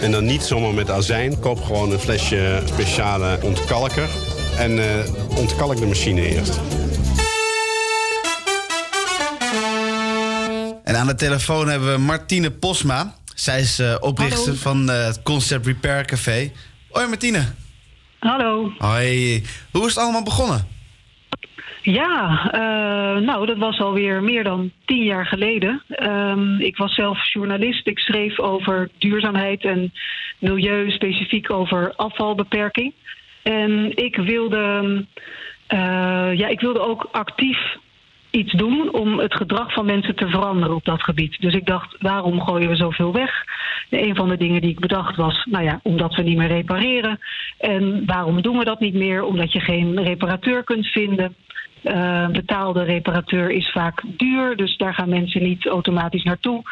En 0.00 0.10
dan 0.10 0.24
niet 0.24 0.42
zomaar 0.42 0.74
met 0.74 0.90
azijn. 0.90 1.38
Koop 1.38 1.62
gewoon 1.62 1.92
een 1.92 1.98
flesje 1.98 2.62
speciale 2.64 3.38
ontkalker. 3.42 4.08
En 4.58 4.78
eh 4.78 5.38
ontkalk 5.38 5.76
de 5.76 5.86
machine 5.86 6.36
eerst. 6.36 6.60
En 10.84 10.96
aan 10.96 11.06
de 11.06 11.14
telefoon 11.14 11.68
hebben 11.68 11.92
we 11.92 11.98
Martine 11.98 12.50
Posma. 12.50 13.14
Zij 13.40 13.60
is 13.60 13.78
eh, 13.78 13.96
oprichter 14.00 14.38
Hallo. 14.38 14.54
van 14.54 14.90
eh, 14.90 15.04
het 15.04 15.22
Concept 15.22 15.66
Repair 15.66 16.04
Café. 16.04 16.50
Hoi 16.90 17.06
Martine. 17.06 17.42
Hallo. 18.18 18.72
Hoi. 18.78 19.42
Hoe 19.72 19.86
is 19.86 19.94
het 19.94 19.98
allemaal 19.98 20.22
begonnen? 20.22 20.68
Ja, 21.82 22.48
eh, 22.52 23.22
nou, 23.22 23.46
dat 23.46 23.56
was 23.56 23.80
alweer 23.80 24.22
meer 24.22 24.44
dan 24.44 24.70
tien 24.84 25.04
jaar 25.04 25.26
geleden. 25.26 25.82
Ehm, 25.88 26.60
ik 26.60 26.76
was 26.76 26.94
zelf 26.94 27.32
journalist. 27.32 27.86
Ik 27.86 27.98
schreef 27.98 28.38
over 28.38 28.90
duurzaamheid 28.98 29.64
en 29.64 29.92
milieu, 30.38 30.90
specifiek 30.90 31.50
over 31.50 31.92
afvalbeperking. 31.96 32.92
En 33.42 33.96
ik 33.96 34.16
wilde, 34.16 35.06
eh, 35.66 36.32
ja, 36.34 36.46
ik 36.48 36.60
wilde 36.60 36.80
ook 36.80 37.08
actief 37.12 37.58
iets 38.30 38.52
doen 38.52 38.92
om 38.92 39.18
het 39.18 39.34
gedrag 39.34 39.72
van 39.72 39.86
mensen 39.86 40.16
te 40.16 40.28
veranderen 40.28 40.76
op 40.76 40.84
dat 40.84 41.02
gebied. 41.02 41.40
Dus 41.40 41.54
ik 41.54 41.66
dacht, 41.66 41.96
waarom 41.98 42.40
gooien 42.40 42.68
we 42.68 42.76
zoveel 42.76 43.12
weg? 43.12 43.44
En 43.88 44.04
een 44.04 44.16
van 44.16 44.28
de 44.28 44.36
dingen 44.36 44.60
die 44.60 44.70
ik 44.70 44.80
bedacht 44.80 45.16
was, 45.16 45.46
nou 45.50 45.64
ja, 45.64 45.80
omdat 45.82 46.14
we 46.14 46.22
niet 46.22 46.36
meer 46.36 46.48
repareren. 46.48 47.18
En 47.58 48.02
waarom 48.06 48.42
doen 48.42 48.58
we 48.58 48.64
dat 48.64 48.80
niet 48.80 48.94
meer? 48.94 49.22
Omdat 49.22 49.52
je 49.52 49.60
geen 49.60 50.02
reparateur 50.02 50.64
kunt 50.64 50.86
vinden. 50.86 51.34
Eh, 51.82 52.28
betaalde 52.28 52.82
reparateur 52.82 53.50
is 53.50 53.70
vaak 53.70 54.02
duur, 54.04 54.56
dus 54.56 54.76
daar 54.76 54.94
gaan 54.94 55.08
mensen 55.08 55.42
niet 55.42 55.66
automatisch 55.66 56.22
naartoe. 56.22 56.62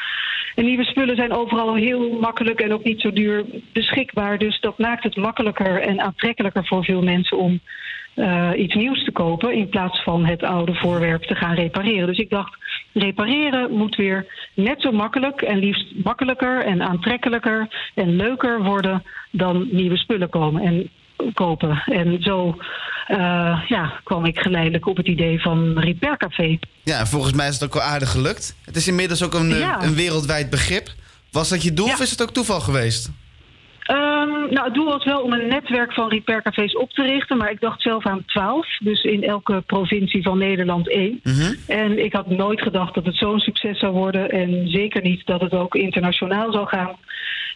En 0.54 0.64
nieuwe 0.64 0.84
spullen 0.84 1.16
zijn 1.16 1.32
overal 1.32 1.74
heel 1.74 2.18
makkelijk 2.20 2.60
en 2.60 2.72
ook 2.72 2.84
niet 2.84 3.00
zo 3.00 3.12
duur 3.12 3.44
beschikbaar. 3.72 4.38
Dus 4.38 4.60
dat 4.60 4.78
maakt 4.78 5.02
het 5.02 5.16
makkelijker 5.16 5.80
en 5.80 6.00
aantrekkelijker 6.00 6.66
voor 6.66 6.84
veel 6.84 7.02
mensen 7.02 7.38
om 7.38 7.60
eh, 8.18 8.50
iets 8.56 8.74
nieuws 8.74 9.04
te 9.04 9.12
kopen. 9.12 9.54
In 9.54 9.68
plaats 9.68 10.02
van 10.02 10.26
het 10.26 10.42
oude 10.42 10.74
voorwerp 10.74 11.22
te 11.22 11.34
gaan 11.34 11.54
repareren. 11.54 12.06
Dus 12.06 12.18
ik 12.18 12.30
dacht, 12.30 12.56
repareren 12.92 13.70
moet 13.70 13.96
weer 13.96 14.26
net 14.54 14.82
zo 14.82 14.92
makkelijk 14.92 15.42
en 15.42 15.58
liefst 15.58 15.86
makkelijker 16.04 16.64
en 16.64 16.82
aantrekkelijker 16.82 17.68
en 17.94 18.16
leuker 18.16 18.62
worden 18.62 19.02
dan 19.30 19.68
nieuwe 19.70 19.96
spullen 19.96 20.28
komen. 20.28 20.62
En 20.62 20.90
kopen. 21.34 21.82
En 21.86 22.22
zo 22.22 22.56
eh, 23.06 23.60
ja, 23.68 24.00
kwam 24.04 24.24
ik 24.24 24.38
geleidelijk 24.38 24.86
op 24.86 24.96
het 24.96 25.06
idee 25.06 25.40
van 25.40 25.78
Repair 25.78 26.16
Café. 26.16 26.58
Ja, 26.82 26.98
en 26.98 27.06
volgens 27.06 27.32
mij 27.32 27.48
is 27.48 27.54
het 27.54 27.64
ook 27.64 27.74
wel 27.74 27.82
aardig 27.82 28.10
gelukt. 28.10 28.56
Het 28.64 28.76
is 28.76 28.88
inmiddels 28.88 29.22
ook 29.22 29.34
een, 29.34 29.48
Ja. 29.48 29.82
een 29.82 29.94
wereldwijd 29.94 30.50
begrip. 30.50 30.88
Was 31.30 31.48
dat 31.48 31.62
je 31.62 31.72
doel 31.72 31.86
of 31.86 32.00
is 32.00 32.10
het 32.10 32.22
ook 32.22 32.30
toeval 32.30 32.60
geweest? 32.60 33.10
Nou, 34.50 34.64
het 34.64 34.74
doel 34.74 34.84
was 34.84 35.04
wel 35.04 35.20
om 35.20 35.32
een 35.32 35.48
netwerk 35.48 35.92
van 35.92 36.08
repaircafés 36.08 36.76
op 36.76 36.90
te 36.90 37.02
richten, 37.02 37.36
maar 37.36 37.50
ik 37.50 37.60
dacht 37.60 37.82
zelf 37.82 38.06
aan 38.06 38.24
12. 38.26 38.66
Dus 38.78 39.02
in 39.02 39.22
elke 39.22 39.62
provincie 39.66 40.22
van 40.22 40.38
Nederland 40.38 40.90
één. 40.90 41.20
En 41.66 42.04
ik 42.04 42.12
had 42.12 42.30
nooit 42.30 42.62
gedacht 42.62 42.94
dat 42.94 43.04
het 43.04 43.16
zo'n 43.16 43.38
succes 43.38 43.78
zou 43.78 43.92
worden. 43.92 44.30
En 44.30 44.68
zeker 44.68 45.02
niet 45.02 45.26
dat 45.26 45.40
het 45.40 45.52
ook 45.52 45.74
internationaal 45.74 46.52
zou 46.52 46.66
gaan. 46.66 46.96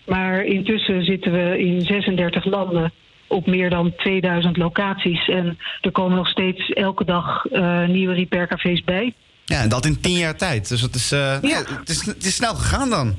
Maar 0.05 0.45
intussen 0.45 1.05
zitten 1.05 1.33
we 1.33 1.59
in 1.59 1.81
36 1.81 2.45
landen 2.45 2.93
op 3.27 3.47
meer 3.47 3.71
dan 3.71 3.95
2000 3.97 4.57
locaties. 4.57 5.29
En 5.29 5.59
er 5.81 5.93
komen 5.93 6.17
nog 6.17 6.29
steeds 6.29 6.71
elke 6.71 7.05
dag 7.05 7.45
eh, 7.45 7.87
nieuwe 7.87 8.15
repaircafés 8.15 8.85
bij. 8.85 9.15
Ja, 9.45 9.61
en 9.61 9.69
dat 9.69 9.87
in 9.87 10.01
tien 10.01 10.19
jaar 10.19 10.37
tijd. 10.37 10.69
Dus 10.69 10.81
dat 10.81 10.95
is, 10.95 11.13
eh, 11.13 11.39
ja, 11.43 11.63
het, 11.79 11.89
is, 11.89 12.07
het 12.07 12.25
is 12.25 12.35
snel 12.35 12.55
gegaan 12.55 12.91
dan. 12.91 13.17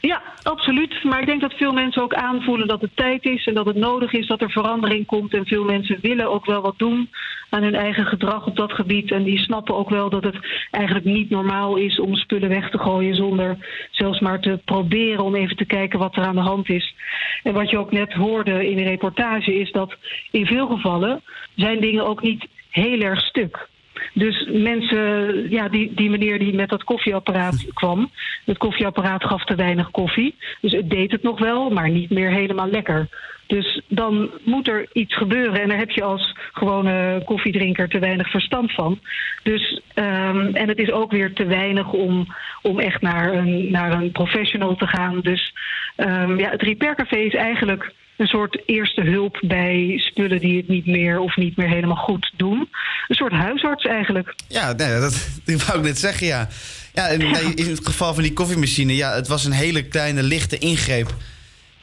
Ja, 0.00 0.22
absoluut. 0.42 1.04
Maar 1.04 1.20
ik 1.20 1.26
denk 1.26 1.40
dat 1.40 1.52
veel 1.54 1.72
mensen 1.72 2.02
ook 2.02 2.14
aanvoelen 2.14 2.68
dat 2.68 2.80
het 2.80 2.90
tijd 2.96 3.24
is 3.24 3.46
en 3.46 3.54
dat 3.54 3.66
het 3.66 3.76
nodig 3.76 4.12
is 4.12 4.26
dat 4.26 4.40
er 4.40 4.50
verandering 4.50 5.06
komt. 5.06 5.34
En 5.34 5.46
veel 5.46 5.64
mensen 5.64 5.98
willen 6.00 6.30
ook 6.30 6.46
wel 6.46 6.60
wat 6.60 6.78
doen 6.78 7.10
aan 7.50 7.62
hun 7.62 7.74
eigen 7.74 8.06
gedrag 8.06 8.46
op 8.46 8.56
dat 8.56 8.72
gebied. 8.72 9.10
En 9.10 9.22
die 9.22 9.38
snappen 9.38 9.74
ook 9.74 9.90
wel 9.90 10.10
dat 10.10 10.24
het 10.24 10.36
eigenlijk 10.70 11.04
niet 11.04 11.30
normaal 11.30 11.76
is 11.76 12.00
om 12.00 12.14
spullen 12.14 12.48
weg 12.48 12.70
te 12.70 12.78
gooien 12.78 13.14
zonder 13.14 13.56
zelfs 13.90 14.20
maar 14.20 14.40
te 14.40 14.60
proberen 14.64 15.24
om 15.24 15.34
even 15.34 15.56
te 15.56 15.66
kijken 15.66 15.98
wat 15.98 16.16
er 16.16 16.24
aan 16.24 16.34
de 16.34 16.40
hand 16.40 16.68
is. 16.68 16.94
En 17.42 17.52
wat 17.52 17.70
je 17.70 17.78
ook 17.78 17.92
net 17.92 18.12
hoorde 18.12 18.68
in 18.70 18.76
de 18.76 18.82
reportage 18.82 19.54
is 19.54 19.72
dat 19.72 19.96
in 20.30 20.46
veel 20.46 20.66
gevallen 20.66 21.22
zijn 21.54 21.80
dingen 21.80 22.06
ook 22.06 22.22
niet 22.22 22.46
heel 22.70 23.00
erg 23.00 23.20
stuk. 23.20 23.68
Dus 24.12 24.48
mensen, 24.52 25.50
ja, 25.50 25.68
die, 25.68 25.94
die 25.94 26.10
meneer 26.10 26.38
die 26.38 26.54
met 26.54 26.68
dat 26.68 26.84
koffieapparaat 26.84 27.66
kwam, 27.74 28.10
het 28.44 28.58
koffieapparaat 28.58 29.24
gaf 29.24 29.44
te 29.44 29.54
weinig 29.54 29.90
koffie. 29.90 30.34
Dus 30.60 30.72
het 30.72 30.90
deed 30.90 31.10
het 31.10 31.22
nog 31.22 31.38
wel, 31.38 31.70
maar 31.70 31.90
niet 31.90 32.10
meer 32.10 32.30
helemaal 32.30 32.68
lekker. 32.68 33.08
Dus 33.50 33.80
dan 33.88 34.30
moet 34.44 34.68
er 34.68 34.88
iets 34.92 35.16
gebeuren. 35.16 35.60
En 35.60 35.68
daar 35.68 35.78
heb 35.78 35.90
je 35.90 36.02
als 36.02 36.36
gewone 36.52 37.22
koffiedrinker 37.24 37.88
te 37.88 37.98
weinig 37.98 38.30
verstand 38.30 38.72
van. 38.72 38.98
Dus, 39.42 39.80
ehm, 39.94 40.54
en 40.54 40.68
het 40.68 40.78
is 40.78 40.90
ook 40.90 41.10
weer 41.10 41.32
te 41.32 41.44
weinig 41.44 41.92
om, 41.92 42.26
om 42.62 42.78
echt 42.78 43.00
naar 43.00 43.34
een, 43.34 43.70
naar 43.70 43.92
een 43.92 44.12
professional 44.12 44.76
te 44.76 44.86
gaan. 44.86 45.20
Dus 45.20 45.54
ehm, 45.96 46.38
ja, 46.38 46.50
het 46.50 46.62
Repair 46.62 46.94
Café 46.94 47.16
is 47.16 47.34
eigenlijk 47.34 47.92
een 48.20 48.26
soort 48.26 48.62
eerste 48.66 49.00
hulp 49.02 49.38
bij 49.40 49.94
spullen 49.96 50.40
die 50.40 50.56
het 50.56 50.68
niet 50.68 50.86
meer 50.86 51.18
of 51.18 51.36
niet 51.36 51.56
meer 51.56 51.68
helemaal 51.68 51.96
goed 51.96 52.32
doen. 52.36 52.68
Een 53.08 53.14
soort 53.16 53.32
huisarts 53.32 53.84
eigenlijk. 53.84 54.34
Ja, 54.48 54.72
nee, 54.72 55.00
dat, 55.00 55.28
dat 55.44 55.66
wou 55.66 55.78
ik 55.78 55.84
net 55.84 55.98
zeggen, 55.98 56.26
ja. 56.26 56.48
Ja, 56.94 57.08
en 57.08 57.20
in 57.56 57.68
het 57.70 57.86
geval 57.86 58.14
van 58.14 58.22
die 58.22 58.32
koffiemachine, 58.32 58.96
ja, 58.96 59.14
het 59.14 59.28
was 59.28 59.44
een 59.44 59.52
hele 59.52 59.82
kleine, 59.82 60.22
lichte 60.22 60.58
ingreep. 60.58 61.14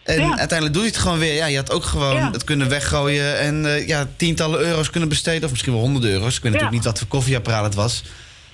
En 0.03 0.37
uiteindelijk 0.37 0.73
doe 0.73 0.81
je 0.83 0.89
het 0.89 0.97
gewoon 0.97 1.19
weer. 1.19 1.33
Ja, 1.33 1.45
je 1.45 1.55
had 1.57 1.71
ook 1.71 1.83
gewoon 1.83 2.31
het 2.31 2.43
kunnen 2.43 2.69
weggooien 2.69 3.39
en 3.39 3.65
eh, 3.65 3.87
ja, 3.87 4.07
tientallen 4.17 4.59
euro's 4.59 4.89
kunnen 4.89 5.09
besteden. 5.09 5.43
Of 5.43 5.49
misschien 5.51 5.71
wel 5.73 5.81
honderden 5.81 6.11
euro's. 6.11 6.35
Ik 6.35 6.41
weet 6.43 6.51
natuurlijk 6.51 6.77
niet 6.77 6.85
wat 6.85 6.99
voor 6.99 7.07
koffieapparaat 7.07 7.63
het 7.63 7.75
was. 7.75 8.03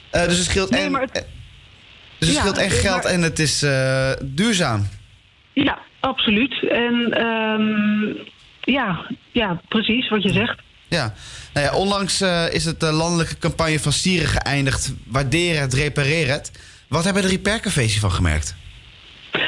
Eh, 0.10 0.24
dus 0.28 0.38
het 0.38 0.46
scheelt 0.46 0.70
Nee, 0.70 0.82
en, 0.86 0.94
het- 0.94 1.12
eh, 1.12 1.22
dus 2.20 2.28
het 2.30 2.38
scheelt 2.38 2.58
en 2.58 2.68
maar- 2.70 2.78
geld 2.78 3.06
en 3.06 3.22
het 3.22 3.40
is 3.40 3.66
duurzaam. 4.22 4.88
Ja, 5.54 5.80
absoluut. 6.04 6.70
En 6.70 7.12
ehm, 7.12 8.26
ja, 8.62 9.06
ja, 9.32 9.62
precies 9.68 10.10
wat 10.10 10.24
je 10.24 10.32
zegt. 10.32 10.62
Ja, 10.88 11.14
nou 11.54 11.66
ja 11.66 11.76
onlangs 11.76 12.22
eh, 12.22 12.54
is 12.54 12.66
het 12.66 12.80
de 12.80 12.92
landelijke 12.92 13.38
campagne 13.38 13.80
van 13.80 13.92
Sieren 13.92 14.28
geëindigd. 14.28 14.94
Waardeer 15.08 15.60
het, 15.60 15.74
repareer 15.74 16.28
het. 16.28 16.52
Wat 16.88 17.04
hebben 17.04 17.22
de 17.22 17.28
repaircafés 17.28 17.92
hiervan 17.92 18.12
gemerkt? 18.12 18.56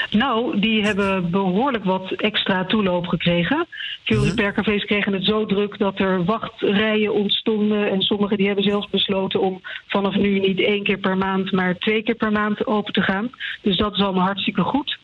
Nou, 0.09 0.59
die 0.59 0.83
hebben 0.83 1.31
behoorlijk 1.31 1.83
wat 1.83 2.11
extra 2.11 2.65
toeloop 2.65 3.07
gekregen. 3.07 3.67
Veel 4.03 4.25
repaircafés 4.25 4.85
kregen 4.85 5.13
het 5.13 5.25
zo 5.25 5.45
druk 5.45 5.77
dat 5.77 5.99
er 5.99 6.25
wachtrijen 6.25 7.13
ontstonden. 7.13 7.91
En 7.91 8.01
sommigen 8.01 8.37
die 8.37 8.45
hebben 8.45 8.63
zelfs 8.63 8.89
besloten 8.89 9.41
om 9.41 9.61
vanaf 9.87 10.15
nu 10.15 10.39
niet 10.39 10.59
één 10.59 10.83
keer 10.83 10.97
per 10.97 11.17
maand, 11.17 11.51
maar 11.51 11.77
twee 11.77 12.03
keer 12.03 12.15
per 12.15 12.31
maand 12.31 12.67
open 12.67 12.93
te 12.93 13.01
gaan. 13.01 13.29
Dus 13.61 13.77
dat 13.77 13.93
is 13.93 14.01
allemaal 14.01 14.25
hartstikke 14.25 14.61
goed. 14.61 14.97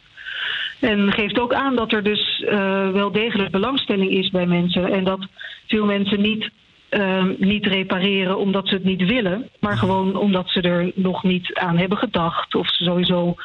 En 0.82 1.12
geeft 1.12 1.40
ook 1.40 1.54
aan 1.54 1.76
dat 1.76 1.92
er 1.92 2.04
dus 2.04 2.44
eh, 2.44 2.90
wel 2.90 3.12
degelijk 3.12 3.52
belangstelling 3.52 4.12
is 4.12 4.30
bij 4.30 4.46
mensen. 4.46 4.92
En 4.92 5.04
dat 5.04 5.28
veel 5.68 5.86
mensen 5.86 6.22
niet, 6.22 6.50
ehm, 6.90 7.34
niet 7.38 7.66
repareren 7.66 8.38
omdat 8.38 8.68
ze 8.68 8.74
het 8.74 8.84
niet 8.84 9.06
willen. 9.06 9.50
Maar 9.60 9.78
gewoon 9.78 10.16
omdat 10.16 10.50
ze 10.50 10.62
er 10.62 10.92
nog 10.96 11.24
niet 11.24 11.54
aan 11.54 11.78
hebben 11.78 11.98
gedacht. 11.98 12.56
Of 12.56 12.68
ze 12.68 12.84
sowieso 12.84 13.36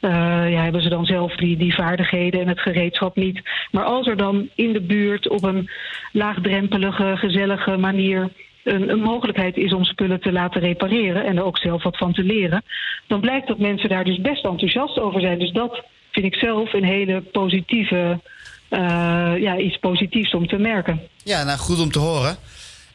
eh, 0.00 0.10
ja, 0.52 0.62
hebben 0.62 0.82
ze 0.82 0.88
dan 0.88 1.06
zelf 1.06 1.36
die, 1.36 1.56
die 1.56 1.74
vaardigheden 1.74 2.40
en 2.40 2.48
het 2.48 2.60
gereedschap 2.60 3.16
niet. 3.16 3.40
Maar 3.70 3.84
als 3.84 4.06
er 4.06 4.16
dan 4.16 4.48
in 4.54 4.72
de 4.72 4.80
buurt 4.80 5.28
op 5.28 5.42
een 5.42 5.70
laagdrempelige, 6.12 7.12
gezellige 7.16 7.76
manier 7.76 8.28
een, 8.64 8.90
een 8.90 9.00
mogelijkheid 9.00 9.56
is 9.56 9.72
om 9.72 9.84
spullen 9.84 10.20
te 10.20 10.32
laten 10.32 10.60
repareren 10.60 11.24
en 11.24 11.36
er 11.36 11.44
ook 11.44 11.58
zelf 11.58 11.82
wat 11.82 11.96
van 11.96 12.12
te 12.12 12.22
leren, 12.22 12.62
dan 13.06 13.20
blijkt 13.20 13.46
dat 13.48 13.58
mensen 13.58 13.88
daar 13.88 14.04
dus 14.04 14.20
best 14.20 14.44
enthousiast 14.44 14.98
over 14.98 15.20
zijn. 15.20 15.38
Dus 15.38 15.52
dat 15.52 15.84
vind 16.14 16.26
ik 16.26 16.34
zelf 16.34 16.72
een 16.72 16.84
hele 16.84 17.20
positieve, 17.20 18.20
eh, 18.68 19.32
ja, 19.38 19.56
iets 19.56 19.78
positiefs 19.78 20.34
om 20.34 20.46
te 20.46 20.56
merken. 20.56 21.00
Ja, 21.24 21.44
nou 21.44 21.58
goed 21.58 21.80
om 21.80 21.90
te 21.90 21.98
horen. 21.98 22.36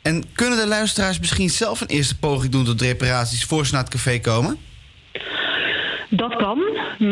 En 0.01 0.23
kunnen 0.33 0.57
de 0.57 0.67
luisteraars 0.67 1.19
misschien 1.19 1.49
zelf 1.49 1.81
een 1.81 1.87
eerste 1.87 2.19
poging 2.19 2.51
doen 2.51 2.65
tot 2.65 2.81
reparaties 2.81 3.45
voor 3.45 3.65
ze 3.65 3.73
naar 3.73 3.83
het 3.83 3.91
café 3.91 4.19
komen? 4.19 4.57
Dat 6.09 6.35
kan, 6.35 6.59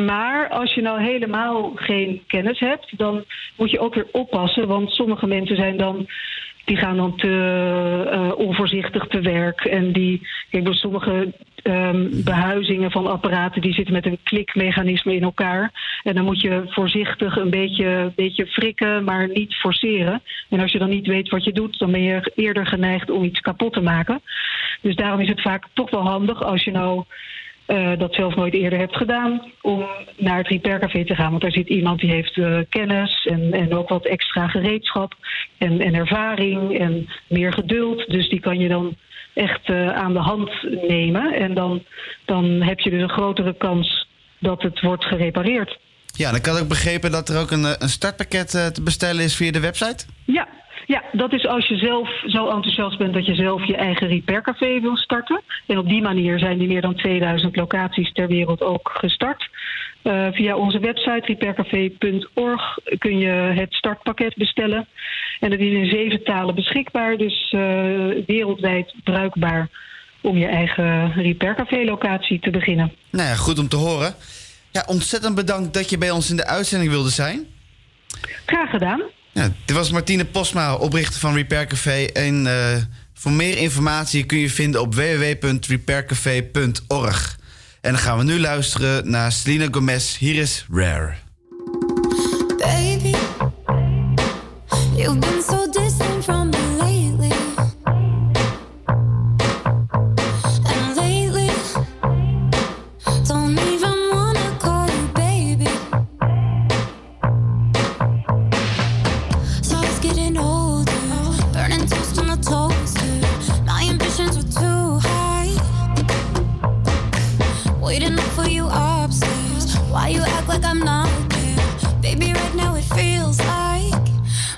maar 0.05 0.49
als 0.49 0.73
je 0.73 0.81
nou 0.81 1.01
helemaal 1.01 1.71
geen 1.75 2.21
kennis 2.27 2.59
hebt, 2.59 2.97
dan 2.97 3.23
moet 3.55 3.71
je 3.71 3.79
ook 3.79 3.95
weer 3.95 4.07
oppassen. 4.11 4.67
Want 4.67 4.91
sommige 4.91 5.27
mensen 5.27 5.55
zijn 5.55 5.77
dan, 5.77 6.07
die 6.67 6.77
gaan 6.77 6.97
dan 6.97 7.15
te 7.15 8.07
eh, 8.11 8.31
onvoorzichtig 8.37 9.07
te 9.07 9.21
werk. 9.21 9.61
En 9.61 9.91
die, 9.91 10.27
kijk, 10.49 10.63
bij 10.63 10.73
sommige 10.73 11.33
ehm, 11.63 12.23
behuizingen 12.23 12.91
van 12.91 13.07
apparaten, 13.07 13.61
die 13.61 13.73
zitten 13.73 13.93
met 13.93 14.05
een 14.05 14.19
klikmechanisme 14.23 15.15
in 15.15 15.23
elkaar. 15.23 15.71
En 16.03 16.15
dan 16.15 16.25
moet 16.25 16.41
je 16.41 16.63
voorzichtig 16.65 17.37
een 17.37 17.49
beetje, 17.49 18.11
beetje 18.15 18.47
frikken, 18.47 19.03
maar 19.03 19.27
niet 19.27 19.55
forceren. 19.55 20.21
En 20.49 20.59
als 20.59 20.71
je 20.71 20.79
dan 20.79 20.89
niet 20.89 21.07
weet 21.07 21.29
wat 21.29 21.43
je 21.43 21.51
doet, 21.51 21.79
dan 21.79 21.91
ben 21.91 22.01
je 22.01 22.31
eerder 22.35 22.65
geneigd 22.65 23.09
om 23.09 23.23
iets 23.23 23.39
kapot 23.39 23.73
te 23.73 23.81
maken. 23.81 24.21
Dus 24.81 24.95
daarom 24.95 25.19
is 25.19 25.29
het 25.29 25.41
vaak 25.41 25.65
toch 25.73 25.89
wel 25.89 26.07
handig 26.07 26.43
als 26.43 26.63
je 26.63 26.71
nou 26.71 27.03
eh, 27.67 27.91
dat 27.97 28.13
zelf 28.13 28.35
nooit 28.35 28.53
eerder 28.53 28.79
hebt 28.79 28.95
gedaan, 28.95 29.51
om 29.61 29.85
naar 30.17 30.37
het 30.37 30.47
repaircafé 30.47 31.05
te 31.05 31.15
gaan. 31.15 31.29
Want 31.29 31.41
daar 31.41 31.51
zit 31.51 31.67
iemand 31.67 31.99
die 31.99 32.09
heeft 32.09 32.37
eh, 32.37 32.59
kennis 32.69 33.25
en, 33.25 33.53
en 33.53 33.73
ook 33.73 33.89
wat 33.89 34.05
extra 34.05 34.47
gereedschap 34.47 35.13
en, 35.57 35.79
en 35.81 35.93
ervaring 35.93 36.79
en 36.79 37.09
meer 37.27 37.53
geduld. 37.53 38.05
Dus 38.07 38.29
die 38.29 38.39
kan 38.39 38.59
je 38.59 38.67
dan 38.67 38.95
echt 39.33 39.69
eh, 39.69 39.89
aan 39.89 40.13
de 40.13 40.19
hand 40.19 40.51
nemen. 40.87 41.33
En 41.33 41.53
dan, 41.53 41.83
dan 42.25 42.61
heb 42.61 42.79
je 42.79 42.89
dus 42.89 43.01
een 43.01 43.09
grotere 43.09 43.55
kans 43.57 44.07
dat 44.39 44.61
het 44.61 44.81
wordt 44.81 45.05
gerepareerd. 45.05 45.79
Ja, 46.05 46.31
dan 46.31 46.41
kan 46.41 46.57
ik 46.57 46.67
begrepen 46.67 47.11
dat 47.11 47.29
er 47.29 47.39
ook 47.39 47.51
een, 47.51 47.63
een 47.63 47.89
startpakket 47.89 48.49
te 48.49 48.81
bestellen 48.83 49.23
is 49.23 49.35
via 49.35 49.51
de 49.51 49.59
website. 49.59 50.05
Ja, 50.25 50.47
ja, 50.87 51.03
dat 51.11 51.33
is 51.33 51.47
als 51.47 51.67
je 51.67 51.77
zelf 51.77 52.09
zo 52.25 52.49
enthousiast 52.49 52.97
bent 52.97 53.13
dat 53.13 53.25
je 53.25 53.35
zelf 53.35 53.65
je 53.65 53.75
eigen 53.75 54.07
repaircafé 54.07 54.79
wil 54.79 54.97
starten. 54.97 55.41
En 55.65 55.77
op 55.77 55.87
die 55.87 56.01
manier 56.01 56.39
zijn 56.39 56.57
die 56.57 56.67
meer 56.67 56.81
dan 56.81 56.95
2000 56.95 57.55
locaties 57.55 58.11
ter 58.11 58.27
wereld 58.27 58.61
ook 58.61 58.89
gestart. 58.93 59.49
Eh, 60.01 60.27
via 60.31 60.55
onze 60.55 60.79
website 60.79 61.21
repaircafé.org 61.25 62.77
kun 62.97 63.17
je 63.17 63.29
het 63.29 63.73
startpakket 63.73 64.35
bestellen. 64.35 64.87
En 65.39 65.51
het 65.51 65.59
is 65.59 65.73
in 65.73 65.89
zeven 65.89 66.23
talen 66.23 66.55
beschikbaar, 66.55 67.17
dus 67.17 67.51
eh, 67.51 67.59
wereldwijd 68.25 68.93
bruikbaar 69.03 69.69
om 70.21 70.37
je 70.37 70.47
eigen 70.47 71.13
repaircafé-locatie 71.13 72.39
te 72.39 72.49
beginnen. 72.49 72.93
Nou 73.09 73.27
ja, 73.27 73.35
goed 73.35 73.59
om 73.59 73.67
te 73.67 73.75
horen. 73.75 74.15
Ja, 74.71 74.83
ontzettend 74.87 75.35
bedankt 75.35 75.73
dat 75.73 75.89
je 75.89 75.97
bij 75.97 76.11
ons 76.11 76.29
in 76.29 76.35
de 76.35 76.45
uitzending 76.45 76.91
wilde 76.91 77.09
zijn. 77.09 77.45
Graag 78.45 78.69
gedaan. 78.69 79.01
Dit 79.65 79.75
was 79.75 79.91
Martine 79.91 80.25
Posma, 80.25 80.75
oprichter 80.75 81.19
van 81.19 81.33
Repair 81.33 81.67
Café. 81.67 82.05
En 82.05 82.47
eh, 82.47 82.75
voor 83.13 83.31
meer 83.31 83.57
informatie 83.57 84.23
kun 84.23 84.37
je 84.37 84.49
vinden 84.49 84.81
op 84.81 84.95
www.repaircafé.org. 84.95 87.39
En 87.81 87.91
dan 87.91 88.01
gaan 88.01 88.17
we 88.17 88.23
nu 88.23 88.39
luisteren 88.39 89.09
naar 89.09 89.31
Selena 89.31 89.67
Gomez. 89.71 90.17
Hier 90.17 90.35
is 90.35 90.65
Rare. 90.71 91.13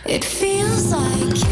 It 0.05 0.23
feels 0.23 0.91
like 0.91 1.48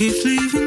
keeps 0.00 0.24
leaving. 0.24 0.59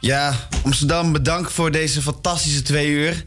Ja, 0.00 0.48
Amsterdam, 0.64 1.12
bedankt 1.12 1.52
voor 1.52 1.70
deze 1.70 2.02
fantastische 2.02 2.62
twee 2.62 2.88
uur. 2.88 3.22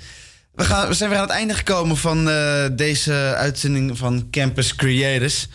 We, 0.56 0.64
gaan, 0.64 0.88
we 0.88 0.94
zijn 0.94 1.10
weer 1.10 1.20
aan 1.20 1.26
het 1.28 1.36
einde 1.36 1.54
gekomen 1.54 1.98
van 1.98 2.30
eh, 2.30 2.66
deze 2.72 3.14
uitzending 3.38 3.98
van 3.98 4.28
Campus 4.32 4.76
Creators. 4.76 5.48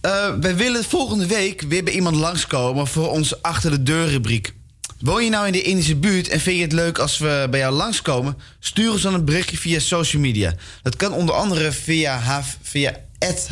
Eh, 0.00 0.28
wij 0.40 0.56
willen 0.56 0.84
volgende 0.84 1.26
week 1.26 1.62
weer 1.62 1.84
bij 1.84 1.92
iemand 1.92 2.16
langskomen 2.16 2.86
voor 2.86 3.10
onze 3.10 3.38
Achter 3.42 3.70
de 3.70 3.82
Deur 3.82 4.08
rubriek. 4.08 4.54
Woon 5.00 5.24
je 5.24 5.30
nou 5.30 5.46
in 5.46 5.52
de 5.52 5.62
Indische 5.62 5.96
buurt 5.96 6.28
en 6.28 6.40
vind 6.40 6.56
je 6.56 6.62
het 6.62 6.72
leuk 6.72 6.98
als 6.98 7.18
we 7.18 7.46
bij 7.50 7.60
jou 7.60 7.74
langskomen? 7.74 8.36
Stuur 8.60 8.90
ons 8.90 9.02
dan 9.02 9.14
een 9.14 9.24
berichtje 9.24 9.56
via 9.56 9.78
social 9.78 10.22
media. 10.22 10.54
Dat 10.82 10.96
kan 10.96 11.12
onder 11.12 11.34
andere 11.34 11.72
via, 11.72 12.18
H- 12.18 12.54
via 12.62 12.92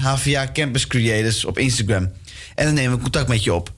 HVA 0.00 0.50
Campus 0.52 0.86
Creators 0.86 1.44
op 1.44 1.58
Instagram. 1.58 2.12
En 2.54 2.64
dan 2.64 2.74
nemen 2.74 2.96
we 2.96 3.02
contact 3.02 3.28
met 3.28 3.44
je 3.44 3.54
op. 3.54 3.72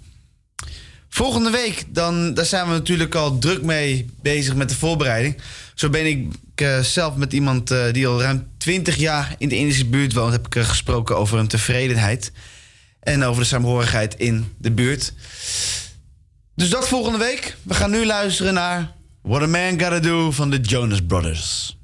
Volgende 1.16 1.50
week, 1.50 1.84
dan, 1.88 2.34
daar 2.34 2.44
zijn 2.44 2.66
we 2.66 2.72
natuurlijk 2.72 3.14
al 3.14 3.38
druk 3.38 3.62
mee 3.62 4.10
bezig 4.22 4.54
met 4.54 4.68
de 4.68 4.74
voorbereiding. 4.76 5.36
Zo 5.74 5.88
ben 5.88 6.06
ik 6.06 6.34
eh, 6.54 6.80
zelf 6.80 7.16
met 7.16 7.32
iemand 7.32 7.70
eh, 7.70 7.92
die 7.92 8.06
al 8.06 8.20
ruim 8.20 8.46
20 8.58 8.96
jaar 8.96 9.34
in 9.38 9.48
de 9.48 9.56
Indische 9.56 9.86
buurt 9.86 10.12
woont... 10.12 10.32
heb 10.32 10.46
ik 10.46 10.54
eh, 10.54 10.64
gesproken 10.64 11.16
over 11.16 11.38
een 11.38 11.48
tevredenheid. 11.48 12.32
En 13.00 13.24
over 13.24 13.42
de 13.42 13.48
saamhorigheid 13.48 14.14
in 14.14 14.54
de 14.58 14.70
buurt. 14.70 15.12
Dus 16.54 16.70
dat 16.70 16.88
volgende 16.88 17.18
week. 17.18 17.56
We 17.62 17.74
gaan 17.74 17.90
nu 17.90 18.06
luisteren 18.06 18.54
naar 18.54 18.92
What 19.22 19.42
a 19.42 19.46
Man 19.46 19.80
Gotta 19.80 20.00
Do 20.00 20.30
van 20.30 20.50
de 20.50 20.58
Jonas 20.60 21.00
Brothers. 21.06 21.76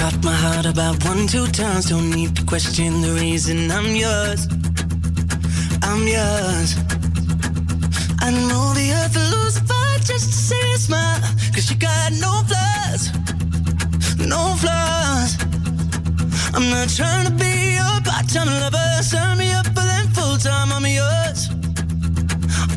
Cut 0.00 0.24
my 0.24 0.32
heart 0.32 0.64
about 0.64 1.04
one, 1.04 1.26
two 1.26 1.46
times. 1.48 1.90
Don't 1.90 2.08
need 2.08 2.34
to 2.36 2.42
question 2.46 3.02
the 3.02 3.12
reason 3.20 3.70
I'm 3.70 3.94
yours. 3.94 4.48
I'm 5.82 6.08
yours. 6.08 6.68
I 8.24 8.30
know 8.48 8.72
the 8.72 8.86
earth 8.96 9.14
will 9.14 9.30
lose 9.36 9.58
a 9.58 9.64
fight 9.64 10.00
just 10.02 10.32
to 10.32 10.38
see 10.48 10.70
you 10.70 10.78
smile. 10.78 11.20
Cause 11.52 11.70
you 11.70 11.76
got 11.76 12.12
no 12.12 12.32
flaws. 12.48 13.12
No 14.16 14.56
flaws. 14.62 15.36
I'm 16.54 16.70
not 16.70 16.88
trying 16.88 17.26
to 17.26 17.34
be 17.36 17.74
your 17.76 17.96
part-time 18.00 18.48
lover. 18.48 19.02
Sign 19.02 19.36
me 19.36 19.52
up 19.52 19.66
for 19.66 19.84
them 19.84 20.06
full-time. 20.16 20.72
I'm 20.72 20.86
yours. 20.86 21.50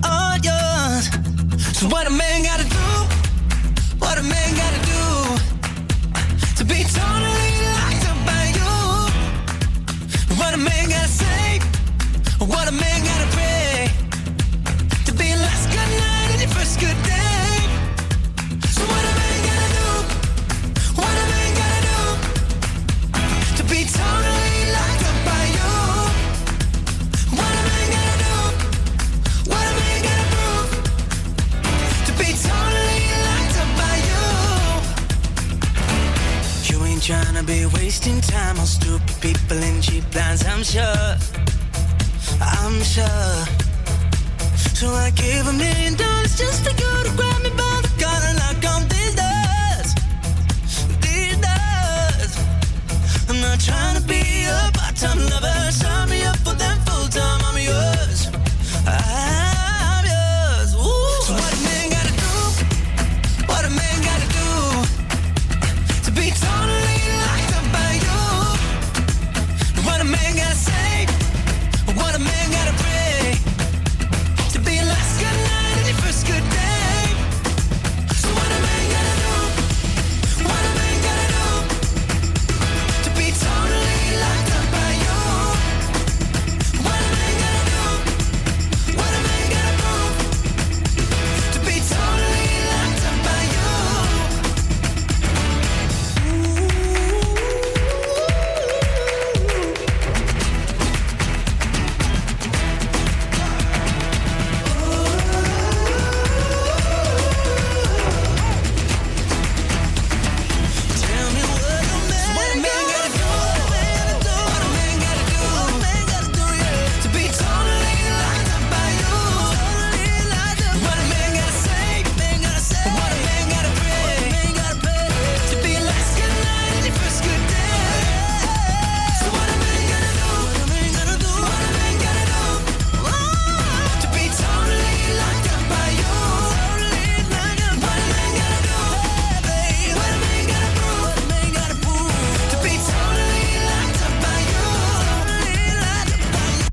All 0.04 0.36
yours. 0.44 1.08
So 1.80 1.88
what 1.88 2.06
a 2.06 2.12
man 2.12 2.44
gotta 2.44 2.68
do? 2.68 2.88
What 4.04 4.18
a 4.18 4.24
man 4.24 4.50
gotta 4.58 4.82
do? 4.86 5.53
To 6.56 6.66
be 6.66 6.84
totally 6.84 7.52
locked 7.78 8.06
up 8.10 8.20
by 8.26 8.46
you. 8.58 8.74
What 10.38 10.54
a 10.54 10.58
man 10.58 10.90
gotta 10.90 11.08
say, 11.08 11.60
what 12.40 12.68
a 12.68 12.72
man 12.72 13.04
gotta 13.04 13.13
trying 37.04 37.36
to 37.36 37.44
be 37.44 37.66
wasting 37.66 38.22
time 38.22 38.58
on 38.58 38.66
stupid 38.66 39.14
people 39.20 39.58
in 39.58 39.82
cheap 39.82 40.06
lines, 40.16 40.46
I'm 40.46 40.64
sure. 40.64 41.18
I'm 42.40 42.82
sure. 42.82 43.36
So 44.80 44.88
I 44.88 45.12
gave 45.12 45.46
a 45.46 45.52
million 45.52 45.96
dollars 45.96 46.38
just 46.38 46.64
for 46.64 46.72
you 46.72 47.04
to 47.04 47.12
grab 47.18 47.44
me 47.44 47.50
by 47.60 47.82
the 47.84 47.92
collar 48.00 48.28
and 48.32 48.38
knock 48.40 48.64
on 48.74 48.88
these 48.88 49.16
doors. 49.20 49.90
These 51.04 51.38
doors. 51.44 52.32
I'm 53.28 53.42
not 53.42 53.60
trying 53.60 54.00
to 54.00 54.08
be 54.08 54.46
a 54.48 54.72
part-time 54.72 55.20
lover. 55.28 56.08
Me 56.10 56.23